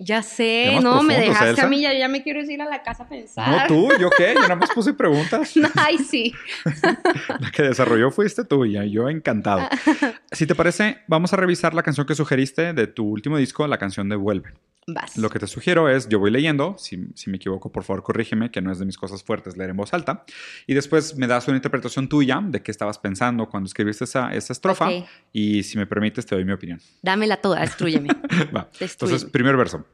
Ya 0.03 0.23
sé, 0.23 0.79
no, 0.81 1.03
me 1.03 1.15
dejaste 1.15 1.49
Elsa. 1.51 1.65
a 1.65 1.69
mí, 1.69 1.79
ya, 1.79 1.93
ya 1.93 2.07
me 2.07 2.23
quiero 2.23 2.41
ir 2.41 2.61
a 2.61 2.65
la 2.65 2.81
casa 2.81 3.03
a 3.03 3.07
pensar. 3.07 3.47
No 3.47 3.67
tú, 3.67 3.89
yo 3.99 4.09
qué, 4.09 4.33
yo 4.33 4.41
nada 4.41 4.55
más 4.55 4.71
puse 4.71 4.93
preguntas. 4.93 5.53
Ay, 5.75 5.99
sí. 5.99 6.33
La 7.39 7.51
que 7.51 7.61
desarrolló 7.63 8.09
fuiste 8.09 8.43
tú 8.43 8.65
y 8.65 8.91
yo 8.91 9.09
encantado. 9.09 9.67
Si 10.31 10.47
te 10.47 10.55
parece, 10.55 10.99
vamos 11.07 11.33
a 11.33 11.35
revisar 11.35 11.73
la 11.73 11.83
canción 11.83 12.07
que 12.07 12.15
sugeriste 12.15 12.71
de 12.73 12.87
tu 12.87 13.05
último 13.05 13.37
disco, 13.37 13.67
la 13.67 13.77
canción 13.77 14.07
de 14.07 14.15
Vuelve. 14.15 14.53
Vas. 14.87 15.17
Lo 15.17 15.29
que 15.29 15.39
te 15.39 15.45
sugiero 15.45 15.89
es, 15.89 16.07
yo 16.09 16.19
voy 16.19 16.31
leyendo, 16.31 16.75
si, 16.79 17.09
si 17.13 17.29
me 17.29 17.35
equivoco, 17.35 17.71
por 17.71 17.83
favor, 17.83 18.01
corrígeme, 18.01 18.49
que 18.49 18.61
no 18.61 18.71
es 18.71 18.79
de 18.79 18.85
mis 18.85 18.97
cosas 18.97 19.23
fuertes 19.23 19.57
leer 19.57 19.71
en 19.71 19.77
voz 19.77 19.93
alta, 19.93 20.25
y 20.65 20.73
después 20.73 21.17
me 21.17 21.27
das 21.27 21.47
una 21.47 21.57
interpretación 21.57 22.09
tuya 22.09 22.41
de 22.43 22.63
qué 22.63 22.71
estabas 22.71 22.97
pensando 22.97 23.47
cuando 23.47 23.67
escribiste 23.67 24.05
esa, 24.05 24.33
esa 24.33 24.53
estrofa, 24.53 24.89
y 25.31 25.63
si 25.63 25.77
me 25.77 25.85
permites, 25.85 26.25
te 26.25 26.33
doy 26.33 26.45
mi 26.45 26.53
opinión. 26.53 26.79
Dámela 27.01 27.37
toda, 27.37 27.59
destruyeme. 27.59 28.09
Va. 28.55 28.69
Entonces, 28.79 29.25
primer 29.25 29.55
verso. 29.55 29.85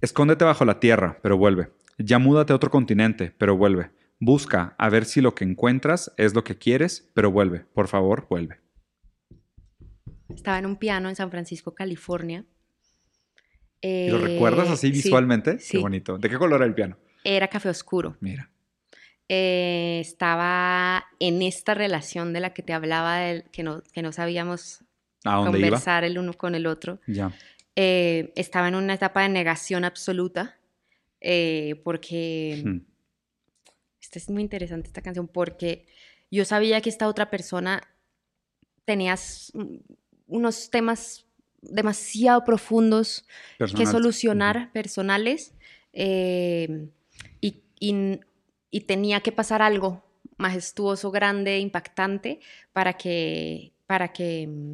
Escóndete 0.00 0.44
bajo 0.44 0.64
la 0.64 0.80
tierra, 0.80 1.18
pero 1.22 1.36
vuelve. 1.36 1.70
Ya 1.98 2.18
múdate 2.18 2.52
a 2.52 2.56
otro 2.56 2.70
continente, 2.70 3.32
pero 3.36 3.56
vuelve. 3.56 3.90
Busca 4.18 4.74
a 4.78 4.88
ver 4.88 5.04
si 5.04 5.20
lo 5.20 5.34
que 5.34 5.44
encuentras 5.44 6.12
es 6.16 6.34
lo 6.34 6.44
que 6.44 6.56
quieres, 6.56 7.10
pero 7.14 7.30
vuelve. 7.30 7.60
Por 7.74 7.88
favor, 7.88 8.26
vuelve. 8.28 8.58
Estaba 10.34 10.58
en 10.58 10.66
un 10.66 10.76
piano 10.76 11.08
en 11.08 11.16
San 11.16 11.30
Francisco, 11.30 11.74
California. 11.74 12.44
¿Y 13.82 14.10
lo 14.10 14.18
Eh, 14.18 14.20
recuerdas 14.20 14.68
así 14.68 14.88
sí, 14.88 14.92
visualmente? 14.92 15.58
sí. 15.58 15.72
Qué 15.72 15.78
bonito. 15.78 16.18
¿De 16.18 16.28
qué 16.28 16.36
color 16.38 16.56
era 16.60 16.66
el 16.66 16.74
piano? 16.74 16.96
Era 17.24 17.48
café 17.48 17.68
oscuro. 17.68 18.16
Mira. 18.20 18.50
Eh, 19.28 19.98
estaba 20.00 21.04
en 21.20 21.42
esta 21.42 21.74
relación 21.74 22.32
de 22.32 22.40
la 22.40 22.52
que 22.52 22.62
te 22.62 22.72
hablaba, 22.72 23.18
del- 23.18 23.44
que, 23.52 23.62
no, 23.62 23.82
que 23.92 24.02
no 24.02 24.12
sabíamos 24.12 24.84
¿A 25.24 25.36
dónde 25.36 25.58
iba? 25.58 25.68
conversar 25.68 26.04
el 26.04 26.18
uno 26.18 26.32
con 26.34 26.54
el 26.54 26.66
otro. 26.66 27.00
Ya. 27.06 27.32
Eh, 27.76 28.32
estaba 28.36 28.68
en 28.68 28.74
una 28.74 28.94
etapa 28.94 29.22
de 29.22 29.28
negación 29.28 29.84
absoluta, 29.84 30.58
eh, 31.20 31.80
porque... 31.84 32.62
Hmm. 32.64 32.80
Esta 34.00 34.18
es 34.18 34.30
muy 34.30 34.42
interesante 34.42 34.88
esta 34.88 35.02
canción 35.02 35.28
porque 35.28 35.86
yo 36.30 36.44
sabía 36.44 36.80
que 36.80 36.88
esta 36.88 37.06
otra 37.06 37.30
persona 37.30 37.82
tenía 38.84 39.12
s- 39.12 39.52
unos 40.26 40.70
temas 40.70 41.26
demasiado 41.60 42.42
profundos 42.44 43.24
que 43.58 43.66
solucionar 43.92 44.72
personales 44.72 45.52
eh, 45.92 46.88
y, 47.40 47.62
y- 47.78 48.20
y 48.70 48.80
tenía 48.80 49.20
que 49.20 49.32
pasar 49.32 49.60
algo 49.60 50.02
majestuoso, 50.38 51.10
grande, 51.10 51.58
impactante 51.58 52.40
para 52.72 52.94
que, 52.94 53.72
para 53.86 54.12
que 54.12 54.46
mm, 54.46 54.72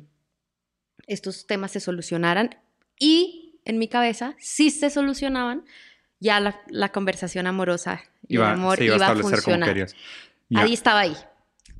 estos 1.08 1.46
temas 1.46 1.72
se 1.72 1.80
solucionaran 1.80 2.56
y 2.98 3.60
en 3.64 3.78
mi 3.78 3.88
cabeza, 3.88 4.34
si 4.38 4.70
se 4.70 4.90
solucionaban, 4.90 5.64
ya 6.20 6.40
la, 6.40 6.60
la 6.68 6.90
conversación 6.90 7.46
amorosa 7.46 8.00
y 8.26 8.34
Iba, 8.34 8.48
el 8.48 8.54
amor 8.54 8.82
iba 8.82 8.94
a 8.94 8.96
iba 8.96 9.08
a 9.08 9.16
funcionar. 9.16 9.86
Ahí 10.54 10.72
estaba 10.72 11.00
ahí. 11.00 11.16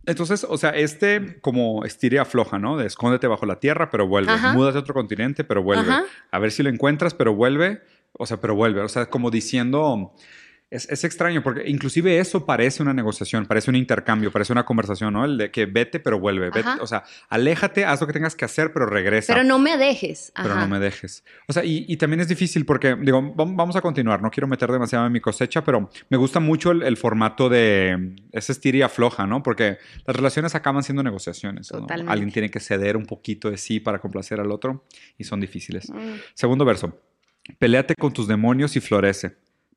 Entonces, 0.05 0.47
o 0.49 0.57
sea, 0.57 0.71
este 0.71 1.41
como 1.41 1.85
estiria 1.85 2.25
floja, 2.25 2.59
¿no? 2.59 2.77
De 2.77 2.87
escóndete 2.87 3.27
bajo 3.27 3.47
la 3.47 3.59
tierra, 3.59 3.91
pero 3.91 4.07
vuelve. 4.07 4.33
Ajá. 4.33 4.53
Múdate 4.53 4.79
a 4.79 4.81
otro 4.81 4.95
continente, 4.95 5.43
pero 5.43 5.63
vuelve. 5.63 5.91
Ajá. 5.91 6.05
A 6.31 6.39
ver 6.39 6.53
si 6.53 6.63
lo 6.63 6.71
encuentras, 6.71 7.15
pero 7.15 7.35
vuelve. 7.35 7.83
O 8.13 8.27
sea, 8.27 8.41
pero 8.41 8.55
vuelve. 8.55 8.81
O 8.81 8.89
sea, 8.89 9.07
como 9.07 9.31
diciendo... 9.31 10.15
Es, 10.69 10.89
es 10.91 11.05
extraño 11.05 11.45
porque 11.45 11.63
inclusive 11.69 12.19
eso 12.19 12.45
parece 12.45 12.83
una 12.83 12.93
negociación, 12.93 13.47
parece 13.47 13.71
un 13.71 13.77
intercambio, 13.77 14.33
parece 14.33 14.53
una 14.53 14.65
conversación, 14.65 15.15
¿no? 15.15 15.25
El 15.25 15.39
de 15.39 15.51
que 15.53 15.65
vete, 15.67 16.01
pero 16.01 16.19
vuelve. 16.19 16.51
vete. 16.51 16.69
O 16.81 16.87
sea, 16.89 17.05
aléjate, 17.29 17.85
haz 17.85 18.01
lo 18.01 18.09
que 18.09 18.13
tengas 18.13 18.35
que 18.35 18.45
hacer, 18.45 18.73
pero 18.73 18.87
regresa. 18.87 19.33
Pero 19.33 19.45
no 19.47 19.61
me 19.61 19.77
dejes. 19.77 20.33
pero 20.35 20.57
no 20.57 20.67
me 20.67 20.81
dejes. 20.81 21.23
O 21.47 21.53
sea, 21.53 21.65
y, 21.65 21.85
y 21.87 21.97
también 21.99 22.19
es 22.21 22.27
difícil 22.27 22.67
porque, 22.67 22.97
digo, 22.97 23.23
vam- 23.23 23.55
vamos 23.57 23.77
a 23.77 23.81
continuar, 23.81 24.21
no 24.23 24.31
quiero 24.31 24.49
meter 24.49 24.73
demasiado 24.73 25.07
en 25.07 25.13
mi 25.13 25.21
cosecha, 25.21 25.63
pero 25.63 25.89
me 26.11 26.17
gusta 26.17 26.41
mucho 26.41 26.73
el, 26.73 26.83
el 26.83 26.97
formato 26.97 27.49
de 27.49 28.17
esa 28.33 28.51
estiria 28.53 28.89
floja, 28.89 29.25
¿no? 29.25 29.45
Porque 29.45 29.79
las 30.05 30.17
relaciones 30.17 30.57
acaban 30.57 30.83
siendo 30.83 31.05
negociaciones. 31.05 31.71
¿no? 31.73 31.81
Totalmente. 31.83 32.11
Alguien 32.13 32.33
tiene 32.33 32.51
que 32.51 32.59
ceder 32.59 32.97
un 32.97 33.07
poquito 33.07 33.53
de 33.53 33.57
sí 33.57 33.79
para 33.79 34.01
complacer 34.01 34.41
al 34.41 34.51
otro 34.51 34.85
y 35.17 35.23
son 35.23 35.39
difíciles. 35.41 35.89
Mm. 35.91 36.15
Segundo 36.35 36.65
verso. 36.65 37.01
Peléate 37.61 37.95
con 37.95 38.13
tus 38.13 38.27
demonios 38.27 38.75
y 38.75 38.81
florece. 38.81 39.37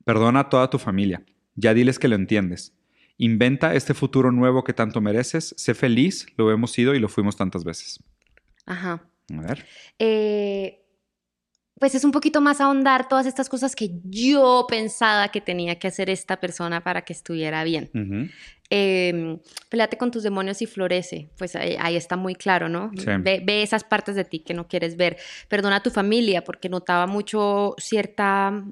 Perdona 0.09 0.39
a 0.39 0.49
toda 0.49 0.71
tu 0.71 0.79
familia. 0.79 1.21
Ya 1.53 1.75
diles 1.75 1.99
que 1.99 2.07
lo 2.07 2.15
entiendes. 2.15 2.73
Inventa 3.19 3.75
este 3.75 3.93
futuro 3.93 4.31
nuevo 4.31 4.63
que 4.63 4.73
tanto 4.73 5.01
mereces. 5.01 5.53
Sé 5.55 5.75
feliz, 5.75 6.25
lo 6.35 6.49
hemos 6.51 6.71
sido 6.71 6.95
y 6.95 6.99
lo 6.99 7.09
fuimos 7.09 7.37
tantas 7.37 7.63
veces. 7.63 7.99
Ajá. 8.65 9.07
A 9.37 9.41
ver. 9.41 9.67
Eh, 9.99 10.83
pues 11.79 11.93
es 11.93 12.03
un 12.03 12.11
poquito 12.11 12.41
más 12.41 12.59
ahondar 12.59 13.07
todas 13.07 13.27
estas 13.27 13.49
cosas 13.49 13.75
que 13.75 13.99
yo 14.03 14.65
pensaba 14.67 15.27
que 15.27 15.41
tenía 15.41 15.77
que 15.77 15.89
hacer 15.89 16.09
esta 16.09 16.39
persona 16.39 16.81
para 16.81 17.03
que 17.03 17.13
estuviera 17.13 17.63
bien. 17.63 17.91
Ujú. 17.93 18.31
Eh, 18.71 19.39
peleate 19.69 19.99
con 19.99 20.09
tus 20.09 20.23
demonios 20.23 20.63
y 20.63 20.65
florece. 20.65 21.29
Pues 21.37 21.55
ahí, 21.55 21.75
ahí 21.79 21.95
está 21.95 22.17
muy 22.17 22.33
claro, 22.33 22.67
¿no? 22.67 22.89
Sí. 22.97 23.05
Ve, 23.19 23.43
ve 23.45 23.61
esas 23.61 23.83
partes 23.83 24.15
de 24.15 24.25
ti 24.25 24.39
que 24.39 24.55
no 24.55 24.67
quieres 24.67 24.97
ver. 24.97 25.17
Perdona 25.49 25.75
a 25.75 25.83
tu 25.83 25.91
familia 25.91 26.43
porque 26.43 26.67
notaba 26.67 27.05
mucho 27.05 27.75
cierta... 27.77 28.63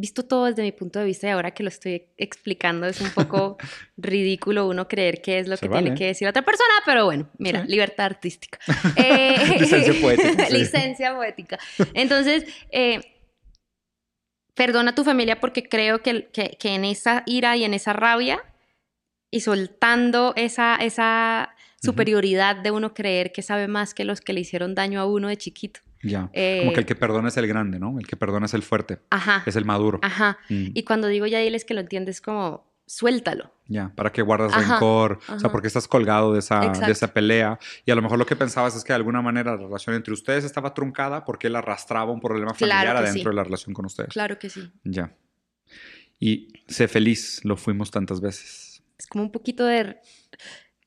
Visto 0.00 0.22
todo 0.24 0.44
desde 0.44 0.62
mi 0.62 0.70
punto 0.70 1.00
de 1.00 1.04
vista 1.06 1.26
y 1.26 1.30
ahora 1.30 1.50
que 1.50 1.64
lo 1.64 1.68
estoy 1.70 2.04
explicando 2.16 2.86
es 2.86 3.00
un 3.00 3.10
poco 3.10 3.58
ridículo 3.96 4.68
uno 4.68 4.86
creer 4.86 5.20
que 5.20 5.40
es 5.40 5.48
lo 5.48 5.56
Se 5.56 5.62
que 5.62 5.68
vale. 5.68 5.82
tiene 5.82 5.98
que 5.98 6.06
decir 6.06 6.28
otra 6.28 6.42
persona, 6.42 6.72
pero 6.86 7.04
bueno, 7.04 7.28
mira, 7.38 7.62
Sí. 7.62 7.68
libertad 7.68 8.06
artística. 8.06 8.58
Eh, 8.96 9.56
Licencia 9.58 9.94
poética, 10.00 10.46
sí. 10.48 10.52
Licencia 10.56 11.14
poética. 11.16 11.58
Entonces, 11.94 12.44
eh, 12.70 13.00
perdona 14.54 14.90
a 14.90 14.94
tu 14.94 15.04
familia 15.04 15.40
porque 15.40 15.68
creo 15.68 16.02
que, 16.02 16.28
que- 16.32 16.56
que 16.60 16.74
en 16.74 16.84
esa 16.84 17.22
ira 17.26 17.56
y 17.56 17.64
en 17.64 17.74
esa 17.74 17.92
rabia 17.92 18.42
y 19.30 19.40
soltando 19.40 20.32
esa, 20.36 20.76
esa 20.76 21.54
superioridad 21.82 22.56
de 22.56 22.70
uno 22.70 22.94
creer 22.94 23.30
que 23.32 23.42
sabe 23.42 23.68
más 23.68 23.94
que 23.94 24.04
los 24.04 24.20
que 24.20 24.32
le 24.32 24.40
hicieron 24.40 24.74
daño 24.74 25.00
a 25.00 25.06
uno 25.06 25.28
de 25.28 25.36
chiquito. 25.36 25.80
Ya. 26.02 26.30
Eh, 26.32 26.60
Como 26.60 26.72
que 26.72 26.80
el 26.80 26.86
que 26.86 26.94
perdona 26.94 27.28
es 27.28 27.36
el 27.36 27.46
grande, 27.46 27.78
¿no? 27.78 27.98
El 27.98 28.06
que 28.06 28.16
perdona 28.16 28.46
es 28.46 28.54
el 28.54 28.62
fuerte. 28.62 29.00
Ajá. 29.10 29.42
Es 29.46 29.56
el 29.56 29.64
maduro. 29.64 29.98
Ajá. 30.02 30.38
Mm. 30.48 30.70
Y 30.74 30.82
cuando 30.84 31.08
digo 31.08 31.26
ya 31.26 31.40
diles 31.40 31.64
que 31.64 31.74
lo 31.74 31.80
entiendes 31.80 32.20
como 32.20 32.68
suéltalo. 32.86 33.52
Ya, 33.66 33.92
¿para 33.94 34.10
qué 34.12 34.22
guardas 34.22 34.52
Ajá, 34.52 34.74
rencor? 34.74 35.18
O 35.24 35.26
sea, 35.26 35.36
ajá. 35.36 35.52
¿por 35.52 35.60
qué 35.60 35.66
estás 35.66 35.86
colgado 35.86 36.32
de 36.32 36.38
esa, 36.38 36.60
de 36.60 36.90
esa 36.90 37.12
pelea? 37.12 37.58
Y 37.84 37.90
a 37.90 37.94
lo 37.94 38.00
mejor 38.00 38.18
lo 38.18 38.24
que 38.24 38.34
pensabas 38.34 38.74
es 38.74 38.82
que 38.82 38.92
de 38.92 38.96
alguna 38.96 39.20
manera 39.20 39.52
la 39.52 39.58
relación 39.58 39.94
entre 39.94 40.14
ustedes 40.14 40.44
estaba 40.44 40.72
truncada 40.72 41.24
porque 41.24 41.48
él 41.48 41.56
arrastraba 41.56 42.10
un 42.10 42.20
problema 42.20 42.54
Claro 42.54 42.72
familiar 42.72 42.96
que 42.96 43.08
adentro 43.08 43.22
sí. 43.24 43.28
de 43.28 43.34
la 43.34 43.44
relación 43.44 43.74
con 43.74 43.84
ustedes. 43.84 44.08
Claro 44.10 44.38
que 44.38 44.48
sí. 44.48 44.72
Ya. 44.84 45.14
Y 46.18 46.48
sé 46.66 46.88
feliz, 46.88 47.44
lo 47.44 47.56
fuimos 47.56 47.90
tantas 47.90 48.20
veces. 48.20 48.82
Es 48.98 49.06
como 49.06 49.24
un 49.24 49.32
poquito 49.32 49.66
de... 49.66 49.98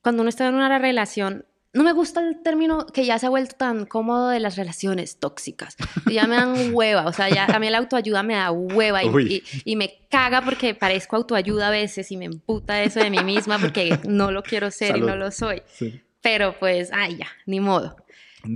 Cuando 0.02 0.22
uno 0.22 0.28
está 0.28 0.48
en 0.48 0.56
una 0.56 0.78
relación... 0.78 1.46
No 1.74 1.84
me 1.84 1.92
gusta 1.92 2.20
el 2.20 2.42
término 2.42 2.86
que 2.86 3.04
ya 3.06 3.18
se 3.18 3.26
ha 3.26 3.30
vuelto 3.30 3.56
tan 3.56 3.86
cómodo 3.86 4.28
de 4.28 4.40
las 4.40 4.56
relaciones 4.56 5.18
tóxicas. 5.18 5.76
Ya 6.10 6.26
me 6.26 6.36
dan 6.36 6.54
hueva, 6.74 7.06
o 7.06 7.12
sea, 7.12 7.30
ya 7.30 7.46
a 7.46 7.58
mí 7.58 7.70
la 7.70 7.78
autoayuda 7.78 8.22
me 8.22 8.34
da 8.34 8.50
hueva 8.50 9.02
y, 9.02 9.08
Uy. 9.08 9.42
y- 9.64 9.72
y 9.72 9.76
me 9.76 9.94
caga 10.10 10.42
porque 10.42 10.74
parezco 10.74 11.16
autoayuda 11.16 11.68
a 11.68 11.70
veces 11.70 12.10
y 12.12 12.16
me 12.18 12.26
emputa 12.26 12.82
eso 12.82 13.00
de 13.00 13.08
mí 13.10 13.24
misma 13.24 13.58
porque 13.58 13.98
no 14.06 14.30
lo 14.30 14.42
quiero 14.42 14.70
ser 14.70 14.98
y 14.98 15.00
no 15.00 15.16
lo 15.16 15.30
soy. 15.30 15.62
Sí. 15.72 16.00
Pero 16.20 16.54
pues, 16.60 16.90
ay, 16.92 17.16
ya, 17.16 17.26
ni 17.46 17.60
modo. 17.60 17.96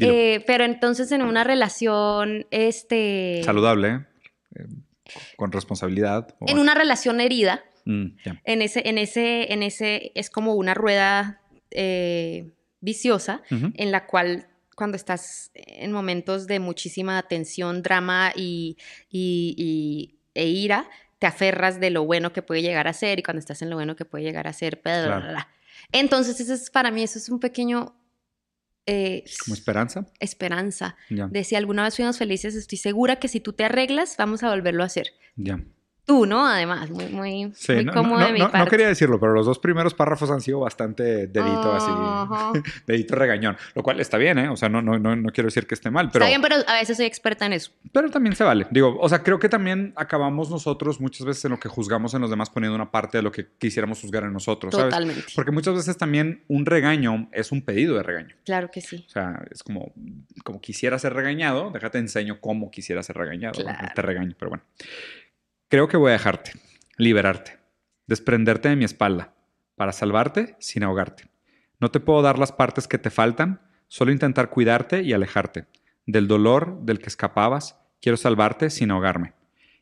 Eh, 0.00 0.42
pero 0.46 0.64
entonces 0.64 1.10
en 1.12 1.22
una 1.22 1.42
relación, 1.44 2.46
este... 2.50 3.40
Saludable, 3.44 4.04
¿eh? 4.56 4.66
Con 5.36 5.52
responsabilidad. 5.52 6.34
En 6.46 6.58
una 6.58 6.74
relación 6.74 7.20
herida, 7.20 7.64
Mm, 7.88 8.16
en 8.44 8.62
ese, 8.62 8.82
en 8.88 8.98
ese, 8.98 9.52
en 9.52 9.62
ese, 9.62 10.10
es 10.16 10.28
como 10.28 10.54
una 10.54 10.74
rueda 10.74 11.40
eh, 11.70 12.50
viciosa 12.80 13.42
en 13.50 13.90
la 13.90 14.06
cual 14.06 14.48
cuando 14.74 14.96
estás 14.96 15.50
en 15.54 15.90
momentos 15.92 16.46
de 16.46 16.60
muchísima 16.60 17.22
tensión, 17.28 17.82
drama 17.82 18.32
y, 18.36 18.76
y- 19.10 19.54
y- 19.56 20.18
e 20.34 20.46
ira, 20.48 20.88
te 21.18 21.26
aferras 21.26 21.80
de 21.80 21.88
lo 21.90 22.04
bueno 22.04 22.32
que 22.34 22.42
puede 22.42 22.60
llegar 22.60 22.86
a 22.88 22.92
ser 22.92 23.18
y 23.18 23.22
cuando 23.22 23.38
estás 23.38 23.62
en 23.62 23.70
lo 23.70 23.76
bueno 23.76 23.96
que 23.96 24.04
puede 24.04 24.24
llegar 24.24 24.46
a 24.46 24.52
ser, 24.52 24.80
Claro. 24.82 25.34
Entonces, 25.92 26.38
eso 26.40 26.52
es, 26.52 26.68
para 26.70 26.90
mí 26.90 27.02
eso 27.02 27.18
es 27.18 27.28
un 27.30 27.40
pequeño 27.40 27.96
eh, 28.86 29.24
Como 29.44 29.54
esperanza. 29.54 30.06
esperanza 30.20 30.96
de 31.30 31.42
si 31.44 31.54
alguna 31.56 31.84
vez 31.84 31.96
fuimos 31.96 32.18
felices, 32.18 32.54
estoy 32.54 32.78
segura 32.78 33.16
que 33.16 33.28
si 33.28 33.40
tú 33.40 33.52
te 33.52 33.64
arreglas, 33.64 34.16
vamos 34.18 34.42
a 34.42 34.50
volverlo 34.50 34.82
a 34.82 34.86
hacer. 34.86 35.12
Ya. 35.36 35.58
Tú, 36.06 36.24
¿no? 36.24 36.46
Además, 36.46 36.88
muy, 36.88 37.06
muy, 37.08 37.52
Sí, 37.56 37.72
muy 37.74 37.84
no, 37.84 37.92
cómodo 37.92 38.20
no, 38.20 38.26
de 38.26 38.32
mi 38.32 38.38
no- 38.38 38.44
no 38.46 38.52
parte. 38.52 38.70
quería 38.70 38.86
decirlo, 38.86 39.18
pero 39.18 39.32
los 39.32 39.44
dos 39.44 39.58
primeros 39.58 39.92
párrafos 39.92 40.30
han 40.30 40.40
sido 40.40 40.60
bastante 40.60 41.26
dedito 41.26 41.74
Ajá. 41.74 42.50
así, 42.52 42.60
dedito 42.86 43.16
regañón, 43.16 43.56
lo 43.74 43.82
cual 43.82 43.98
está 43.98 44.16
bien, 44.16 44.38
¿eh? 44.38 44.48
O 44.48 44.56
sea, 44.56 44.68
no, 44.68 44.80
no, 44.82 45.00
no, 45.00 45.16
no 45.16 45.30
quiero 45.32 45.48
decir 45.48 45.66
que 45.66 45.74
esté 45.74 45.90
mal, 45.90 46.10
pero, 46.12 46.24
Está 46.24 46.28
bien, 46.28 46.42
pero 46.42 46.54
a 46.66 46.74
veces 46.74 46.96
soy 46.96 47.06
experta 47.06 47.44
en 47.46 47.54
eso. 47.54 47.72
pero 47.92 48.08
también 48.08 48.36
se 48.36 48.44
vale. 48.44 48.68
Digo, 48.70 48.96
o 49.00 49.08
sea, 49.08 49.24
creo 49.24 49.40
que 49.40 49.48
también 49.48 49.92
acabamos 49.96 50.48
nosotros 50.48 51.00
muchas 51.00 51.26
veces 51.26 51.44
en 51.46 51.50
lo 51.50 51.58
que 51.58 51.68
juzgamos 51.68 52.14
en 52.14 52.20
los 52.20 52.30
demás 52.30 52.50
poniendo 52.50 52.76
una 52.76 52.92
parte 52.92 53.18
de 53.18 53.22
lo 53.24 53.32
que 53.32 53.48
quisiéramos 53.58 54.00
juzgar 54.00 54.22
en 54.22 54.32
nosotros, 54.32 54.72
¿sabes? 54.72 54.90
Totalmente. 54.94 55.24
Porque 55.34 55.50
muchas 55.50 55.74
veces 55.74 55.98
también 55.98 56.44
un 56.46 56.66
regaño 56.66 57.28
es 57.32 57.50
un 57.50 57.62
pedido 57.62 57.96
de 57.96 58.04
regaño. 58.04 58.36
Claro 58.44 58.70
que 58.70 58.80
sí. 58.80 59.04
O 59.08 59.10
sea, 59.10 59.42
es 59.50 59.64
como, 59.64 59.92
como 60.44 60.60
quisiera 60.60 61.00
ser 61.00 61.14
regañado, 61.14 61.70
déjate 61.72 61.98
enseño 61.98 62.40
cómo 62.40 62.70
quisiera 62.70 63.02
ser 63.02 63.16
regañado. 63.16 63.60
Claro. 63.60 63.88
Te 63.92 64.02
regaño, 64.02 64.36
pero 64.38 64.50
bueno. 64.50 64.62
Creo 65.68 65.88
que 65.88 65.96
voy 65.96 66.10
a 66.10 66.12
dejarte, 66.12 66.52
liberarte, 66.96 67.58
desprenderte 68.06 68.68
de 68.68 68.76
mi 68.76 68.84
espalda, 68.84 69.34
para 69.74 69.92
salvarte 69.92 70.54
sin 70.60 70.84
ahogarte. 70.84 71.24
No 71.80 71.90
te 71.90 71.98
puedo 71.98 72.22
dar 72.22 72.38
las 72.38 72.52
partes 72.52 72.86
que 72.86 72.98
te 72.98 73.10
faltan, 73.10 73.60
solo 73.88 74.12
intentar 74.12 74.48
cuidarte 74.48 75.02
y 75.02 75.12
alejarte. 75.12 75.66
Del 76.06 76.28
dolor 76.28 76.82
del 76.82 77.00
que 77.00 77.08
escapabas, 77.08 77.78
quiero 78.00 78.16
salvarte 78.16 78.70
sin 78.70 78.92
ahogarme. 78.92 79.32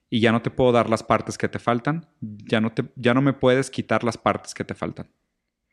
Y 0.09 0.21
ya 0.21 0.33
no 0.33 0.41
te 0.41 0.51
puedo 0.51 0.73
dar 0.73 0.89
las 0.89 1.03
partes 1.03 1.37
que 1.37 1.49
te 1.49 1.59
faltan, 1.59 2.07
ya 2.21 2.63
no, 2.63 2.73
te, 2.73 2.85
ya 2.97 3.13
no 3.13 3.21
me 3.21 3.35
puedes 3.35 3.71
quitar 3.71 4.05
las 4.05 4.17
partes 4.17 4.55
que 4.55 4.65
te 4.65 4.75
faltan. 4.75 5.11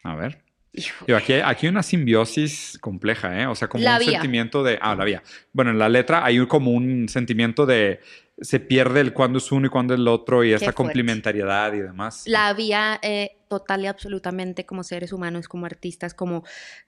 A 0.03 0.15
ver. 0.15 0.43
Digo, 0.73 1.17
aquí, 1.17 1.33
aquí 1.33 1.65
hay 1.67 1.69
una 1.69 1.83
simbiosis 1.83 2.77
compleja, 2.79 3.41
¿eh? 3.41 3.45
O 3.45 3.55
sea, 3.55 3.67
como 3.67 3.83
La 3.83 3.93
un 3.93 3.99
vía. 3.99 4.11
sentimiento 4.11 4.63
de. 4.63 4.79
Ah, 4.81 4.95
la 4.95 5.03
vía. 5.03 5.21
Bueno, 5.51 5.71
en 5.71 5.77
la 5.77 5.89
letra 5.89 6.23
hay 6.23 6.45
como 6.47 6.71
un 6.71 7.09
sentimiento 7.09 7.65
de. 7.65 7.99
Se 8.41 8.59
pierde 8.59 9.01
el 9.01 9.13
cuándo 9.13 9.37
es 9.37 9.51
uno 9.51 9.67
y 9.67 9.69
cuándo 9.69 9.93
es 9.93 9.99
el 9.99 10.07
otro 10.07 10.43
y 10.43 10.51
esta 10.53 10.73
complementariedad 10.73 11.71
y 11.73 11.79
demás. 11.81 12.23
La 12.25 12.51
vía 12.53 12.99
eh, 13.03 13.37
total 13.47 13.83
y 13.83 13.87
absolutamente 13.87 14.65
como 14.65 14.83
seres 14.83 15.13
humanos, 15.13 15.47
como 15.47 15.65
artistas, 15.67 16.13
como 16.13 16.43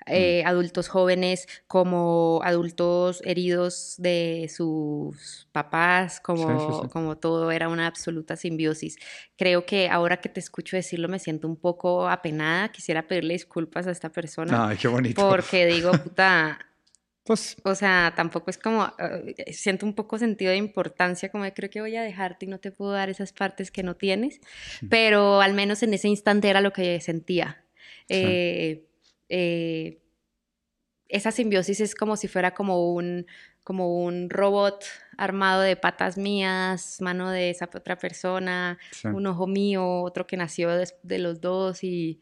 eh, 0.08 0.42
Mm. 0.44 0.48
adultos 0.48 0.88
jóvenes, 0.88 1.48
como 1.68 2.42
adultos 2.44 3.22
heridos 3.24 3.96
de 4.00 4.50
sus 4.56 5.48
papás, 5.52 6.20
como, 6.22 6.48
Sí, 6.60 6.66
sí, 6.74 6.80
sí. 6.84 6.89
como 6.89 7.18
todo 7.18 7.52
era 7.52 7.70
una 7.70 7.86
absoluta 7.88 8.36
simbiosis. 8.36 8.98
Creo 9.38 9.66
que 9.66 9.89
ahora 9.89 10.18
que 10.18 10.30
te 10.30 10.39
escucho 10.39 10.76
decirlo 10.76 11.08
me 11.08 11.20
siento 11.20 11.48
un 11.48 11.56
poco 11.58 12.10
apenada. 12.10 12.70
Quisiera 12.72 13.08
pedirle 13.08 13.34
disculpas 13.34 13.86
a 13.88 13.92
esta 13.92 14.10
persona 14.10 14.70
Ay, 14.70 14.78
qué 14.78 14.88
bonito. 14.88 15.28
porque 15.30 15.66
digo, 15.68 15.92
puta, 15.92 16.58
Pues, 17.23 17.55
O 17.63 17.73
sea, 17.73 18.13
tampoco 18.15 18.49
es 18.49 18.57
como, 18.57 18.91
eh, 18.99 19.53
siento 19.53 19.86
un 19.86 19.93
poco 19.93 20.17
sentido 20.17 20.51
de 20.51 20.57
importancia, 20.57 21.29
como 21.29 21.45
de 21.45 21.53
creo 21.53 21.69
que 21.69 21.79
voy 21.79 21.95
a 21.95 22.03
dejarte 22.03 22.45
y 22.45 22.49
no 22.49 22.59
te 22.59 22.71
puedo 22.71 22.91
dar 22.91 23.09
esas 23.09 23.31
partes 23.31 23.71
que 23.71 23.81
no 23.81 23.95
tienes, 23.95 24.41
pero 24.89 25.39
al 25.39 25.53
menos 25.53 25.83
en 25.83 25.93
ese 25.93 26.09
instante 26.09 26.49
era 26.49 26.59
lo 26.59 26.73
que 26.73 26.99
sentía. 26.99 27.63
Sí. 28.09 28.15
Eh, 28.15 28.88
eh, 29.29 29.99
esa 31.07 31.31
simbiosis 31.31 31.79
es 31.79 31.95
como 31.95 32.17
si 32.17 32.27
fuera 32.27 32.53
como 32.53 32.93
un, 32.93 33.25
como 33.63 34.03
un 34.03 34.29
robot 34.29 34.83
armado 35.17 35.62
de 35.62 35.77
patas 35.77 36.17
mías, 36.17 36.97
mano 36.99 37.29
de 37.29 37.51
esa 37.51 37.69
otra 37.73 37.97
persona, 37.97 38.77
sí. 38.91 39.07
un 39.07 39.25
ojo 39.27 39.47
mío, 39.47 40.01
otro 40.01 40.27
que 40.27 40.36
nació 40.36 40.71
de 41.03 41.19
los 41.19 41.39
dos 41.39 41.86
y... 41.86 42.19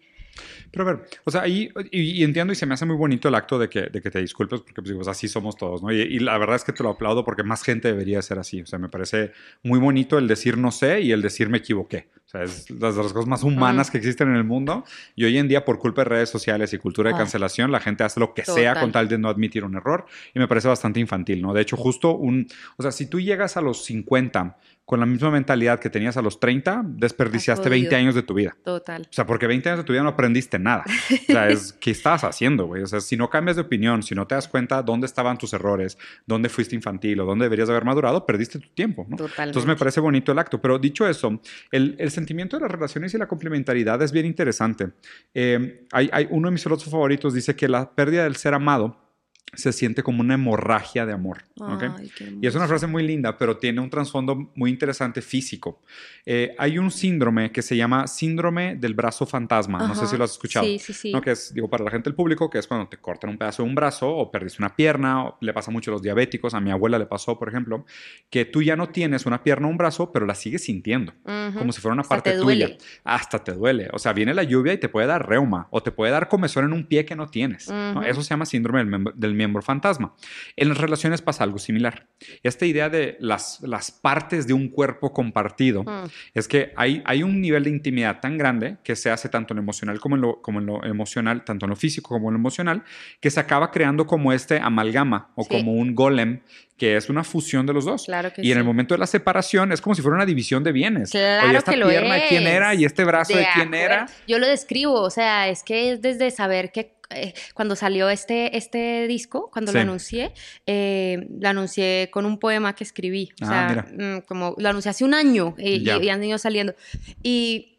Pero 0.71 0.87
a 0.87 0.93
ver, 0.93 1.05
o 1.25 1.31
sea, 1.31 1.41
ahí, 1.41 1.69
y, 1.91 2.23
entiendo 2.23 2.53
y 2.53 2.55
se 2.55 2.65
me 2.65 2.73
hace 2.73 2.85
muy 2.85 2.95
bonito 2.95 3.27
el 3.27 3.35
acto 3.35 3.59
de 3.59 3.69
que, 3.69 3.81
de 3.83 4.01
que 4.01 4.09
te 4.09 4.19
disculpes, 4.19 4.61
porque 4.61 4.93
pues, 4.93 5.07
así 5.07 5.27
somos 5.27 5.57
todos, 5.57 5.83
¿no? 5.83 5.91
Y 5.91 6.19
la 6.19 6.37
verdad 6.37 6.55
es 6.55 6.63
que 6.63 6.71
te 6.73 6.83
lo 6.83 6.89
aplaudo 6.89 7.25
porque 7.25 7.43
más 7.43 7.63
gente 7.63 7.89
debería 7.89 8.21
ser 8.21 8.39
así. 8.39 8.61
O 8.61 8.65
sea, 8.65 8.79
me 8.79 8.89
parece 8.89 9.31
muy 9.63 9.79
bonito 9.79 10.17
el 10.17 10.27
decir 10.27 10.57
no 10.57 10.71
sé 10.71 11.01
y 11.01 11.11
el 11.11 11.21
decir 11.21 11.49
me 11.49 11.57
equivoqué. 11.57 12.09
O 12.31 12.37
sea, 12.37 12.43
es 12.43 12.69
las 12.69 12.95
de 12.95 13.03
las 13.03 13.11
cosas 13.11 13.27
más 13.27 13.43
humanas 13.43 13.89
Mm. 13.89 13.91
que 13.91 13.97
existen 13.97 14.29
en 14.29 14.35
el 14.37 14.45
mundo. 14.45 14.85
Y 15.15 15.25
hoy 15.25 15.37
en 15.37 15.49
día, 15.49 15.65
por 15.65 15.79
culpa 15.79 16.03
de 16.03 16.09
redes 16.09 16.29
sociales 16.29 16.71
y 16.71 16.77
cultura 16.77 17.09
de 17.09 17.15
Ah. 17.15 17.17
cancelación, 17.17 17.71
la 17.73 17.81
gente 17.81 18.05
hace 18.05 18.21
lo 18.21 18.33
que 18.33 18.45
sea 18.45 18.69
Total. 18.73 18.81
con 18.83 18.91
tal 18.93 19.07
de 19.09 19.17
no 19.17 19.27
admitir 19.27 19.65
un 19.65 19.75
error. 19.75 20.05
Y 20.33 20.39
me 20.39 20.47
parece 20.47 20.69
bastante 20.69 21.01
infantil, 21.01 21.41
¿no? 21.41 21.53
De 21.53 21.61
hecho, 21.61 21.75
justo 21.75 22.15
un. 22.15 22.47
O 22.77 22.83
sea, 22.83 22.91
si 22.93 23.05
tú 23.07 23.19
llegas 23.19 23.57
a 23.57 23.61
los 23.61 23.83
50 23.83 24.57
con 24.85 24.99
la 24.99 25.05
misma 25.05 25.29
mentalidad 25.31 25.79
que 25.79 25.89
tenías 25.89 26.17
a 26.17 26.21
los 26.21 26.39
30, 26.39 26.83
desperdiciaste 26.85 27.63
jodido. 27.63 27.71
20 27.81 27.95
años 27.95 28.15
de 28.15 28.23
tu 28.23 28.33
vida. 28.33 28.55
Total. 28.63 29.01
O 29.03 29.13
sea, 29.13 29.25
porque 29.25 29.47
20 29.47 29.69
años 29.69 29.79
de 29.79 29.83
tu 29.85 29.93
vida 29.93 30.03
no 30.03 30.09
aprendiste 30.09 30.59
nada. 30.59 30.83
O 30.85 31.31
sea, 31.31 31.47
es 31.49 31.73
¿qué 31.79 31.91
estabas 31.91 32.23
haciendo, 32.25 32.65
güey? 32.65 32.81
O 32.83 32.87
sea, 32.87 32.99
si 32.99 33.15
no 33.15 33.29
cambias 33.29 33.55
de 33.57 33.61
opinión, 33.61 34.03
si 34.03 34.15
no 34.15 34.27
te 34.27 34.35
das 34.35 34.47
cuenta 34.47 34.81
dónde 34.83 35.05
estaban 35.05 35.37
tus 35.37 35.53
errores, 35.53 35.97
dónde 36.25 36.49
fuiste 36.49 36.75
infantil 36.75 37.19
o 37.21 37.25
dónde 37.25 37.45
deberías 37.45 37.69
haber 37.69 37.85
madurado, 37.85 38.25
perdiste 38.25 38.59
tu 38.59 38.67
tiempo, 38.69 39.05
¿no? 39.09 39.15
Totalmente. 39.17 39.43
Entonces 39.43 39.67
me 39.67 39.75
parece 39.77 39.99
bonito 40.01 40.31
el 40.33 40.39
acto. 40.39 40.59
Pero 40.61 40.77
dicho 40.77 41.07
eso, 41.07 41.39
el, 41.71 41.95
el 41.99 42.11
sentimiento 42.21 42.57
de 42.57 42.61
las 42.61 42.71
relaciones 42.71 43.13
y 43.13 43.17
la 43.17 43.27
complementariedad 43.27 44.01
es 44.01 44.11
bien 44.11 44.25
interesante. 44.25 44.91
Eh, 45.33 45.87
hay, 45.91 46.27
uno 46.29 46.47
de 46.47 46.51
mis 46.53 46.63
filósofos 46.63 46.91
favoritos 46.91 47.33
dice 47.33 47.55
que 47.55 47.67
la 47.67 47.89
pérdida 47.93 48.23
del 48.23 48.35
ser 48.35 48.53
amado 48.53 49.10
se 49.53 49.73
siente 49.73 50.01
como 50.01 50.21
una 50.21 50.35
hemorragia 50.35 51.05
de 51.05 51.13
amor. 51.13 51.43
¿ok? 51.59 51.83
Ay, 51.99 52.11
qué 52.17 52.33
Y 52.41 52.47
es 52.47 52.55
una 52.55 52.67
frase 52.67 52.87
muy 52.87 53.03
linda, 53.05 53.37
pero 53.37 53.57
tiene 53.57 53.81
un 53.81 53.89
trasfondo 53.89 54.49
muy 54.55 54.69
interesante 54.69 55.21
físico. 55.21 55.81
Eh, 56.25 56.55
hay 56.57 56.77
un 56.77 56.89
síndrome 56.89 57.51
que 57.51 57.61
se 57.61 57.75
llama 57.75 58.07
síndrome 58.07 58.75
del 58.75 58.93
brazo 58.93 59.25
fantasma. 59.25 59.79
No 59.79 59.93
sé 59.93 60.01
Ajá. 60.01 60.09
si 60.11 60.17
lo 60.17 60.23
has 60.23 60.31
escuchado. 60.31 60.65
Sí, 60.65 60.79
sí, 60.79 60.93
sí. 60.93 61.11
¿no? 61.11 61.21
Que 61.21 61.31
es, 61.31 61.53
digo, 61.53 61.69
para 61.69 61.83
la 61.83 61.91
gente 61.91 62.09
del 62.09 62.15
público, 62.15 62.49
que 62.49 62.59
es 62.59 62.67
cuando 62.67 62.87
te 62.87 62.97
cortan 62.97 63.29
un 63.31 63.37
pedazo 63.37 63.63
de 63.63 63.69
un 63.69 63.75
brazo 63.75 64.09
o 64.09 64.31
perdiste 64.31 64.61
una 64.61 64.73
pierna, 64.75 65.25
o 65.25 65.37
le 65.41 65.53
pasa 65.53 65.69
mucho 65.69 65.91
a 65.91 65.93
los 65.93 66.01
diabéticos, 66.01 66.53
a 66.53 66.61
mi 66.61 66.71
abuela 66.71 66.97
le 66.97 67.05
pasó, 67.05 67.37
por 67.37 67.49
ejemplo, 67.49 67.85
que 68.29 68.45
tú 68.45 68.61
ya 68.61 68.75
no 68.75 68.89
tienes 68.89 69.25
una 69.25 69.43
pierna 69.43 69.67
o 69.67 69.69
un 69.69 69.77
brazo, 69.77 70.11
pero 70.13 70.25
la 70.25 70.35
sigues 70.35 70.63
sintiendo, 70.63 71.13
Ujú. 71.25 71.59
como 71.59 71.71
si 71.73 71.81
fuera 71.81 71.93
una 71.93 72.01
Hasta 72.03 72.15
parte 72.15 72.31
te 72.31 72.37
tuya. 72.39 72.67
duele. 72.67 72.77
Hasta 73.03 73.43
te 73.43 73.51
duele. 73.51 73.89
O 73.91 73.99
sea, 73.99 74.13
viene 74.13 74.33
la 74.33 74.43
lluvia 74.43 74.73
y 74.73 74.77
te 74.77 74.87
puede 74.87 75.07
dar 75.07 75.27
reuma, 75.27 75.67
o 75.71 75.83
te 75.83 75.91
puede 75.91 76.11
dar 76.13 76.29
comezón 76.29 76.65
en 76.65 76.73
un 76.73 76.85
pie 76.85 77.03
que 77.05 77.15
no 77.15 77.27
tienes. 77.27 77.69
¿no? 77.69 77.99
Ujú. 77.99 78.03
Eso 78.03 78.23
se 78.23 78.29
llama 78.29 78.45
síndrome 78.45 78.85
del, 78.85 79.03
del 79.15 79.40
miembro 79.41 79.61
fantasma. 79.61 80.13
En 80.55 80.69
las 80.69 80.77
relaciones 80.77 81.21
pasa 81.21 81.43
algo 81.43 81.57
similar. 81.57 82.07
Esta 82.43 82.65
idea 82.65 82.89
de 82.89 83.17
las, 83.19 83.59
las 83.61 83.91
partes 83.91 84.45
de 84.47 84.53
un 84.53 84.69
cuerpo 84.69 85.11
compartido 85.13 85.83
Mm. 85.83 86.05
es 86.33 86.47
que 86.47 86.71
hay, 86.75 87.01
hay 87.05 87.23
un 87.23 87.41
nivel 87.41 87.63
de 87.63 87.69
intimidad 87.71 88.19
tan 88.19 88.37
grande 88.37 88.77
que 88.83 88.95
se 88.95 89.09
hace 89.09 89.29
tanto 89.29 89.53
en 89.53 89.57
lo 89.57 89.61
emocional 89.63 89.99
como 89.99 90.15
en 90.15 90.21
lo, 90.21 90.41
como 90.41 90.59
en 90.59 90.65
lo 90.67 90.83
emocional, 90.85 91.43
tanto 91.43 91.65
en 91.65 91.71
lo 91.71 91.75
físico 91.75 92.09
como 92.09 92.29
en 92.29 92.33
lo 92.35 92.39
emocional, 92.39 92.83
que 93.19 93.29
se 93.31 93.39
acaba 93.39 93.71
creando 93.71 94.05
como 94.05 94.31
este 94.33 94.59
amalgama 94.59 95.31
o 95.35 95.43
Sí. 95.43 95.49
como 95.49 95.73
un 95.73 95.95
golem 95.95 96.41
que 96.77 96.95
es 96.97 97.09
una 97.09 97.23
fusión 97.23 97.65
de 97.65 97.73
los 97.73 97.85
dos. 97.85 98.05
Claro 98.05 98.31
que 98.33 98.41
y 98.43 98.51
en 98.51 98.57
el 98.57 98.63
momento 98.63 98.93
de 98.95 98.99
la 98.99 99.05
separación 99.07 99.71
es 99.71 99.81
como 99.81 99.93
si 99.95 100.01
fuera 100.01 100.15
una 100.15 100.25
división 100.25 100.63
de 100.63 100.71
bienes. 100.71 101.11
Claro 101.11 101.47
Oye, 101.49 101.57
esta 101.57 101.71
que 101.71 101.77
lo 101.77 101.87
pierna 101.89 102.15
de 102.15 102.23
quién 102.27 102.43
es. 102.43 102.53
era 102.53 102.73
y 102.75 102.85
este 102.85 103.03
brazo 103.03 103.33
de, 103.33 103.39
De 103.41 103.47
quién 103.53 103.73
era. 103.73 104.07
Yo 104.27 104.39
lo 104.39 104.47
describo, 104.47 104.93
o 105.01 105.09
sea, 105.11 105.47
es 105.47 105.63
que 105.63 105.91
es 105.91 106.01
desde 106.01 106.31
saber 106.31 106.71
que 106.71 106.93
eh, 107.15 107.33
cuando 107.53 107.75
salió 107.75 108.09
este, 108.09 108.57
este 108.57 109.07
disco, 109.07 109.49
cuando 109.51 109.71
Sí. 109.71 109.77
lo 109.77 109.81
anuncié, 109.81 110.31
eh, 110.67 111.27
lo 111.39 111.49
anuncié 111.49 112.09
con 112.11 112.25
un 112.25 112.37
poema 112.39 112.75
que 112.75 112.83
escribí. 112.83 113.29
O 113.41 113.45
Ah, 113.45 113.47
sea, 113.47 113.67
mira. 113.95 114.17
mm, 114.17 114.21
como 114.27 114.55
lo 114.57 114.69
anuncié 114.69 114.89
hace 114.91 115.03
un 115.03 115.13
año 115.13 115.55
eh, 115.57 115.71
y, 115.75 115.83
Ya. 115.83 115.97
y 116.01 116.09
han 116.09 116.23
ido 116.23 116.37
saliendo. 116.37 116.75
Y 117.23 117.70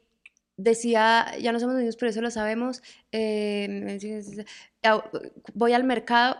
decía, 0.56 1.26
ya 1.40 1.50
no 1.52 1.58
somos 1.58 1.76
niños, 1.76 1.96
pero 1.96 2.10
eso 2.10 2.20
lo 2.20 2.30
sabemos, 2.30 2.82
eh, 3.10 4.44
voy 5.54 5.72
al 5.72 5.84
mercado, 5.84 6.36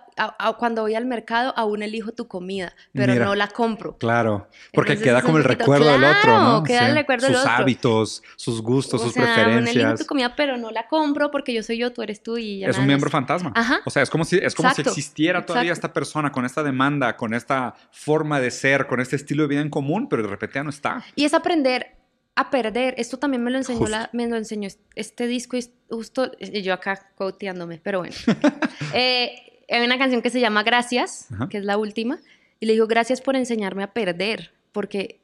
cuando 0.59 0.83
voy 0.83 0.95
al 0.95 1.07
mercado 1.07 1.53
aún 1.57 1.83
elijo 1.83 2.13
tu 2.13 2.27
comida, 2.29 2.75
pero 2.93 3.13
Mira. 3.13 3.25
no 3.25 3.35
la 3.35 3.49
compro. 3.49 3.97
Claro, 3.99 4.49
porque 4.73 4.93
Entonces 4.93 5.05
queda 5.13 5.23
como 5.23 5.39
el 5.39 5.45
poquito- 5.45 5.59
recuerdo 5.61 5.93
del 5.93 6.05
otro, 6.05 6.41
¿no? 6.43 6.63
queda 6.63 6.89
el 6.89 6.95
recuerdo 6.95 7.27
del 7.27 7.37
sus 7.37 7.45
otro. 7.45 7.57
hábitos, 7.57 8.23
sus 8.37 8.61
gustos, 8.63 9.01
o 9.01 9.05
sus 9.05 9.15
sea, 9.15 9.23
aún 9.25 9.35
elijo 9.53 9.63
preferencias. 9.65 10.01
tu 10.01 10.07
comida, 10.07 10.35
pero 10.37 10.57
no 10.57 10.71
la 10.71 10.89
compro 10.89 11.31
porque 11.31 11.55
yo 11.55 11.63
soy 11.63 11.79
yo, 11.79 11.93
tú 11.93 12.03
eres 12.03 12.23
tú 12.23 12.37
y 12.37 12.61
ya 12.61 12.69
Es 12.69 12.79
un 12.79 12.87
miembro 12.87 13.11
fantasma. 13.11 13.53
Ajá. 13.55 13.81
O 13.85 13.91
sea, 13.91 14.03
es 14.03 14.11
como 14.11 14.25
si, 14.25 14.37
es 14.37 14.55
como 14.55 14.69
si 14.71 14.81
Exacto, 14.83 14.91
existiera 14.91 15.47
todavía 15.47 15.71
exacto. 15.73 15.87
esta 15.89 15.95
persona 15.95 16.33
con 16.33 16.45
esta 16.45 16.63
demanda, 16.63 17.17
con 17.17 17.35
esta 17.35 17.75
forma 17.91 18.41
de 18.41 18.51
ser, 18.51 18.87
con 18.87 19.01
este 19.01 19.17
estilo 19.17 19.45
de 19.45 19.49
vida 19.49 19.61
en 19.61 19.71
común, 19.71 20.09
pero 20.09 20.23
de 20.23 20.29
repente 20.29 20.55
ya 20.57 20.65
no 20.65 20.71
está. 20.71 21.03
Y 21.17 21.25
es 21.25 21.35
aprender 21.35 21.97
a 22.35 22.51
perder. 22.51 22.95
Esto 22.99 23.19
también 23.19 23.43
me 23.45 23.51
lo 23.51 23.59
enseñó, 23.59 23.87
la, 23.87 24.09
me 24.13 24.27
lo 24.27 24.37
enseñó 24.37 24.67
est- 24.67 24.81
este 24.95 25.27
disco 25.27 25.57
y 25.57 25.65
justo 25.91 26.31
yo 26.39 26.73
acá 26.75 27.11
coteándome, 27.15 27.81
pero 27.83 27.99
bueno. 28.01 28.15
Eh, 28.95 29.65
hay 29.71 29.85
una 29.87 29.97
canción 29.97 30.21
que 30.21 30.29
se 30.29 30.39
llama 30.41 30.63
Gracias, 30.65 31.31
Ajá. 31.33 31.49
que 31.49 31.57
es 31.59 31.65
la 31.65 31.79
última, 31.79 32.21
y 32.61 32.67
le 32.67 32.75
digo 32.75 32.87
gracias 32.87 33.23
por 33.23 33.37
enseñarme 33.37 33.83
a 33.85 33.93
perder, 33.95 34.53
porque 34.73 35.21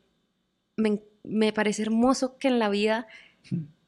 me, 0.76 1.02
me 1.22 1.52
parece 1.52 1.82
hermoso 1.82 2.38
que 2.38 2.48
en 2.48 2.58
la 2.58 2.70
vida 2.70 3.06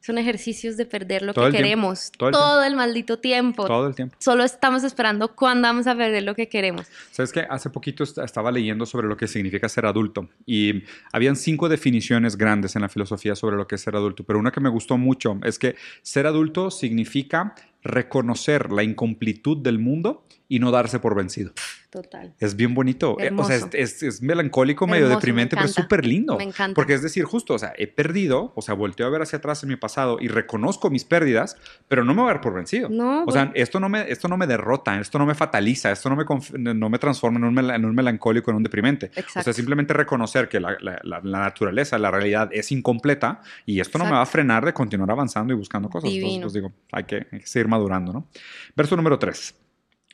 son 0.01 0.16
ejercicios 0.18 0.76
de 0.76 0.86
perder 0.86 1.22
lo 1.22 1.34
Todo 1.34 1.51
que 1.51 1.59
queremos 1.59 2.11
todo 2.16 2.30
todo, 2.30 2.64
el 2.64 2.74
maldito 2.74 3.18
tiempo. 3.18 3.66
Todo 3.66 3.86
el 3.88 3.94
tiempo. 3.94 4.16
Solo 4.18 4.44
estamos 4.44 4.82
esperando 4.82 5.34
cuándo 5.34 5.68
vamos 5.68 5.86
a 5.86 5.94
perder 5.94 6.22
lo 6.22 6.34
que 6.34 6.48
queremos. 6.48 6.86
Sabes 7.11 7.32
que 7.32 7.40
hace 7.40 7.68
poquito 7.70 8.03
est- 8.03 8.18
estaba 8.18 8.51
leyendo 8.51 8.86
sobre 8.86 9.09
lo 9.09 9.16
que 9.16 9.28
significa 9.28 9.68
ser 9.68 9.84
adulto 9.86 10.28
y 10.46 10.84
habían 11.12 11.36
cinco 11.36 11.68
definiciones 11.68 12.36
grandes 12.36 12.76
en 12.76 12.82
la 12.82 12.88
filosofía 12.88 13.34
sobre 13.36 13.57
lo 13.57 13.66
que 13.66 13.74
es 13.74 13.80
ser 13.82 13.94
adulto, 13.94 14.24
pero 14.24 14.38
una 14.38 14.51
que 14.51 14.61
me 14.61 14.70
gustó 14.70 14.96
mucho 14.96 15.38
es 15.44 15.59
que 15.59 15.76
ser 16.03 16.26
adulto 16.26 16.70
significa 16.70 17.55
reconocer 17.82 18.72
la 18.72 18.82
incompletud 18.82 19.59
del 19.59 19.78
mundo 19.78 20.24
y 20.51 20.59
no 20.59 20.70
darse 20.70 20.98
por 20.98 21.14
vencido. 21.14 21.53
Total. 21.90 22.34
Es 22.38 22.55
bien 22.57 22.74
bonito. 22.74 23.16
Eh, 23.18 23.30
o 23.36 23.44
sea, 23.44 23.57
es, 23.57 23.62
Hermoso. 23.62 23.76
es- 23.78 24.03
es 24.03 24.22
melancólico, 24.22 24.86
medio 24.86 25.07
Hermoso, 25.07 25.11
me 25.11 25.16
deprimente, 25.16 25.57
pero 25.57 25.66
es 25.66 25.72
súper 25.72 26.05
lindo. 26.05 26.36
Me 26.36 26.44
encanta. 26.44 26.74
Porque 26.74 26.92
es 26.94 27.03
decir, 27.03 27.24
justo, 27.24 27.55
o 27.55 27.59
sea, 27.59 27.72
he 27.78 27.86
perdido, 27.86 28.53
o 28.55 28.62
sea, 28.62 28.74
volteo 28.74 29.07
a 29.07 29.11
ver 29.11 29.22
hacia 29.22 29.38
atrás 29.38 29.62
en 29.62 29.70
mi 29.70 29.76
pasado 29.76 30.18
y 30.20 30.28
reconozco 30.28 30.90
mis 30.90 31.05
pérdidas, 31.05 31.57
pero 31.88 32.05
no 32.05 32.12
me 32.14 32.20
voy 32.22 32.30
a 32.30 32.34
dar 32.34 32.40
por 32.42 32.53
vencido. 32.55 32.88
No, 32.90 33.24
o 33.24 33.30
sea, 33.32 33.46
bueno. 33.46 33.53
esto 33.55 33.80
no, 33.80 33.88
me, 33.88 34.11
esto 34.11 34.28
no 34.28 34.36
me 34.36 34.46
derrota, 34.46 35.01
esto 35.01 35.18
no 35.18 35.26
me 35.26 35.34
fataliza, 35.34 35.90
esto 35.90 36.11
no 36.11 36.16
me, 36.16 36.74
no 36.74 36.90
me 36.90 36.98
transforma 36.98 37.38
en 37.38 37.44
un, 37.44 37.55
mel- 37.55 37.74
en 37.74 37.84
un 37.84 37.94
melancólico, 37.94 38.51
en 38.51 38.59
un 38.59 38.62
deprimente. 38.62 39.07
O 39.11 39.12
sea, 39.14 39.22
Exacto. 39.22 39.53
simplemente 39.53 39.94
reconocer 39.94 40.48
que 40.48 40.61
la, 40.61 40.76
la- 40.80 41.01
la- 41.05 41.20
la 41.22 41.38
naturaleza, 41.40 41.96
la 41.98 42.11
realidad 42.11 42.51
es 42.53 42.70
incompleta 42.72 43.40
y 43.66 43.80
esto 43.80 43.98
no 43.98 44.05
me 44.05 44.11
va 44.12 44.18
a 44.18 44.20
Exacto. 44.22 44.32
frenar 44.32 44.64
de 44.64 44.72
continuar 44.72 45.11
avanzando 45.12 45.53
y 45.53 45.57
buscando 45.57 45.88
cosas. 45.88 46.09
Entonces, 46.11 46.24
Divino. 46.28 46.42
pues 46.44 46.53
digo, 46.55 46.72
hay 46.92 47.05
que, 47.05 47.26
hay 47.30 47.40
que 47.40 47.46
seguir 47.46 47.68
madurando, 47.68 48.12
¿no? 48.12 48.28
Verso 48.76 48.96
número 48.96 49.18
3. 49.18 49.55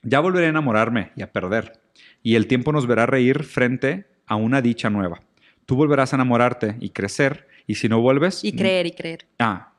Ya 0.08 0.20
volveré 0.20 0.46
a 0.46 0.50
enamorarme 0.50 1.10
y 1.16 1.22
a 1.22 1.32
perder, 1.32 1.80
y 2.22 2.36
el 2.36 2.46
tiempo 2.46 2.70
nos 2.70 2.86
verá 2.86 3.06
reír 3.06 3.42
frente 3.42 4.06
a 4.24 4.36
una 4.36 4.62
dicha 4.62 4.88
nueva. 4.88 5.20
Tú 5.66 5.74
volverás 5.74 6.12
a 6.12 6.16
enamorarte 6.16 6.76
y 6.78 6.90
crecer, 6.90 7.48
y 7.66 7.74
si 7.74 7.88
no 7.88 8.00
vuelves... 8.00 8.44
Y 8.44 8.52
creer, 8.52 8.86
y 8.86 8.92
creer. 8.92 9.26
Ah, 9.40 9.72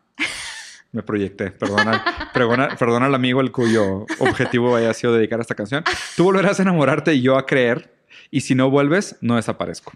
me 0.91 1.01
proyecté. 1.01 1.51
Perdona, 1.51 2.29
perdona, 2.33 2.75
perdona 2.77 3.05
al 3.05 3.15
amigo 3.15 3.39
el 3.39 3.53
cuyo 3.53 4.05
objetivo 4.19 4.75
haya 4.75 4.93
sido 4.93 5.13
dedicar 5.13 5.39
a 5.39 5.43
esta 5.43 5.55
canción. 5.55 5.85
Tú 6.17 6.25
volverás 6.25 6.59
a 6.59 6.63
enamorarte 6.63 7.13
y 7.13 7.21
yo 7.21 7.37
a 7.37 7.45
creer, 7.45 7.95
y 8.29 8.41
si 8.41 8.53
no 8.53 8.69
vuelves, 8.69 9.15
no 9.21 9.37
desaparezco. 9.37 9.93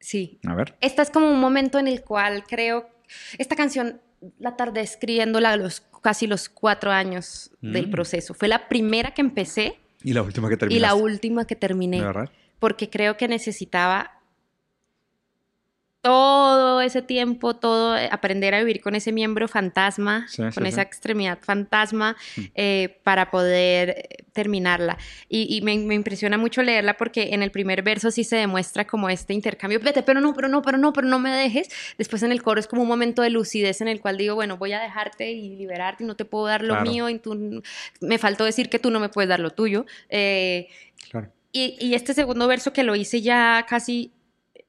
Sí. 0.00 0.40
A 0.46 0.54
ver. 0.54 0.76
Este 0.80 1.02
es 1.02 1.10
como 1.10 1.30
un 1.30 1.40
momento 1.40 1.78
en 1.78 1.88
el 1.88 2.00
cual 2.00 2.42
creo, 2.48 2.88
esta 3.36 3.54
canción 3.54 4.00
la 4.38 4.56
tardé 4.56 4.80
escribiéndola 4.80 5.56
los 5.56 5.82
casi 6.02 6.26
los 6.26 6.48
cuatro 6.48 6.90
años 6.90 7.50
del 7.60 7.88
Mm. 7.88 7.90
proceso. 7.90 8.34
Fue 8.34 8.48
la 8.48 8.68
primera 8.68 9.12
que 9.12 9.20
empecé 9.20 9.78
Y 10.02 10.12
la 10.12 10.22
última 10.22 10.48
que 10.48 10.56
terminaste. 10.56 10.78
y 10.78 10.80
la 10.80 10.94
última 10.94 11.44
que 11.46 11.56
terminé, 11.56 12.02
porque 12.58 12.88
creo 12.90 13.16
que 13.16 13.26
necesitaba 13.28 14.17
todo 16.00 16.80
ese 16.80 17.02
tiempo, 17.02 17.56
todo, 17.56 17.96
eh, 17.96 18.08
aprender 18.12 18.54
a 18.54 18.60
vivir 18.60 18.80
con 18.80 18.94
ese 18.94 19.10
miembro 19.12 19.48
fantasma, 19.48 20.26
Sí, 20.28 20.42
con 20.42 20.52
sí, 20.52 20.68
esa 20.68 20.82
sí. 20.82 20.86
extremidad 20.86 21.38
fantasma, 21.42 22.16
Mm. 22.36 22.40
eh, 22.54 22.98
para 23.02 23.30
poder 23.30 23.90
eh, 23.90 24.24
terminarla. 24.32 24.96
Y, 25.28 25.54
y 25.56 25.60
me, 25.62 25.76
me 25.78 25.94
impresiona 25.96 26.38
mucho 26.38 26.62
leerla 26.62 26.96
porque 26.96 27.30
en 27.34 27.42
el 27.42 27.50
primer 27.50 27.82
verso 27.82 28.10
sí 28.12 28.22
se 28.22 28.36
demuestra 28.36 28.86
como 28.86 29.08
este 29.10 29.34
intercambio, 29.34 29.80
vete, 29.80 30.02
pero 30.04 30.20
no, 30.20 30.32
pero 30.34 30.48
no, 30.48 30.62
pero 30.62 30.78
no, 30.78 30.92
pero 30.92 31.08
no 31.08 31.18
me 31.18 31.30
dejes. 31.32 31.68
Después 31.98 32.22
en 32.22 32.30
el 32.30 32.42
coro 32.42 32.60
es 32.60 32.68
como 32.68 32.82
un 32.82 32.88
momento 32.88 33.22
de 33.22 33.30
lucidez 33.30 33.80
en 33.80 33.88
el 33.88 34.00
cual 34.00 34.16
digo, 34.16 34.36
bueno, 34.36 34.56
voy 34.56 34.72
a 34.72 34.80
dejarte 34.80 35.32
y 35.32 35.56
liberarte 35.56 36.04
y 36.04 36.06
no 36.06 36.14
te 36.14 36.24
puedo 36.24 36.46
dar 36.46 36.62
lo 36.62 36.74
Claro. 36.74 36.90
mío 36.90 37.08
y 37.08 37.18
tú, 37.18 37.62
me 38.00 38.18
faltó 38.18 38.44
decir 38.44 38.68
que 38.70 38.78
tú 38.78 38.90
no 38.90 39.00
me 39.00 39.08
puedes 39.08 39.28
dar 39.28 39.40
lo 39.40 39.50
tuyo. 39.50 39.84
Eh, 40.10 40.68
Claro. 41.10 41.32
y, 41.52 41.76
y 41.80 41.94
este 41.94 42.14
segundo 42.14 42.46
verso 42.46 42.72
que 42.72 42.82
lo 42.84 42.94
hice 42.94 43.20
ya 43.22 43.64
casi 43.68 44.12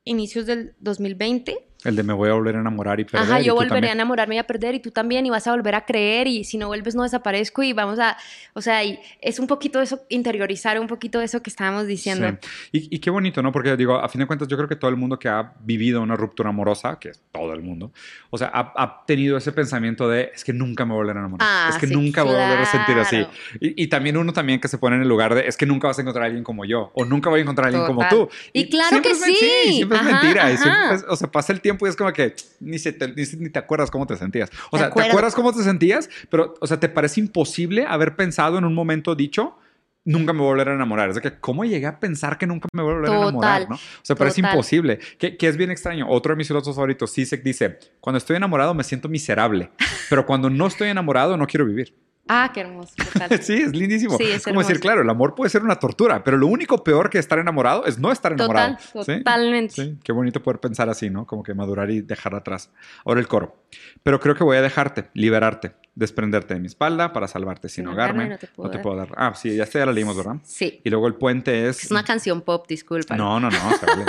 inicios 0.03 0.45
del 0.45 0.75
2020. 0.79 1.68
El 1.85 1.95
de 1.95 2.03
me 2.03 2.11
voy 2.11 2.29
a 2.29 2.33
volver 2.33 2.57
a 2.57 2.59
enamorar 2.59 2.99
y 2.99 3.05
perder. 3.05 3.21
Ajá, 3.29 3.39
y 3.41 3.45
yo 3.45 3.53
volveré 3.53 3.67
a 3.67 3.75
también. 3.75 3.93
enamorarme 3.93 4.35
y 4.35 4.37
a 4.37 4.45
perder 4.45 4.75
y 4.75 4.79
tú 4.81 4.91
también 4.91 5.25
y 5.25 5.29
vas 5.29 5.47
a 5.47 5.51
volver 5.51 5.75
a 5.75 5.85
creer 5.85 6.27
y 6.27 6.43
si 6.43 6.57
no 6.57 6.67
vuelves 6.67 6.93
no 6.93 7.03
desaparezco 7.03 7.63
y 7.63 7.71
vamos 7.71 7.99
a, 7.99 8.17
o 8.53 8.61
sea, 8.61 8.83
y 8.83 8.99
es 9.21 9.39
un 9.39 9.47
poquito 9.47 9.81
eso, 9.81 10.01
interiorizar 10.09 10.77
un 10.77 10.87
poquito 10.87 11.21
eso 11.21 11.41
que 11.41 11.49
estábamos 11.49 11.87
diciendo. 11.87 12.27
Sí. 12.71 12.89
Y, 12.89 12.95
y 12.97 12.99
qué 12.99 13.09
bonito, 13.09 13.41
¿no? 13.41 13.53
Porque 13.53 13.77
digo, 13.77 13.95
a 13.95 14.09
fin 14.09 14.19
de 14.19 14.27
cuentas, 14.27 14.49
yo 14.49 14.57
creo 14.57 14.67
que 14.67 14.75
todo 14.75 14.89
el 14.91 14.97
mundo 14.97 15.17
que 15.17 15.29
ha 15.29 15.53
vivido 15.61 16.01
una 16.01 16.17
ruptura 16.17 16.49
amorosa, 16.49 16.99
que 16.99 17.09
es 17.09 17.21
todo 17.31 17.53
el 17.53 17.61
mundo, 17.61 17.93
o 18.29 18.37
sea, 18.37 18.51
ha, 18.53 18.73
ha 18.75 19.05
tenido 19.05 19.37
ese 19.37 19.53
pensamiento 19.53 20.09
de 20.09 20.31
es 20.35 20.43
que 20.43 20.51
nunca 20.51 20.83
me 20.83 20.89
voy 20.91 20.97
a 20.97 21.03
volver 21.03 21.15
a 21.15 21.19
enamorar. 21.21 21.47
Ah, 21.49 21.67
es 21.71 21.77
que 21.77 21.87
sí, 21.87 21.93
nunca 21.93 22.23
voy 22.23 22.35
a 22.35 22.39
volver 22.45 22.59
a 22.59 22.65
sentir 22.65 22.97
así. 22.99 23.15
claro. 23.19 23.31
Y, 23.61 23.83
y 23.83 23.87
también 23.87 24.17
uno 24.17 24.33
también 24.33 24.59
que 24.59 24.67
se 24.67 24.77
pone 24.77 24.97
en 24.97 25.03
el 25.03 25.07
lugar 25.07 25.33
de 25.33 25.47
es 25.47 25.55
que 25.55 25.65
nunca 25.65 25.87
vas 25.87 25.97
a 25.97 26.01
encontrar 26.01 26.23
a 26.23 26.25
alguien 26.25 26.43
como 26.43 26.65
yo 26.65 26.91
o 26.93 27.05
nunca 27.05 27.29
voy 27.29 27.39
a 27.39 27.43
encontrar 27.43 27.65
a 27.65 27.67
alguien 27.69 27.85
como 27.85 28.01
Total. 28.01 28.09
tú. 28.17 28.29
Y 28.51 28.69
claro 28.69 28.89
siempre 28.89 29.11
que 29.11 29.15
es 29.17 29.21
men- 29.21 29.35
sí. 29.35 29.73
siempre 29.75 29.97
es 29.97 30.03
Ajá, 30.03 30.11
mentira. 30.21 30.51
Y 30.51 30.57
siempre 30.57 30.95
es- 30.95 31.05
o 31.07 31.15
sea, 31.15 31.31
pasa 31.31 31.53
el 31.53 31.61
tiempo 31.61 31.68
y 31.79 31.89
es 31.89 31.95
como 31.95 32.11
que 32.13 32.35
ni, 32.59 32.79
se 32.79 32.93
te, 32.93 33.07
ni, 33.07 33.23
ni 33.37 33.49
te 33.49 33.59
acuerdas 33.59 33.91
cómo 33.91 34.05
te 34.05 34.15
sentías. 34.15 34.49
O 34.71 34.77
sea, 34.77 34.87
te 34.87 34.91
acuerdo. 34.91 35.09
acuerdas 35.09 35.35
cómo 35.35 35.53
te 35.53 35.63
sentías, 35.63 36.09
pero, 36.29 36.55
o 36.59 36.67
sea, 36.67 36.79
te 36.79 36.89
parece 36.89 37.19
imposible 37.19 37.85
haber 37.87 38.15
pensado 38.15 38.57
en 38.57 38.65
un 38.65 38.73
momento 38.73 39.15
dicho. 39.15 39.57
Nunca 40.05 40.33
me 40.33 40.39
voy 40.39 40.47
a 40.47 40.51
volver 40.51 40.69
a 40.69 40.73
enamorar. 40.75 41.09
Es 41.09 41.15
de 41.15 41.21
que, 41.21 41.39
¿cómo 41.39 41.65
llegué 41.65 41.85
a 41.85 41.99
pensar 41.99 42.37
que 42.37 42.47
nunca 42.47 42.67
me 42.73 42.81
voy 42.81 42.93
a 42.93 42.95
volver 42.95 43.11
a 43.11 43.17
enamorar? 43.17 43.69
¿no? 43.69 43.75
O 43.75 43.79
sea, 44.01 44.15
parece 44.15 44.41
total. 44.41 44.53
imposible. 44.53 44.99
Que, 45.19 45.37
que 45.37 45.47
es 45.47 45.57
bien 45.57 45.71
extraño. 45.71 46.09
Otro 46.09 46.33
de 46.33 46.37
mis 46.37 46.47
filósofos 46.47 46.75
favoritos, 46.75 47.11
Sisek, 47.11 47.43
dice: 47.43 47.77
Cuando 47.99 48.17
estoy 48.17 48.37
enamorado 48.37 48.73
me 48.73 48.83
siento 48.83 49.09
miserable, 49.09 49.69
pero 50.09 50.25
cuando 50.25 50.49
no 50.49 50.67
estoy 50.67 50.89
enamorado 50.89 51.37
no 51.37 51.45
quiero 51.45 51.65
vivir. 51.65 51.93
Ah, 52.31 52.51
qué 52.53 52.61
hermoso. 52.61 52.93
total. 52.95 53.29
Sí, 53.41 53.55
es 53.55 53.75
lindísimo. 53.75 54.15
Sí, 54.17 54.25
es 54.25 54.43
como 54.43 54.59
decir, 54.59 54.79
claro, 54.79 55.01
el 55.01 55.09
amor 55.09 55.33
puede 55.33 55.49
ser 55.49 55.63
una 55.63 55.77
tortura, 55.77 56.23
pero 56.23 56.37
lo 56.37 56.45
único 56.45 56.83
peor 56.83 57.09
que 57.09 57.17
estar 57.17 57.39
enamorado 57.39 57.85
es 57.85 57.97
no 57.97 58.11
estar 58.11 58.31
enamorado. 58.31 58.77
Total, 58.93 59.03
¿Sí? 59.05 59.17
totalmente. 59.17 59.73
Sí, 59.73 59.97
qué 60.03 60.11
bonito 60.11 60.41
poder 60.43 60.59
pensar 60.59 60.89
así, 60.89 61.09
¿no? 61.09 61.25
Como 61.25 61.41
que 61.41 61.55
madurar 61.55 61.89
y 61.89 62.01
dejar 62.01 62.35
atrás. 62.35 62.69
Ahora 63.03 63.19
el 63.19 63.27
coro. 63.27 63.55
Pero 64.03 64.19
creo 64.19 64.35
que 64.35 64.43
voy 64.43 64.57
a 64.57 64.61
dejarte, 64.61 65.09
liberarte, 65.13 65.73
desprenderte 65.95 66.53
de 66.53 66.59
mi 66.61 66.67
espalda 66.67 67.11
para 67.11 67.27
salvarte 67.27 67.67
sin, 67.67 67.83
Sin 67.83 67.87
ahogarme. 67.87 68.23
ahogarme, 68.23 68.47
no 68.57 68.69
te 68.69 68.79
puedo 68.79 68.95
dar. 68.95 69.09
Ah, 69.17 69.33
sí, 69.35 69.55
ya, 69.55 69.65
ya 69.65 69.85
la 69.85 69.91
leímos, 69.91 70.15
¿verdad? 70.15 70.35
Sí. 70.43 70.81
Y 70.83 70.89
luego 70.89 71.07
el 71.07 71.15
puente 71.15 71.67
es... 71.67 71.83
Es 71.83 71.91
una 71.91 72.03
canción 72.03 72.41
pop, 72.41 72.65
disculpa. 72.67 73.15
No, 73.17 73.39
no, 73.39 73.49
no. 73.49 73.57
ver. 73.95 74.05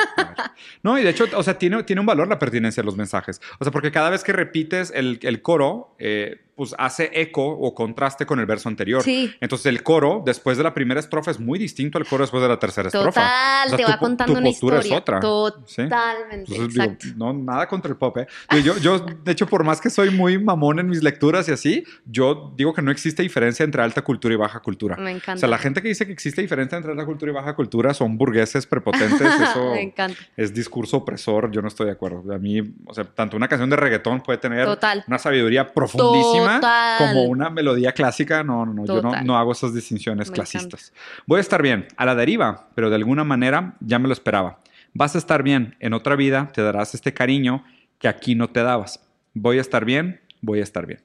No, 0.83 0.99
y 0.99 1.03
de 1.03 1.11
hecho, 1.11 1.27
o 1.35 1.43
sea, 1.43 1.59
tiene, 1.59 1.83
tiene 1.83 2.01
un 2.01 2.07
valor 2.07 2.29
la 2.29 2.39
pertinencia 2.39 2.83
de 2.83 2.85
los 2.87 2.97
mensajes. 2.97 3.41
O 3.59 3.65
sea, 3.65 3.73
porque 3.73 3.91
cada 3.91 4.11
vez 4.11 4.23
que 4.23 4.33
repites 4.33 4.93
el, 4.95 5.19
el 5.23 5.43
coro, 5.43 5.95
eh, 5.99 6.43
pues 6.55 6.75
hace 6.79 7.11
eco 7.15 7.43
o 7.49 7.75
contraste 7.75 8.27
con 8.27 8.39
el 8.39 8.45
verso 8.47 8.69
anterior. 8.69 9.03
Sí. 9.03 9.35
Entonces 9.41 9.67
el 9.67 9.83
coro, 9.83 10.23
después 10.25 10.59
de 10.59 10.63
la 10.65 10.75
primera 10.75 11.01
estrofa, 11.01 11.31
es 11.31 11.41
muy 11.41 11.59
distinto 11.59 11.97
al 11.97 12.07
coro 12.07 12.23
después 12.23 12.43
de 12.43 12.49
la 12.51 12.59
tercera 12.59 12.89
estrofa. 12.89 13.09
Total, 13.23 13.67
O 13.67 13.69
sea, 13.71 13.77
te 13.79 13.85
tu 13.85 13.89
va 13.91 13.95
po- 13.99 14.05
contando 14.05 14.35
tu 14.35 14.39
una 14.41 14.49
postura 14.51 14.79
es 14.81 14.85
historia. 14.87 15.19
otra. 15.19 15.63
¿sí? 15.67 15.83
Totalmente, 15.85 16.35
Entonces, 16.53 16.69
digo, 16.75 16.85
exacto. 16.85 17.07
no, 17.17 17.33
nada 17.33 17.67
contra 17.67 17.91
el 17.91 17.97
pop, 17.97 18.19
¿eh? 18.19 18.27
Digo, 18.51 18.75
Yo, 18.75 18.79
yo, 18.99 19.07
de 19.25 19.33
hecho, 19.33 19.47
por 19.51 19.65
más 19.65 19.81
que 19.81 19.91
soy 19.91 20.11
muy 20.11 20.43
mamón 20.43 20.79
en 20.79 20.89
mis 20.89 21.03
lecturas 21.03 21.49
y 21.49 21.53
así, 21.53 21.85
yo 22.07 22.55
digo 22.57 22.73
que 22.73 22.81
no 22.81 22.91
existe 22.91 23.23
diferencia 23.23 23.65
entre 23.65 23.83
alta 23.83 24.03
cultura 24.03 24.33
y 24.33 24.37
baja 24.39 24.61
cultura. 24.61 24.97
Me 24.97 25.11
encanta. 25.11 25.35
O 25.35 25.39
sea, 25.39 25.49
la 25.49 25.59
gente 25.59 25.83
que 25.83 25.89
dice 25.89 26.07
que 26.07 26.13
existe 26.13 26.41
diferencia 26.41 26.77
entre 26.77 26.93
alta 26.93 27.05
cultura 27.05 27.33
y 27.33 27.35
baja 27.35 27.55
cultura 27.55 27.93
son 27.93 28.17
burgueses 28.17 28.67
prepotentes. 28.67 29.21
Eso 29.43 29.73
Me 29.73 29.83
encanta. 29.83 30.17
es 30.37 30.55
discurso 30.55 30.97
opresor. 30.99 31.51
Yo 31.51 31.61
no 31.61 31.69
estoy 31.69 31.87
de 31.87 31.93
acuerdo. 31.93 32.33
A 32.33 32.39
mí, 32.39 32.63
o 32.87 32.95
sea, 32.95 33.05
tanto 33.05 33.37
una 33.37 33.49
canción 33.49 33.69
de 33.69 33.77
reggaetón 33.77 34.23
puede 34.23 34.39
tener 34.39 34.65
Total. 34.65 35.05
una 35.07 35.19
sabiduría 35.19 35.73
profundísima 35.75 36.57
Total. 36.57 36.99
como 36.99 37.25
una 37.25 37.51
melodía 37.51 37.93
clásica. 37.93 38.43
No, 38.45 38.65
no, 38.65 38.73
no. 38.73 38.87
Yo 38.87 38.95
no, 39.03 39.11
Total. 39.11 39.27
no 39.27 39.37
hago 39.37 39.53
esas 39.53 39.75
distinciones 39.75 40.31
Me 40.31 40.35
clasistas. 40.35 40.93
Voy 41.27 41.39
a 41.39 41.41
estar 41.41 41.61
bien, 41.61 41.89
a 41.97 42.07
la 42.07 42.15
deriva, 42.15 42.69
pero 42.75 42.89
de 42.89 42.97
alguna 42.97 43.25
manera 43.25 43.75
ya 43.81 43.99
me 43.99 44.07
lo 44.07 44.15
esperaba. 44.15 44.61
Vas 44.95 45.15
a 45.15 45.19
estar 45.19 45.43
bien. 45.43 45.77
En 45.81 45.93
otra 45.93 46.17
vida 46.17 46.51
te 46.53 46.63
darás 46.63 46.95
este 46.95 47.13
cariño 47.13 47.65
que 47.99 48.09
aquí 48.09 48.35
no 48.35 48.49
te 48.49 48.63
dabas. 48.63 49.01
Voy 49.35 49.59
a 49.59 49.61
estar 49.61 49.85
bien, 49.85 50.21
voy 50.41 50.61
a 50.61 50.63
estar 50.63 50.87
bien. 50.87 51.01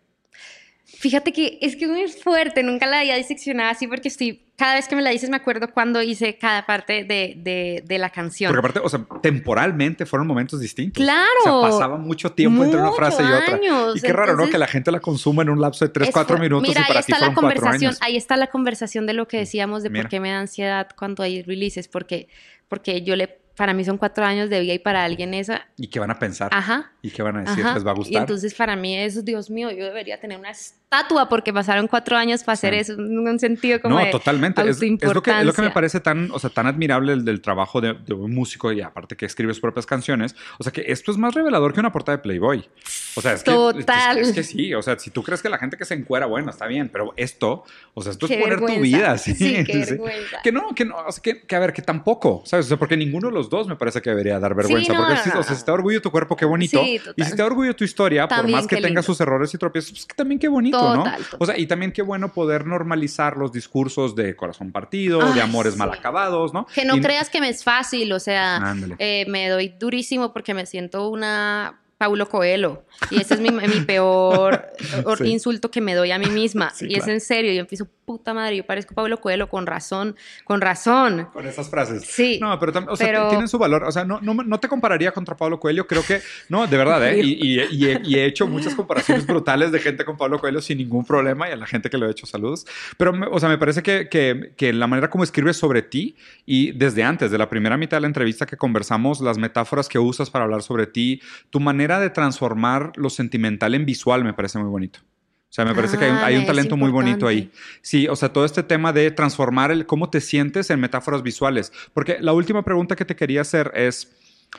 Fíjate 0.87 1.33
que 1.33 1.57
es 1.61 1.75
que 1.75 1.85
es 1.85 1.91
muy 1.91 2.07
fuerte, 2.07 2.63
nunca 2.63 2.85
la 2.85 2.99
había 2.99 3.15
diseccionado 3.15 3.69
así 3.71 3.85
porque 3.87 4.07
estoy, 4.07 4.43
cada 4.55 4.75
vez 4.75 4.87
que 4.87 4.95
me 4.95 5.01
la 5.01 5.09
dices 5.09 5.29
me 5.29 5.35
acuerdo 5.35 5.71
cuando 5.71 6.01
hice 6.01 6.37
cada 6.37 6.65
parte 6.65 7.03
de, 7.03 7.33
de, 7.37 7.83
de 7.85 7.97
la 7.97 8.11
canción. 8.11 8.49
Porque 8.53 8.59
aparte, 8.59 8.79
o 8.79 8.87
sea, 8.89 9.05
temporalmente 9.21 10.05
fueron 10.05 10.25
momentos 10.27 10.59
distintos. 10.59 11.03
Claro. 11.03 11.27
O 11.45 11.61
sea, 11.61 11.69
pasaba 11.71 11.97
mucho 11.97 12.31
tiempo 12.31 12.63
entre 12.63 12.79
una 12.79 12.91
frase 12.93 13.21
y 13.23 13.25
otra. 13.25 13.55
años. 13.55 13.97
Y 13.97 14.01
qué 14.01 14.13
raro, 14.13 14.35
¿no? 14.37 14.47
Que 14.49 14.57
la 14.57 14.67
gente 14.67 14.91
la 14.91 14.99
consuma 14.99 15.41
en 15.41 15.49
un 15.49 15.59
lapso 15.59 15.85
de 15.85 15.89
3, 15.89 16.07
es 16.09 16.13
4 16.13 16.37
fu- 16.37 16.41
minutos 16.43 16.67
Mira, 16.69 16.81
y 16.81 16.87
para 16.87 16.99
ahí 16.99 17.05
ti 17.05 17.11
está 17.11 17.25
la 17.25 17.33
fueron 17.33 17.51
4 17.51 17.59
conversación, 17.61 17.89
años. 17.89 18.01
ahí 18.01 18.15
está 18.17 18.37
la 18.37 18.47
conversación 18.47 19.05
de 19.07 19.13
lo 19.13 19.27
que 19.27 19.37
decíamos 19.37 19.83
de 19.83 19.89
Mira. 19.89 20.03
por 20.03 20.09
qué 20.09 20.19
me 20.19 20.29
da 20.31 20.39
ansiedad 20.39 20.87
cuando 20.97 21.23
hay 21.23 21.41
releases, 21.43 21.87
porque, 21.87 22.29
porque 22.69 23.01
yo 23.01 23.15
le, 23.15 23.39
para 23.55 23.73
mí 23.73 23.83
son 23.85 23.97
cuatro 23.97 24.25
años 24.25 24.49
de 24.49 24.59
vida 24.59 24.73
y 24.73 24.79
para 24.79 25.03
alguien 25.03 25.33
esa, 25.33 25.65
¿Y 25.77 25.87
qué 25.87 25.99
van 25.99 26.11
a 26.11 26.19
pensar? 26.19 26.49
ajá, 26.53 26.91
¿Y 27.01 27.09
qué 27.11 27.21
van 27.23 27.37
a 27.37 27.41
decir? 27.43 27.63
ajá. 27.63 27.73
¿Les 27.75 27.85
va 27.85 27.91
a 27.91 27.93
Y 27.93 27.97
gustar? 27.97 28.21
entonces 28.21 28.53
para 28.53 28.75
mí 28.75 28.97
eso, 28.97 29.21
Dios 29.21 29.49
mío, 29.49 29.71
yo 29.71 29.85
debería 29.85 30.19
tener 30.19 30.37
una 30.37 30.49
estatua 30.51 31.29
porque 31.29 31.53
pasaron 31.53 31.87
cuatro 31.87 32.17
años 32.17 32.43
para 32.43 32.53
hacer 32.53 32.73
Sí. 32.73 32.79
eso, 32.81 32.93
en 32.93 33.17
un 33.27 33.39
sentido 33.39 33.81
como 33.81 33.97
no, 33.99 34.05
de 34.05 34.11
totalmente. 34.11 34.61
Es, 34.61 34.81
es 34.81 35.13
lo, 35.13 35.21
que, 35.21 35.31
es 35.39 35.45
lo 35.45 35.53
que 35.53 35.61
me 35.61 35.71
parece 35.71 35.99
tan, 35.99 36.29
o 36.31 36.39
sea, 36.39 36.49
tan 36.49 36.67
admirable 36.67 37.11
del, 37.13 37.25
del 37.25 37.41
trabajo 37.41 37.81
de, 37.81 37.93
de 37.93 38.13
un 38.13 38.33
músico 38.33 38.71
y 38.71 38.81
aparte 38.81 39.15
que 39.15 39.25
escribe 39.25 39.53
sus 39.53 39.61
propias 39.61 39.85
canciones. 39.85 40.35
O 40.59 40.63
sea, 40.63 40.71
que 40.73 40.83
esto 40.87 41.11
es 41.11 41.17
más 41.17 41.33
revelador 41.33 41.73
que 41.73 41.79
una 41.79 41.91
portada 41.91 42.17
de 42.17 42.23
Playboy. 42.23 42.67
O 43.15 43.21
sea, 43.21 43.33
es 43.33 43.43
que, 43.43 43.51
Total. 43.51 44.17
Es, 44.17 44.31
que, 44.33 44.41
es 44.41 44.47
que 44.47 44.57
sí. 44.57 44.73
O 44.73 44.81
sea, 44.81 44.99
si 44.99 45.09
tú 45.09 45.23
crees 45.23 45.41
que 45.41 45.49
la 45.49 45.57
gente 45.57 45.77
que 45.77 45.85
se 45.85 45.93
encuera, 45.93 46.25
bueno, 46.25 46.49
está 46.51 46.67
bien, 46.67 46.89
pero 46.91 47.13
esto, 47.15 47.63
o 47.93 48.01
sea, 48.01 48.11
esto 48.11 48.25
es 48.27 48.37
poner 48.41 48.59
tu 48.59 48.79
vida. 48.81 49.17
Sí, 49.17 49.33
Sí, 49.33 49.63
qué 49.65 49.85
sí. 49.85 49.91
vergüenza. 49.91 50.37
Que 50.43 50.51
no, 50.51 50.75
que 50.75 50.85
no, 50.85 50.95
o 50.97 51.11
sea, 51.11 51.21
que, 51.21 51.41
que 51.45 51.55
a 51.55 51.59
ver, 51.59 51.73
que 51.73 51.81
tampoco, 51.81 52.43
¿sabes? 52.45 52.65
O 52.65 52.69
sea, 52.69 52.77
porque 52.77 52.97
ninguno 52.97 53.29
de 53.29 53.33
los 53.33 53.49
dos 53.49 53.67
me 53.67 53.75
parece 53.75 54.01
que 54.01 54.09
debería 54.09 54.39
dar 54.39 54.53
vergüenza. 54.55 54.93
no, 54.93 54.99
porque 54.99 55.13
no, 55.15 55.23
si, 55.23 55.29
no, 55.29 55.39
o 55.39 55.43
sea, 55.43 55.55
si 55.55 55.63
te 55.63 55.71
da 55.71 55.73
orgullo 55.75 56.01
tu 56.01 56.11
cuerpo, 56.11 56.35
qué 56.35 56.45
bonito. 56.45 56.81
Y 56.83 56.99
si 57.23 57.31
te 57.31 57.37
da 57.37 57.45
orgullo 57.45 57.75
tu 57.75 57.83
historia, 57.83 58.27
por 58.27 58.47
más 58.49 58.67
que 58.67 58.81
tenga 58.81 59.01
sus 59.01 59.19
errores 59.21 59.53
y 59.53 59.57
tropiezos, 59.57 59.91
pues 59.91 60.05
que 60.05 60.15
también 60.15 60.39
qué 60.39 60.47
bonito, 60.47 60.95
¿no? 60.95 61.03
Total. 61.03 61.21
O 61.39 61.45
sea, 61.45 61.57
y 61.57 61.67
también 61.67 61.91
qué 61.91 62.01
bueno 62.01 62.33
poder 62.33 62.65
normalizar 62.65 63.37
los 63.37 63.51
discursos 63.51 64.15
de 64.15 64.35
corazón 64.35 64.71
partido, 64.71 65.33
de 65.33 65.41
amores 65.41 65.77
mal 65.77 65.91
acabados, 65.91 66.53
¿no? 66.53 66.65
Que 66.73 66.83
no 66.85 66.97
Y- 66.97 67.01
creas 67.01 67.29
que 67.29 67.39
me 67.39 67.49
es 67.49 67.63
fácil, 67.63 68.11
o 68.11 68.19
sea, 68.19 68.75
eh, 68.99 69.25
me 69.29 69.47
doy 69.49 69.69
durísimo 69.79 70.33
porque 70.33 70.53
me 70.53 70.65
siento 70.65 71.09
una 71.09 71.79
Paulo 71.97 72.27
Coelho. 72.27 72.85
Y 73.09 73.21
ese 73.21 73.35
es 73.35 73.39
mi, 73.39 73.49
mi 73.51 73.81
peor 73.85 74.65
Sí. 75.17 75.27
insulto 75.27 75.71
que 75.71 75.81
me 75.81 75.93
doy 75.95 76.11
a 76.11 76.19
mí 76.19 76.27
misma. 76.27 76.69
Sí, 76.71 76.87
y 76.89 76.95
es 76.95 77.07
en 77.07 77.21
serio, 77.21 77.51
yo 77.53 77.61
empiezo, 77.61 77.87
puta 78.05 78.33
madre, 78.33 78.57
yo 78.57 78.65
parezco 78.65 78.93
Paulo 78.93 79.19
Coelho 79.21 79.47
con 79.49 79.65
razón, 79.65 80.15
con 80.43 80.61
razón. 80.61 81.27
Con 81.33 81.47
esas 81.47 81.69
frases. 81.69 82.03
Sí. 82.05 82.37
No, 82.41 82.57
pero, 82.59 82.73
o 82.89 82.95
sea, 82.95 83.07
pero- 83.07 83.29
tienen 83.29 83.47
su 83.47 83.57
valor. 83.57 83.83
O 83.85 83.91
sea, 83.91 84.03
no, 84.03 84.19
no, 84.21 84.33
no 84.33 84.59
te 84.59 84.67
compararía 84.67 85.11
contra 85.11 85.35
Pablo 85.37 85.59
Coelho. 85.59 85.87
Creo 85.87 86.03
que, 86.03 86.21
no, 86.49 86.67
de 86.67 86.77
verdad, 86.77 87.07
¿eh? 87.07 87.19
Y, 87.21 87.33
y- 87.55 87.61
y 87.71 87.85
he, 87.89 88.01
y 88.03 88.15
he 88.15 88.25
hecho 88.25 88.45
muchas 88.47 88.75
comparaciones 88.75 89.25
brutales 89.25 89.71
de 89.71 89.79
gente 89.79 90.03
con 90.05 90.17
Pablo 90.17 90.39
Coelho 90.39 90.61
sin 90.61 90.77
ningún 90.77 91.05
problema 91.05 91.49
y 91.49 91.53
a 91.53 91.55
la 91.55 91.65
gente 91.65 91.89
que 91.89 91.97
lo 91.97 92.07
he 92.07 92.11
hecho, 92.11 92.25
saludos. 92.25 92.65
Pero, 92.97 93.13
o 93.31 93.39
sea, 93.39 93.49
me 93.49 93.57
parece 93.57 93.81
que, 93.83 94.09
que, 94.09 94.53
que 94.57 94.73
la 94.73 94.87
manera 94.87 95.09
como 95.09 95.23
escribes 95.23 95.57
sobre 95.57 95.81
ti 95.81 96.15
y 96.45 96.71
desde 96.73 97.03
antes, 97.03 97.31
de 97.31 97.37
la 97.37 97.49
primera 97.49 97.77
mitad 97.77 97.97
de 97.97 98.01
la 98.01 98.07
entrevista 98.07 98.45
que 98.45 98.57
conversamos, 98.57 99.21
las 99.21 99.37
metáforas 99.37 99.87
que 99.87 99.97
usas 99.99 100.29
para 100.29 100.43
hablar 100.45 100.61
sobre 100.61 100.87
ti, 100.87 101.21
tu 101.49 101.59
manera 101.59 101.84
de 101.87 102.09
transformar 102.09 102.91
lo 102.95 103.09
sentimental 103.09 103.75
en 103.75 103.85
visual 103.85 104.23
me 104.23 104.33
parece 104.33 104.59
muy 104.59 104.69
bonito. 104.69 104.99
O 105.03 105.53
sea, 105.55 105.63
me 105.63 105.73
parece 105.73 105.97
que 105.97 106.03
hay 106.03 106.11
un, 106.11 106.17
Ah, 106.17 106.25
hay 106.25 106.35
un 106.35 106.41
es 106.41 106.47
talento 106.47 106.75
muy 106.75 106.91
bonito 106.91 107.27
ahí. 107.27 107.49
Sí, 107.81 108.09
o 108.09 108.15
sea, 108.17 108.33
todo 108.33 108.43
este 108.43 108.61
tema 108.61 108.91
de 108.91 109.09
transformar 109.11 109.71
el 109.71 109.85
cómo 109.85 110.09
te 110.09 110.19
sientes 110.19 110.69
en 110.69 110.81
metáforas 110.81 111.23
visuales. 111.23 111.71
Porque 111.93 112.17
la 112.19 112.33
última 112.33 112.63
pregunta 112.63 112.97
que 112.97 113.05
te 113.05 113.15
quería 113.15 113.39
hacer 113.39 113.71
es, 113.73 114.11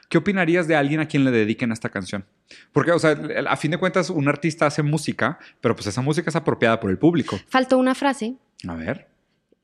¿qué 0.08 0.16
opinarías 0.16 0.66
de 0.68 0.74
alguien 0.74 1.00
a 1.00 1.06
quien 1.06 1.24
le 1.24 1.30
dediquen 1.32 1.70
esta 1.70 1.90
canción? 1.90 2.24
Porque, 2.72 2.92
o 2.92 2.98
sea, 2.98 3.18
a 3.46 3.56
fin 3.56 3.72
de 3.72 3.78
cuentas, 3.78 4.08
un 4.08 4.26
artista 4.26 4.64
hace 4.64 4.82
música, 4.82 5.38
pero 5.60 5.76
pues 5.76 5.86
esa 5.86 6.00
música 6.00 6.30
es 6.30 6.36
apropiada 6.36 6.80
por 6.80 6.90
el 6.90 6.96
público. 6.96 7.38
Faltó 7.50 7.76
una 7.76 7.94
frase. 7.94 8.36
A 8.66 8.74
ver. 8.74 9.06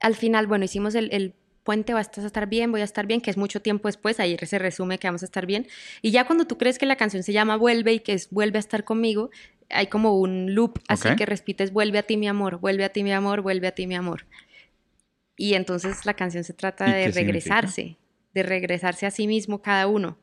Al 0.01 0.17
final, 0.17 0.47
bueno, 0.47 0.67
hicimos 0.67 0.95
el, 0.95 1.09
el 1.13 1.35
puente, 1.65 1.95
vas 1.95 2.11
a 2.17 2.27
estar 2.27 2.49
bien, 2.49 2.73
voy 2.73 2.81
a 2.81 2.85
estar 2.85 3.07
bien, 3.07 3.21
que 3.21 3.31
es 3.31 3.37
mucho 3.37 3.61
tiempo 3.63 3.89
después, 3.89 4.19
ahí 4.21 4.37
se 4.39 4.59
resume 4.59 4.99
que 4.99 5.07
vamos 5.09 5.23
a 5.23 5.27
estar 5.27 5.47
bien. 5.47 5.67
Y 6.03 6.11
ya 6.11 6.27
cuando 6.27 6.45
tú 6.47 6.59
crees 6.59 6.79
que 6.79 6.87
la 6.87 6.97
canción 6.97 7.23
se 7.23 7.33
llama 7.33 7.57
Vuelve 7.57 7.93
y 7.95 8.01
que 8.01 8.13
es 8.15 8.29
Vuelve 8.31 8.59
a 8.59 8.61
estar 8.61 8.85
conmigo, 8.85 9.31
hay 9.71 9.87
como 9.87 10.19
un 10.19 10.55
loop 10.55 10.79
así 10.89 11.09
Ok. 11.09 11.17
que 11.17 11.27
repites 11.27 11.73
Vuelve 11.73 11.99
a 11.99 12.03
ti 12.03 12.17
mi 12.17 12.29
amor, 12.29 12.59
vuelve 12.59 12.85
a 12.85 12.89
ti 12.91 13.03
mi 13.05 13.13
amor, 13.13 13.41
vuelve 13.43 13.67
a 13.69 13.73
ti 13.73 13.87
mi 13.87 13.95
amor. 13.95 14.27
Y 15.37 15.55
entonces 15.55 16.05
la 16.05 16.15
canción 16.15 16.45
se 16.45 16.53
trata 16.53 16.87
¿Y 16.89 16.93
de 16.93 16.97
qué 17.07 17.13
significa? 17.13 17.55
regresarse, 17.61 17.97
de 18.35 18.43
regresarse 18.43 19.07
a 19.07 19.11
sí 19.11 19.27
mismo 19.27 19.63
cada 19.63 19.87
uno. 19.87 20.19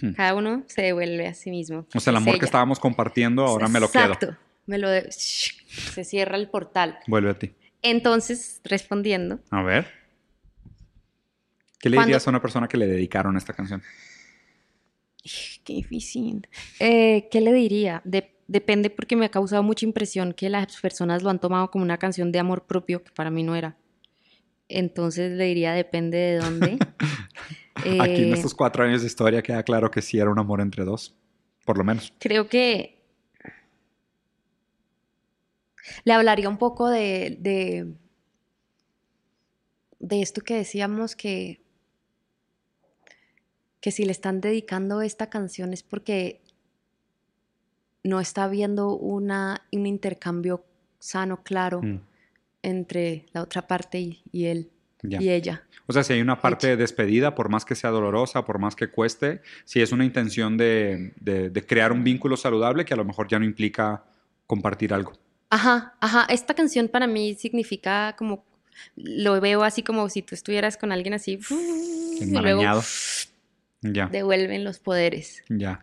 Hmm. 0.00 0.12
Cada 0.12 0.34
uno 0.34 0.64
se 0.68 0.82
devuelve 0.82 1.26
a 1.26 1.34
sí 1.34 1.50
mismo. 1.50 1.86
O 1.94 2.00
sea, 2.00 2.10
el 2.10 2.16
Es 2.16 2.22
amor 2.22 2.38
que 2.38 2.44
estábamos 2.44 2.78
compartiendo, 2.78 3.44
ahora 3.44 3.68
me 3.68 3.80
lo 3.80 3.90
quedo. 3.90 4.04
Exacto. 4.04 4.36
Me 4.66 4.78
lo 4.78 4.88
de- 4.90 5.10
se 5.12 6.04
cierra 6.04 6.36
el 6.36 6.48
portal. 6.48 6.98
Vuelve 7.06 7.30
a 7.30 7.38
ti. 7.38 7.52
Entonces, 7.82 8.60
respondiendo, 8.64 9.40
A 9.50 9.62
ver. 9.62 9.86
¿Qué 11.86 11.90
le 11.90 11.96
Cuando- 11.98 12.08
dirías 12.08 12.26
a 12.26 12.30
una 12.30 12.42
persona 12.42 12.66
que 12.66 12.76
le 12.76 12.88
dedicaron 12.88 13.36
esta 13.36 13.52
canción? 13.52 13.80
Qué 15.64 15.72
difícil. 15.74 16.48
Eh, 16.80 17.28
¿Qué 17.30 17.40
le 17.40 17.52
diría? 17.52 18.02
De- 18.04 18.34
depende 18.48 18.90
porque 18.90 19.14
me 19.14 19.26
ha 19.26 19.28
causado 19.30 19.62
mucha 19.62 19.86
impresión 19.86 20.32
que 20.32 20.50
las 20.50 20.80
personas 20.80 21.22
lo 21.22 21.30
han 21.30 21.38
tomado 21.40 21.70
como 21.70 21.84
una 21.84 21.96
canción 21.98 22.32
de 22.32 22.40
amor 22.40 22.66
propio, 22.66 23.04
que 23.04 23.12
para 23.12 23.30
mí 23.30 23.44
no 23.44 23.54
era. 23.54 23.76
Entonces 24.68 25.30
le 25.30 25.44
diría, 25.44 25.74
depende 25.74 26.16
de 26.18 26.36
dónde. 26.38 26.78
Aquí 27.76 28.22
en 28.22 28.30
Eh, 28.30 28.32
estos 28.32 28.52
cuatro 28.54 28.82
años 28.82 29.02
de 29.02 29.06
historia 29.06 29.42
queda 29.42 29.62
claro 29.62 29.88
que 29.88 30.02
sí 30.02 30.18
era 30.18 30.28
un 30.30 30.40
amor 30.40 30.60
entre 30.60 30.84
dos. 30.84 31.14
Por 31.64 31.78
lo 31.78 31.84
menos. 31.84 32.12
Creo 32.18 32.48
que 32.48 32.98
le 36.02 36.12
hablaría 36.12 36.48
un 36.48 36.58
poco 36.58 36.88
de, 36.88 37.36
de, 37.38 37.94
de 40.00 40.20
esto 40.22 40.40
que 40.40 40.54
decíamos 40.54 41.14
que, 41.14 41.60
que 43.86 43.92
si 43.92 44.04
le 44.04 44.10
están 44.10 44.40
dedicando 44.40 45.00
esta 45.00 45.30
canción 45.30 45.72
es 45.72 45.84
porque 45.84 46.40
no 48.02 48.18
está 48.18 48.42
habiendo 48.42 48.96
una, 48.96 49.62
un 49.70 49.86
intercambio 49.86 50.64
sano, 50.98 51.44
claro, 51.44 51.82
Mm, 51.82 52.00
entre 52.64 53.26
la 53.32 53.42
otra 53.42 53.68
parte 53.68 54.00
y, 54.00 54.22
y 54.32 54.46
él 54.46 54.70
ya. 55.02 55.22
y 55.22 55.28
ella. 55.30 55.62
O 55.86 55.92
sea, 55.92 56.02
si 56.02 56.14
hay 56.14 56.20
una 56.20 56.40
parte 56.40 56.66
de 56.66 56.76
despedida, 56.76 57.36
por 57.36 57.48
más 57.48 57.64
que 57.64 57.76
sea 57.76 57.90
dolorosa, 57.90 58.44
por 58.44 58.58
más 58.58 58.74
que 58.74 58.88
cueste, 58.88 59.40
si 59.64 59.80
es 59.80 59.92
una 59.92 60.04
intención 60.04 60.56
de, 60.56 61.12
de- 61.20 61.48
de 61.50 61.64
crear 61.64 61.92
un 61.92 62.02
vínculo 62.02 62.36
saludable 62.36 62.84
que 62.84 62.94
a 62.94 62.96
lo 62.96 63.04
mejor 63.04 63.28
ya 63.28 63.38
no 63.38 63.44
implica 63.44 64.02
compartir 64.48 64.92
algo. 64.92 65.12
Ajá, 65.50 65.94
ajá. 66.00 66.26
Esta 66.28 66.54
canción 66.54 66.88
para 66.88 67.06
mí 67.06 67.34
significa 67.36 68.16
como, 68.18 68.44
lo 68.96 69.40
veo 69.40 69.62
así 69.62 69.84
como 69.84 70.08
si 70.08 70.22
tú 70.22 70.34
estuvieras 70.34 70.76
con 70.76 70.90
alguien 70.90 71.14
así, 71.14 71.38
y 71.38 72.24
luego 72.24 72.24
Enmarañado. 72.24 72.82
Ya, 73.82 74.06
devuelven 74.08 74.64
los 74.64 74.78
poderes. 74.78 75.42
ya. 75.48 75.82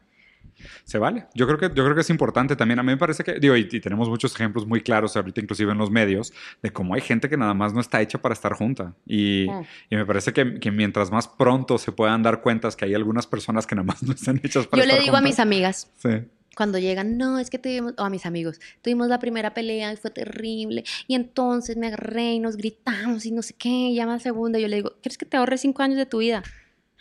Se 0.85 0.97
vale. 0.97 1.25
Yo 1.33 1.45
creo 1.45 1.57
que, 1.57 1.67
yo 1.75 1.83
creo 1.83 1.93
que 1.95 2.01
es 2.01 2.09
importante 2.09 2.55
también. 2.55 2.79
A 2.79 2.83
mí 2.83 2.87
me 2.91 2.97
parece 2.97 3.23
que, 3.23 3.33
digo, 3.39 3.57
y, 3.57 3.67
y 3.69 3.79
tenemos 3.81 4.07
muchos 4.07 4.33
ejemplos 4.33 4.65
muy 4.65 4.81
claros 4.81 5.17
ahorita, 5.17 5.41
inclusive 5.41 5.71
en 5.73 5.77
los 5.77 5.91
medios, 5.91 6.31
de 6.61 6.71
cómo 6.71 6.93
hay 6.93 7.01
gente 7.01 7.27
que 7.27 7.35
nada 7.35 7.53
más 7.53 7.73
no 7.73 7.81
está 7.81 8.01
hecha 8.01 8.21
para 8.21 8.33
estar 8.33 8.53
junta. 8.53 8.93
Y, 9.05 9.47
Mm. 9.49 9.63
y 9.89 9.95
me 9.97 10.05
parece 10.05 10.31
que, 10.31 10.59
que 10.61 10.71
mientras 10.71 11.11
más 11.11 11.27
pronto 11.27 11.77
se 11.77 11.91
puedan 11.91 12.23
dar 12.23 12.41
cuentas 12.41 12.75
que 12.77 12.85
hay 12.85 12.93
algunas 12.93 13.27
personas 13.27 13.67
que 13.67 13.75
nada 13.75 13.83
más 13.85 14.03
no 14.03 14.13
están 14.13 14.39
hechas 14.41 14.67
para 14.67 14.81
Yo 14.81 14.85
le 14.87 14.93
estar 14.93 15.03
digo 15.03 15.17
a 15.17 15.21
mis 15.21 15.31
juntas. 15.31 15.39
amigas, 15.45 15.91
Sí. 15.97 16.09
cuando 16.55 16.77
llegan, 16.77 17.17
no, 17.17 17.39
es 17.39 17.49
que 17.49 17.57
tuvimos, 17.57 17.93
o 17.97 18.03
a 18.03 18.09
mis 18.09 18.25
amigos, 18.25 18.61
tuvimos 18.83 19.07
la 19.09 19.19
primera 19.19 19.53
pelea 19.53 19.91
y 19.91 19.97
fue 19.97 20.11
terrible, 20.11 20.83
y 21.07 21.15
entonces 21.15 21.75
me 21.77 21.87
agarré 21.87 22.33
y 22.33 22.39
nos 22.39 22.55
gritamos 22.55 23.25
y 23.25 23.31
no 23.31 23.41
sé 23.41 23.53
qué, 23.57 23.69
y 23.69 23.95
ya 23.95 24.05
la 24.05 24.19
segunda, 24.19 24.59
yo 24.59 24.67
le 24.69 24.77
digo, 24.77 24.93
¿quieres 25.01 25.17
que 25.17 25.25
te 25.25 25.35
ahorre 25.35 25.57
cinco 25.57 25.81
años 25.81 25.97
de 25.97 26.05
tu 26.05 26.19
vida? 26.19 26.43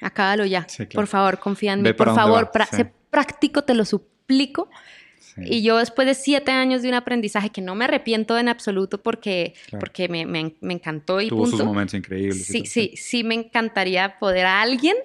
Acábalo 0.03 0.45
ya, 0.45 0.67
Sí, 0.69 0.87
claro. 0.87 0.93
por 0.95 1.07
favor, 1.07 1.39
confía 1.39 1.73
en 1.75 1.83
mí, 1.83 1.93
por 1.93 2.15
favor, 2.15 2.45
va, 2.47 2.53
pra- 2.53 2.69
sí. 2.69 2.77
sé 2.77 2.93
práctico, 3.11 3.63
te 3.63 3.75
lo 3.75 3.85
suplico. 3.85 4.69
sí. 5.19 5.41
Y 5.45 5.63
yo 5.63 5.79
después 5.79 6.07
de 6.07 6.15
siete 6.15 6.51
años 6.51 6.83
de 6.83 6.89
un 6.89 6.95
aprendizaje 6.95 7.51
que 7.51 7.61
no 7.63 7.75
me 7.75 7.85
arrepiento 7.87 8.37
en 8.39 8.49
absoluto 8.49 9.01
porque, 9.03 9.55
Claro. 9.69 9.81
porque 9.81 10.09
me, 10.09 10.27
me- 10.27 10.55
me 10.61 10.75
encantó 10.75 11.21
y 11.21 11.29
Tuvo 11.29 11.45
sus 11.47 11.53
punto. 11.55 11.65
momentos 11.67 11.95
increíbles. 11.95 12.45
Sí, 12.47 12.67
sí, 12.67 12.93
sí 12.97 13.25
me 13.25 13.35
encantaría 13.35 14.19
poder 14.19 14.45
a 14.47 14.61
alguien 14.61 14.97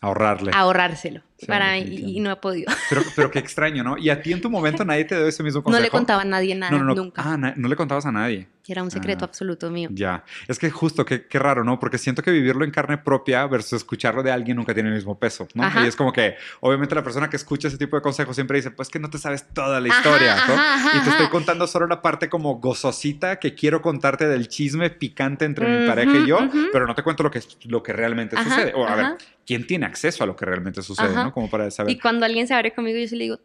Ahorrarle. 0.00 0.52
ahorrárselo. 0.54 1.22
Sí, 1.38 1.46
para, 1.46 1.76
y, 1.78 2.20
no 2.20 2.30
he 2.32 2.36
podido. 2.36 2.72
Pero, 2.88 3.02
pero 3.16 3.30
qué 3.30 3.38
extraño, 3.40 3.82
¿no? 3.82 3.96
Y 3.98 4.10
a 4.10 4.20
ti 4.22 4.32
en 4.32 4.40
tu 4.40 4.48
momento 4.50 4.84
nadie 4.84 5.04
te 5.04 5.16
dio 5.16 5.26
ese 5.26 5.42
mismo 5.42 5.58
No 5.60 5.64
consejo. 5.64 5.82
le 5.84 5.90
contaba 5.90 6.22
a 6.22 6.24
nadie 6.24 6.54
nada, 6.54 6.70
No, 6.72 6.78
no, 6.78 6.84
no. 6.86 6.94
nunca. 6.94 7.22
Ah, 7.24 7.36
no 7.36 7.68
le 7.68 7.76
contabas 7.76 8.06
a 8.06 8.12
nadie. 8.12 8.46
Era 8.68 8.82
un 8.82 8.90
secreto 8.90 9.24
Ah. 9.24 9.28
absoluto 9.28 9.70
mío. 9.70 9.88
Ya. 9.92 10.24
Es 10.46 10.58
que 10.58 10.68
justo, 10.70 11.04
qué, 11.06 11.26
qué 11.26 11.38
raro, 11.38 11.64
¿no? 11.64 11.78
Porque 11.80 11.96
siento 11.96 12.22
que 12.22 12.30
vivirlo 12.30 12.64
en 12.66 12.70
carne 12.70 12.98
propia 12.98 13.46
versus 13.46 13.72
escucharlo 13.78 14.22
de 14.22 14.30
alguien 14.30 14.58
nunca 14.58 14.74
tiene 14.74 14.90
el 14.90 14.94
mismo 14.94 15.18
peso, 15.18 15.48
¿no? 15.54 15.64
Ajá. 15.64 15.82
Y 15.82 15.86
es 15.86 15.96
como 15.96 16.12
que, 16.12 16.36
obviamente, 16.60 16.94
la 16.94 17.02
persona 17.02 17.30
que 17.30 17.36
escucha 17.36 17.68
ese 17.68 17.78
tipo 17.78 17.96
de 17.96 18.02
consejos 18.02 18.36
siempre 18.36 18.58
dice, 18.58 18.70
pues 18.70 18.90
que 18.90 18.98
no 18.98 19.08
te 19.08 19.16
sabes 19.16 19.46
toda 19.54 19.80
la 19.80 19.88
Ajá, 19.88 19.98
historia, 19.98 20.36
¿no? 20.46 20.54
ajá, 20.54 20.74
ajá, 20.74 20.88
y 20.98 21.00
te 21.02 21.08
estoy 21.08 21.24
ajá. 21.24 21.30
contando 21.30 21.66
solo 21.66 21.86
la 21.86 22.02
parte 22.02 22.28
como 22.28 22.56
gozosita 22.60 23.38
que 23.38 23.54
quiero 23.54 23.80
contarte 23.80 24.28
del 24.28 24.48
chisme 24.48 24.90
picante 24.90 25.46
entre 25.46 25.66
mi 25.66 25.78
Ujú, 25.78 25.86
pareja 25.86 26.18
y 26.18 26.26
yo, 26.26 26.38
ujú. 26.38 26.66
pero 26.70 26.86
no 26.86 26.94
te 26.94 27.02
cuento 27.02 27.22
lo 27.22 27.30
que, 27.30 27.40
lo 27.64 27.82
que 27.82 27.92
realmente 27.94 28.36
Ajá, 28.36 28.50
sucede. 28.50 28.72
O 28.74 28.86
a 28.86 28.94
ver, 28.96 29.04
ajá. 29.06 29.18
¿quién 29.46 29.66
tiene 29.66 29.86
acceso 29.86 30.22
a 30.24 30.26
lo 30.26 30.36
que 30.36 30.44
realmente 30.44 30.82
sucede, 30.82 31.08
Ajá. 31.08 31.24
no? 31.24 31.32
Como 31.32 31.48
para 31.48 31.70
saber. 31.70 31.92
Y 31.92 31.98
cuando 31.98 32.26
alguien 32.26 32.46
se 32.46 32.52
abre 32.54 32.72
conmigo, 32.74 32.98
yo 32.98 33.08
sí 33.08 33.16
le 33.16 33.24
digo, 33.24 33.38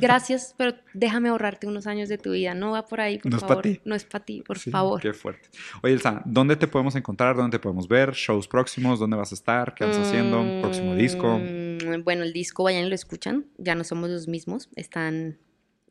gracias, 0.00 0.54
pero 0.56 0.74
déjame 0.94 1.28
ahorrarte 1.28 1.66
unos 1.66 1.86
años 1.86 2.08
de 2.08 2.18
tu 2.18 2.32
vida. 2.32 2.54
No 2.54 2.72
va 2.72 2.86
por 2.86 3.00
ahí, 3.00 3.18
por 3.18 3.30
No 3.30 3.36
es 3.36 3.40
favor. 3.42 3.56
pa' 3.56 3.62
ti. 3.62 3.80
No 3.84 3.94
es 3.94 4.04
para 4.04 4.24
ti, 4.24 4.42
por 4.46 4.58
Sí, 4.58 4.70
favor. 4.70 5.00
Qué 5.00 5.12
fuerte. 5.12 5.48
Oye, 5.82 5.94
Elsa, 5.94 6.22
¿dónde 6.24 6.56
te 6.56 6.66
podemos 6.68 6.94
encontrar? 6.96 7.36
¿Dónde 7.36 7.56
te 7.58 7.62
podemos 7.62 7.88
ver? 7.88 8.12
¿Shows 8.12 8.48
próximos? 8.48 8.98
¿Dónde 8.98 9.16
vas 9.16 9.32
a 9.32 9.34
estar? 9.34 9.74
¿Qué 9.74 9.84
andas 9.84 9.98
haciendo? 10.06 10.42
¿Próximo 10.60 10.94
disco? 10.94 11.38
Mm, 11.38 12.02
Bueno, 12.04 12.22
el 12.24 12.32
disco 12.32 12.64
vayan 12.64 12.84
y 12.84 12.88
lo 12.88 12.94
escuchan. 12.94 13.46
Ya 13.56 13.74
no 13.74 13.84
somos 13.84 14.10
los 14.10 14.28
mismos. 14.28 14.68
Están 14.76 15.38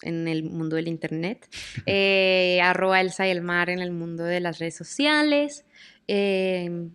en 0.03 0.27
el 0.27 0.43
mundo 0.43 0.75
del 0.75 0.88
internet. 0.88 1.47
Eh, 1.85 2.59
arroba 2.61 3.01
Elsa 3.01 3.27
y 3.27 3.31
el 3.31 3.41
mar 3.41 3.69
en 3.69 3.79
el 3.79 3.91
mundo 3.91 4.23
de 4.23 4.39
las 4.39 4.59
redes 4.59 4.75
sociales. 4.75 5.65
Eh, 6.07 6.89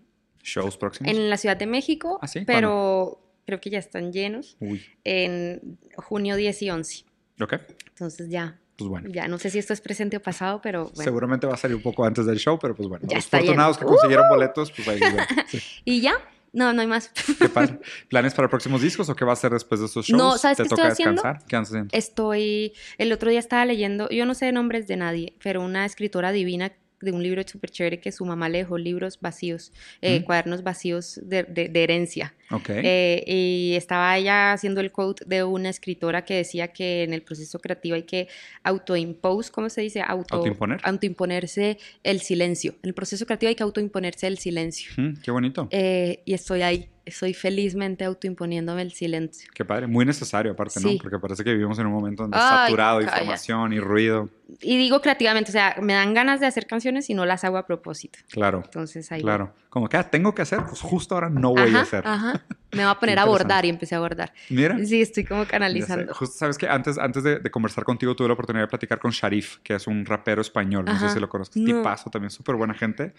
¿Shows 0.45 0.77
próximos? 0.77 1.13
en 1.13 1.31
la 1.31 1.37
Ciudad 1.37 1.57
de 1.57 1.67
México, 1.67 2.19
¿Ah, 2.21 2.27
sí? 2.29 2.41
pero 2.47 3.22
creo 3.47 3.61
que 3.61 3.71
ya 3.71 3.79
están 3.79 4.13
llenos. 4.13 4.57
Uy, 4.61 4.83
En 5.05 5.79
junio 5.97 6.37
10 6.37 6.63
y 6.63 6.71
11. 6.71 7.05
ok. 7.41 7.55
Entonces 7.89 8.29
ya, 8.31 8.59
Pues 8.77 8.89
bueno. 8.89 9.09
ya 9.13 9.29
no 9.29 9.39
sé 9.39 9.51
si 9.51 9.59
esto 9.59 9.73
es 9.73 9.81
presente 9.81 10.17
o 10.17 10.23
pasado, 10.23 10.61
pero 10.63 10.85
bueno. 10.87 11.03
Seguramente 11.05 11.47
va 11.47 11.55
a 11.55 11.57
salir 11.57 11.77
un 11.77 11.83
poco 11.83 12.05
antes 12.05 12.27
del 12.27 12.39
show, 12.39 12.59
pero 12.61 12.75
pues 12.75 12.89
bueno. 12.89 13.07
Ya 13.09 13.17
los 13.17 13.27
afortunados 13.27 13.79
que 13.79 13.85
consiguieron 13.85 14.29
boletos, 14.29 14.73
pues 14.73 14.89
ahí. 14.89 15.01
Sí, 15.49 15.61
Y 15.85 16.01
ya, 16.01 16.15
no, 16.53 16.73
no 16.73 16.81
hay 16.83 16.87
más. 16.87 17.11
qué 17.39 17.49
padre. 17.49 17.79
¿Planes 18.09 18.35
para 18.35 18.49
próximos 18.49 18.81
discos 18.83 19.09
o 19.09 19.15
qué 19.15 19.25
va 19.25 19.33
a 19.33 19.35
hacer 19.35 19.53
después 19.53 19.81
de 19.81 19.87
esos 19.87 20.07
shows? 20.07 20.19
No, 20.19 20.37
¿sabes 20.39 20.57
¿Te 20.57 20.63
qué 20.65 20.69
toca 20.71 20.83
estoy 20.89 20.93
haciendo? 20.93 21.23
descansar? 21.23 21.47
¿Qué 21.47 21.57
andas 21.57 21.69
haciendo? 21.71 21.97
Estoy, 21.97 22.73
el 22.99 23.13
otro 23.13 23.31
día 23.31 23.39
estaba 23.39 23.65
leyendo, 23.65 24.09
yo 24.11 24.27
no 24.27 24.35
sé 24.35 24.51
nombres 24.53 24.87
de 24.89 24.97
nadie, 24.97 25.35
pero 25.43 25.61
una 25.63 25.85
escritora 25.85 26.33
divina 26.33 26.73
de 27.03 27.13
un 27.13 27.23
libro 27.23 27.43
súper 27.47 27.71
chévere 27.71 28.01
que 28.01 28.13
su 28.13 28.25
mamá 28.25 28.49
le 28.49 28.59
dejó 28.59 28.79
libros 28.79 29.19
vacíos, 29.21 29.73
eh, 30.01 30.21
Mm. 30.21 30.25
cuadernos 30.25 30.63
vacíos 30.63 31.21
de, 31.23 31.43
de- 31.45 31.69
de 31.69 31.83
herencia. 31.83 32.35
Ok. 32.51 32.69
Eh, 32.71 33.25
y 33.27 33.75
estaba 33.77 34.17
ella 34.17 34.53
haciendo 34.53 34.81
el 34.81 34.93
quote 34.93 35.25
de 35.27 35.43
una 35.45 35.69
escritora 35.71 36.25
que 36.25 36.35
decía 36.35 36.69
que 36.69 37.03
en 37.03 37.13
el 37.15 37.23
proceso 37.23 37.59
creativo 37.59 37.95
hay 37.97 38.03
que 38.03 38.29
autoimpose, 38.63 39.51
¿cómo 39.51 39.69
se 39.69 39.81
dice? 39.81 40.03
Auto, 40.07 40.37
¿Autoimponer? 40.37 40.81
Autoimponerse 40.83 41.79
el 42.03 42.21
silencio. 42.21 42.73
En 42.83 42.89
el 42.89 42.95
proceso 42.95 43.25
creativo 43.27 43.49
hay 43.49 43.55
que 43.55 43.63
autoimponerse 43.63 44.27
el 44.27 44.39
silencio. 44.39 44.91
Mm, 44.97 45.15
qué 45.23 45.31
bonito. 45.31 45.69
Eh, 45.71 46.21
y 46.25 46.35
estoy 46.35 46.63
ahí, 46.63 46.89
estoy 47.05 47.35
felizmente 47.35 48.05
autoimponiéndome 48.05 48.83
el 48.83 48.93
silencio. 48.93 49.49
Qué 49.55 49.65
padre. 49.65 49.87
Muy 49.87 50.05
necesario 50.05 50.53
aparte, 50.53 50.81
¿no? 50.81 50.91
Porque 51.03 51.19
parece 51.19 51.43
que 51.45 51.53
vivimos 51.53 51.79
en 51.79 51.87
un 51.87 51.93
momento 51.93 52.23
donde 52.25 52.37
Ay, 52.41 52.67
saturado 52.67 52.99
de 52.99 53.05
información 53.05 53.73
y 53.73 53.81
ruido. 53.81 54.29
Y 54.61 54.77
digo 54.77 55.01
creativamente, 55.01 55.51
o 55.51 55.53
sea, 55.53 55.77
me 55.81 55.95
dan 55.95 56.13
ganas 56.15 56.41
de 56.41 56.47
hacer 56.47 56.67
canciones 56.67 57.09
y 57.11 57.15
no 57.15 57.25
las 57.25 57.45
hago 57.45 57.57
a 57.57 57.67
propósito. 57.67 58.19
Claro. 58.31 58.63
Entonces 58.65 59.11
ahí. 59.11 59.23
Claro. 59.23 59.55
Como 59.71 59.89
que 59.89 59.97
ah, 59.97 60.11
tengo 60.11 60.35
que 60.35 60.43
hacer, 60.43 60.61
pues 60.69 60.81
justo 60.83 61.15
ahora 61.15 61.31
no 61.31 61.51
voy 61.51 61.63
ajá, 61.71 61.79
a 61.79 61.83
hacer. 61.83 62.07
Ajá. 62.07 62.43
Me 62.73 62.85
va 62.85 62.91
a 62.91 62.99
poner 63.01 63.19
a 63.19 63.25
bordar 63.25 63.65
y 63.65 63.71
empecé 63.71 63.95
a 63.95 64.01
bordar. 64.01 64.33
Mira. 64.51 64.77
Sí, 64.85 65.01
estoy 65.01 65.25
como 65.25 65.47
canalizando. 65.47 66.13
Justo 66.15 66.37
sabes 66.37 66.59
que 66.59 66.69
antes, 66.69 66.99
antes 66.99 67.23
de, 67.23 67.39
de 67.39 67.51
conversar 67.51 67.85
contigo 67.85 68.15
tuve 68.15 68.29
la 68.29 68.35
oportunidad 68.35 68.65
de 68.65 68.69
platicar 68.69 68.99
con 68.99 69.11
Sharif, 69.11 69.59
que 69.63 69.75
es 69.75 69.87
un 69.87 70.05
rapero 70.05 70.43
español. 70.43 70.85
No 70.85 70.99
sé 70.99 71.07
Ajá. 71.07 71.15
si 71.15 71.21
lo 71.21 71.29
conozcas. 71.29 71.57
No. 71.57 71.65
Tipazo 71.79 72.11
también, 72.11 72.31
súper 72.31 72.57
buena 72.57 72.75
gente. 72.75 73.15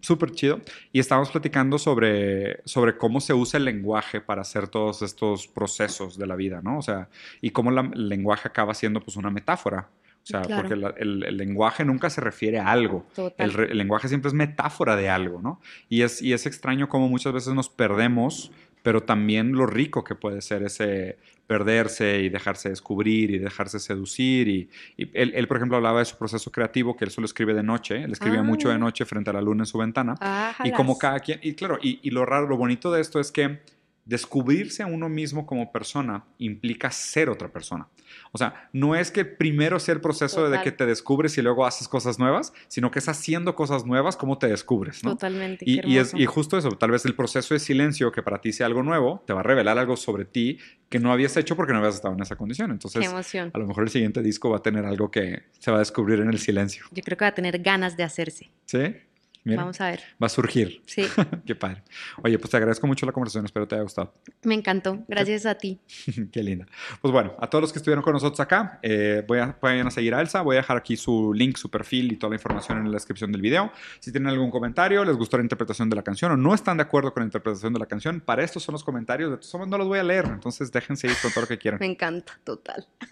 Súper 0.00 0.30
chido. 0.30 0.60
Y 0.92 1.00
estábamos 1.00 1.30
platicando 1.32 1.76
sobre, 1.76 2.62
sobre 2.64 2.96
cómo 2.96 3.20
se 3.20 3.34
usa 3.34 3.58
el 3.58 3.64
lenguaje 3.64 4.20
para 4.20 4.42
hacer 4.42 4.68
todos 4.68 5.02
estos 5.02 5.48
procesos 5.48 6.16
de 6.16 6.26
la 6.28 6.36
vida, 6.36 6.60
¿no? 6.62 6.78
O 6.78 6.82
sea, 6.82 7.08
y 7.40 7.50
cómo 7.50 7.72
la- 7.72 7.90
el 7.92 8.08
lenguaje 8.08 8.46
acaba 8.46 8.74
siendo 8.74 9.00
pues 9.00 9.16
una 9.16 9.30
metáfora. 9.30 9.88
O 10.22 10.26
sea, 10.26 10.42
Claro. 10.42 10.62
porque 10.62 10.76
la- 10.76 10.94
el, 10.98 11.24
el 11.24 11.36
lenguaje 11.36 11.84
nunca 11.84 12.08
se 12.10 12.20
refiere 12.20 12.58
a 12.60 12.68
algo. 12.70 13.04
El, 13.38 13.58
el 13.70 13.78
lenguaje 13.78 14.08
siempre 14.08 14.28
es 14.28 14.34
metáfora 14.34 14.94
de 14.96 15.08
algo, 15.10 15.40
¿no? 15.42 15.60
Y 15.88 16.02
es, 16.02 16.22
y 16.22 16.32
es 16.32 16.46
extraño 16.46 16.88
cómo 16.88 17.08
muchas 17.08 17.32
veces 17.32 17.54
nos 17.54 17.68
perdemos, 17.68 18.52
pero 18.82 19.02
también 19.02 19.52
lo 19.52 19.66
rico 19.66 20.04
que 20.04 20.14
puede 20.14 20.40
ser 20.40 20.62
ese 20.62 21.16
perderse 21.46 22.20
y 22.20 22.28
dejarse 22.28 22.68
descubrir 22.68 23.30
y 23.32 23.38
dejarse 23.38 23.78
seducir. 23.80 24.48
Y, 24.48 24.70
y 24.96 25.10
él, 25.12 25.32
él, 25.34 25.48
por 25.48 25.56
ejemplo, 25.58 25.76
hablaba 25.76 25.98
de 25.98 26.04
su 26.04 26.16
proceso 26.16 26.50
creativo, 26.52 26.96
que 26.96 27.04
él 27.04 27.10
solo 27.10 27.24
escribe 27.26 27.52
de 27.52 27.62
noche, 27.62 28.02
él 28.04 28.12
escribía 28.12 28.40
Ah. 28.40 28.44
mucho 28.44 28.68
de 28.70 28.78
noche 28.78 29.04
frente 29.04 29.30
a 29.30 29.32
la 29.34 29.42
luna 29.42 29.62
en 29.62 29.66
su 29.66 29.76
ventana. 29.78 30.14
Ah, 30.20 30.54
Y 30.64 30.70
como 30.72 30.98
cada 30.98 31.18
quien, 31.20 31.40
y 31.42 31.54
claro, 31.54 31.78
y, 31.82 31.98
y 32.02 32.10
lo 32.10 32.24
raro, 32.24 32.46
lo 32.48 32.56
bonito 32.56 32.90
de 32.92 33.00
esto 33.00 33.20
es 33.20 33.30
que 33.32 33.60
descubrirse 34.04 34.82
a 34.82 34.86
uno 34.86 35.08
mismo 35.08 35.46
como 35.46 35.70
persona 35.70 36.24
implica 36.38 36.90
ser 36.90 37.30
otra 37.30 37.48
persona. 37.52 37.88
O 38.32 38.38
sea, 38.38 38.68
no 38.72 38.94
es 38.96 39.10
que 39.10 39.24
primero 39.24 39.78
sea 39.78 39.94
el 39.94 40.00
proceso 40.00 40.50
de 40.50 40.60
que 40.62 40.72
te 40.72 40.86
descubres 40.86 41.38
y 41.38 41.42
luego 41.42 41.64
haces 41.64 41.88
cosas 41.88 42.18
nuevas, 42.18 42.52
sino 42.68 42.90
que 42.90 42.98
es 42.98 43.08
haciendo 43.08 43.54
cosas 43.54 43.86
nuevas 43.86 44.16
como 44.16 44.38
te 44.38 44.48
descubres, 44.48 45.04
¿no? 45.04 45.12
Totalmente. 45.12 45.64
Y, 45.66 45.98
es, 45.98 46.12
y 46.14 46.26
justo 46.26 46.58
eso, 46.58 46.70
tal 46.70 46.90
vez 46.90 47.04
el 47.04 47.14
proceso 47.14 47.54
de 47.54 47.60
silencio 47.60 48.10
que 48.10 48.22
para 48.22 48.40
ti 48.40 48.52
sea 48.52 48.66
algo 48.66 48.82
nuevo, 48.82 49.22
te 49.26 49.32
va 49.32 49.40
a 49.40 49.44
revelar 49.44 49.78
algo 49.78 49.96
sobre 49.96 50.24
ti 50.24 50.58
que 50.88 50.98
no 50.98 51.12
habías 51.12 51.36
hecho 51.36 51.56
porque 51.56 51.72
no 51.72 51.78
habías 51.78 51.94
estado 51.94 52.14
en 52.14 52.20
esa 52.20 52.36
condición. 52.36 52.68
Qué 52.68 52.72
Entonces, 52.72 53.04
emoción. 53.06 53.50
a 53.54 53.58
lo 53.58 53.66
mejor 53.66 53.84
el 53.84 53.90
siguiente 53.90 54.20
disco 54.22 54.50
va 54.50 54.58
a 54.58 54.62
tener 54.62 54.84
algo 54.84 55.10
que 55.10 55.44
se 55.58 55.70
va 55.70 55.78
a 55.78 55.80
descubrir 55.80 56.20
en 56.20 56.28
el 56.28 56.38
silencio. 56.38 56.84
Yo 56.90 57.02
creo 57.02 57.16
que 57.16 57.24
va 57.24 57.30
a 57.30 57.34
tener 57.34 57.58
ganas 57.60 57.96
de 57.96 58.02
hacerse. 58.02 58.50
¿Sí? 58.66 58.94
Mira, 59.44 59.62
Vamos 59.62 59.80
a 59.80 59.86
ver. 59.90 60.00
va 60.22 60.26
a 60.26 60.28
surgir. 60.28 60.82
Sí, 60.86 61.04
Qué 61.46 61.54
padre. 61.56 61.82
Oye, 62.22 62.38
pues 62.38 62.50
te 62.50 62.56
agradezco 62.56 62.86
mucho 62.86 63.06
la 63.06 63.12
conversación, 63.12 63.44
espero 63.44 63.66
te 63.66 63.74
haya 63.74 63.82
gustado. 63.82 64.12
me 64.44 64.54
encantó. 64.54 65.02
Gracias 65.08 65.46
a 65.46 65.56
ti. 65.56 65.80
Qué 66.32 66.42
linda. 66.42 66.66
Pues 67.00 67.10
bueno, 67.10 67.34
a 67.40 67.48
todos 67.50 67.62
los 67.62 67.72
que 67.72 67.78
estuvieron 67.80 68.02
con 68.04 68.12
nosotros 68.12 68.38
acá, 68.40 68.78
eh, 68.82 69.24
voy 69.26 69.40
a, 69.40 69.56
vayan 69.60 69.86
a 69.88 69.90
seguir 69.90 70.14
a 70.14 70.20
Elsa. 70.20 70.42
Voy 70.42 70.56
a 70.56 70.60
dejar 70.60 70.76
aquí 70.76 70.96
su 70.96 71.32
link, 71.34 71.56
su 71.56 71.70
perfil 71.70 72.12
y 72.12 72.16
toda 72.16 72.30
la 72.30 72.36
información 72.36 72.78
en 72.78 72.84
la 72.86 72.92
descripción 72.92 73.32
del 73.32 73.40
video. 73.40 73.72
Si 73.98 74.12
tienen 74.12 74.28
algún 74.28 74.50
comentario, 74.50 75.04
les 75.04 75.16
gustó 75.16 75.36
la 75.38 75.42
interpretación 75.42 75.90
de 75.90 75.96
la 75.96 76.02
canción 76.02 76.30
o 76.32 76.36
no 76.36 76.54
están 76.54 76.76
de 76.76 76.84
acuerdo 76.84 77.12
con 77.12 77.22
la 77.22 77.26
interpretación 77.26 77.72
de 77.72 77.80
la 77.80 77.86
canción, 77.86 78.20
para 78.20 78.44
estos 78.44 78.62
son 78.62 78.74
los 78.74 78.84
comentarios. 78.84 79.30
De 79.30 79.36
todos 79.38 79.54
modos, 79.54 79.68
no 79.68 79.78
los 79.78 79.88
voy 79.88 79.98
a 79.98 80.04
leer, 80.04 80.26
entonces 80.26 80.70
déjense 80.70 81.08
ir 81.08 81.14
con 81.20 81.32
todo 81.32 81.42
lo 81.42 81.48
que 81.48 81.58
quieran. 81.58 81.80
Me 81.80 81.86
encanta, 81.86 82.32
total. 82.44 82.86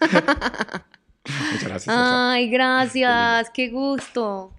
Muchas 1.51 1.63
gracias. 1.63 1.87
Elsa. 1.87 2.31
Ay, 2.31 2.49
gracias. 2.49 3.49
Qué 3.53 3.69
gusto. 3.69 4.53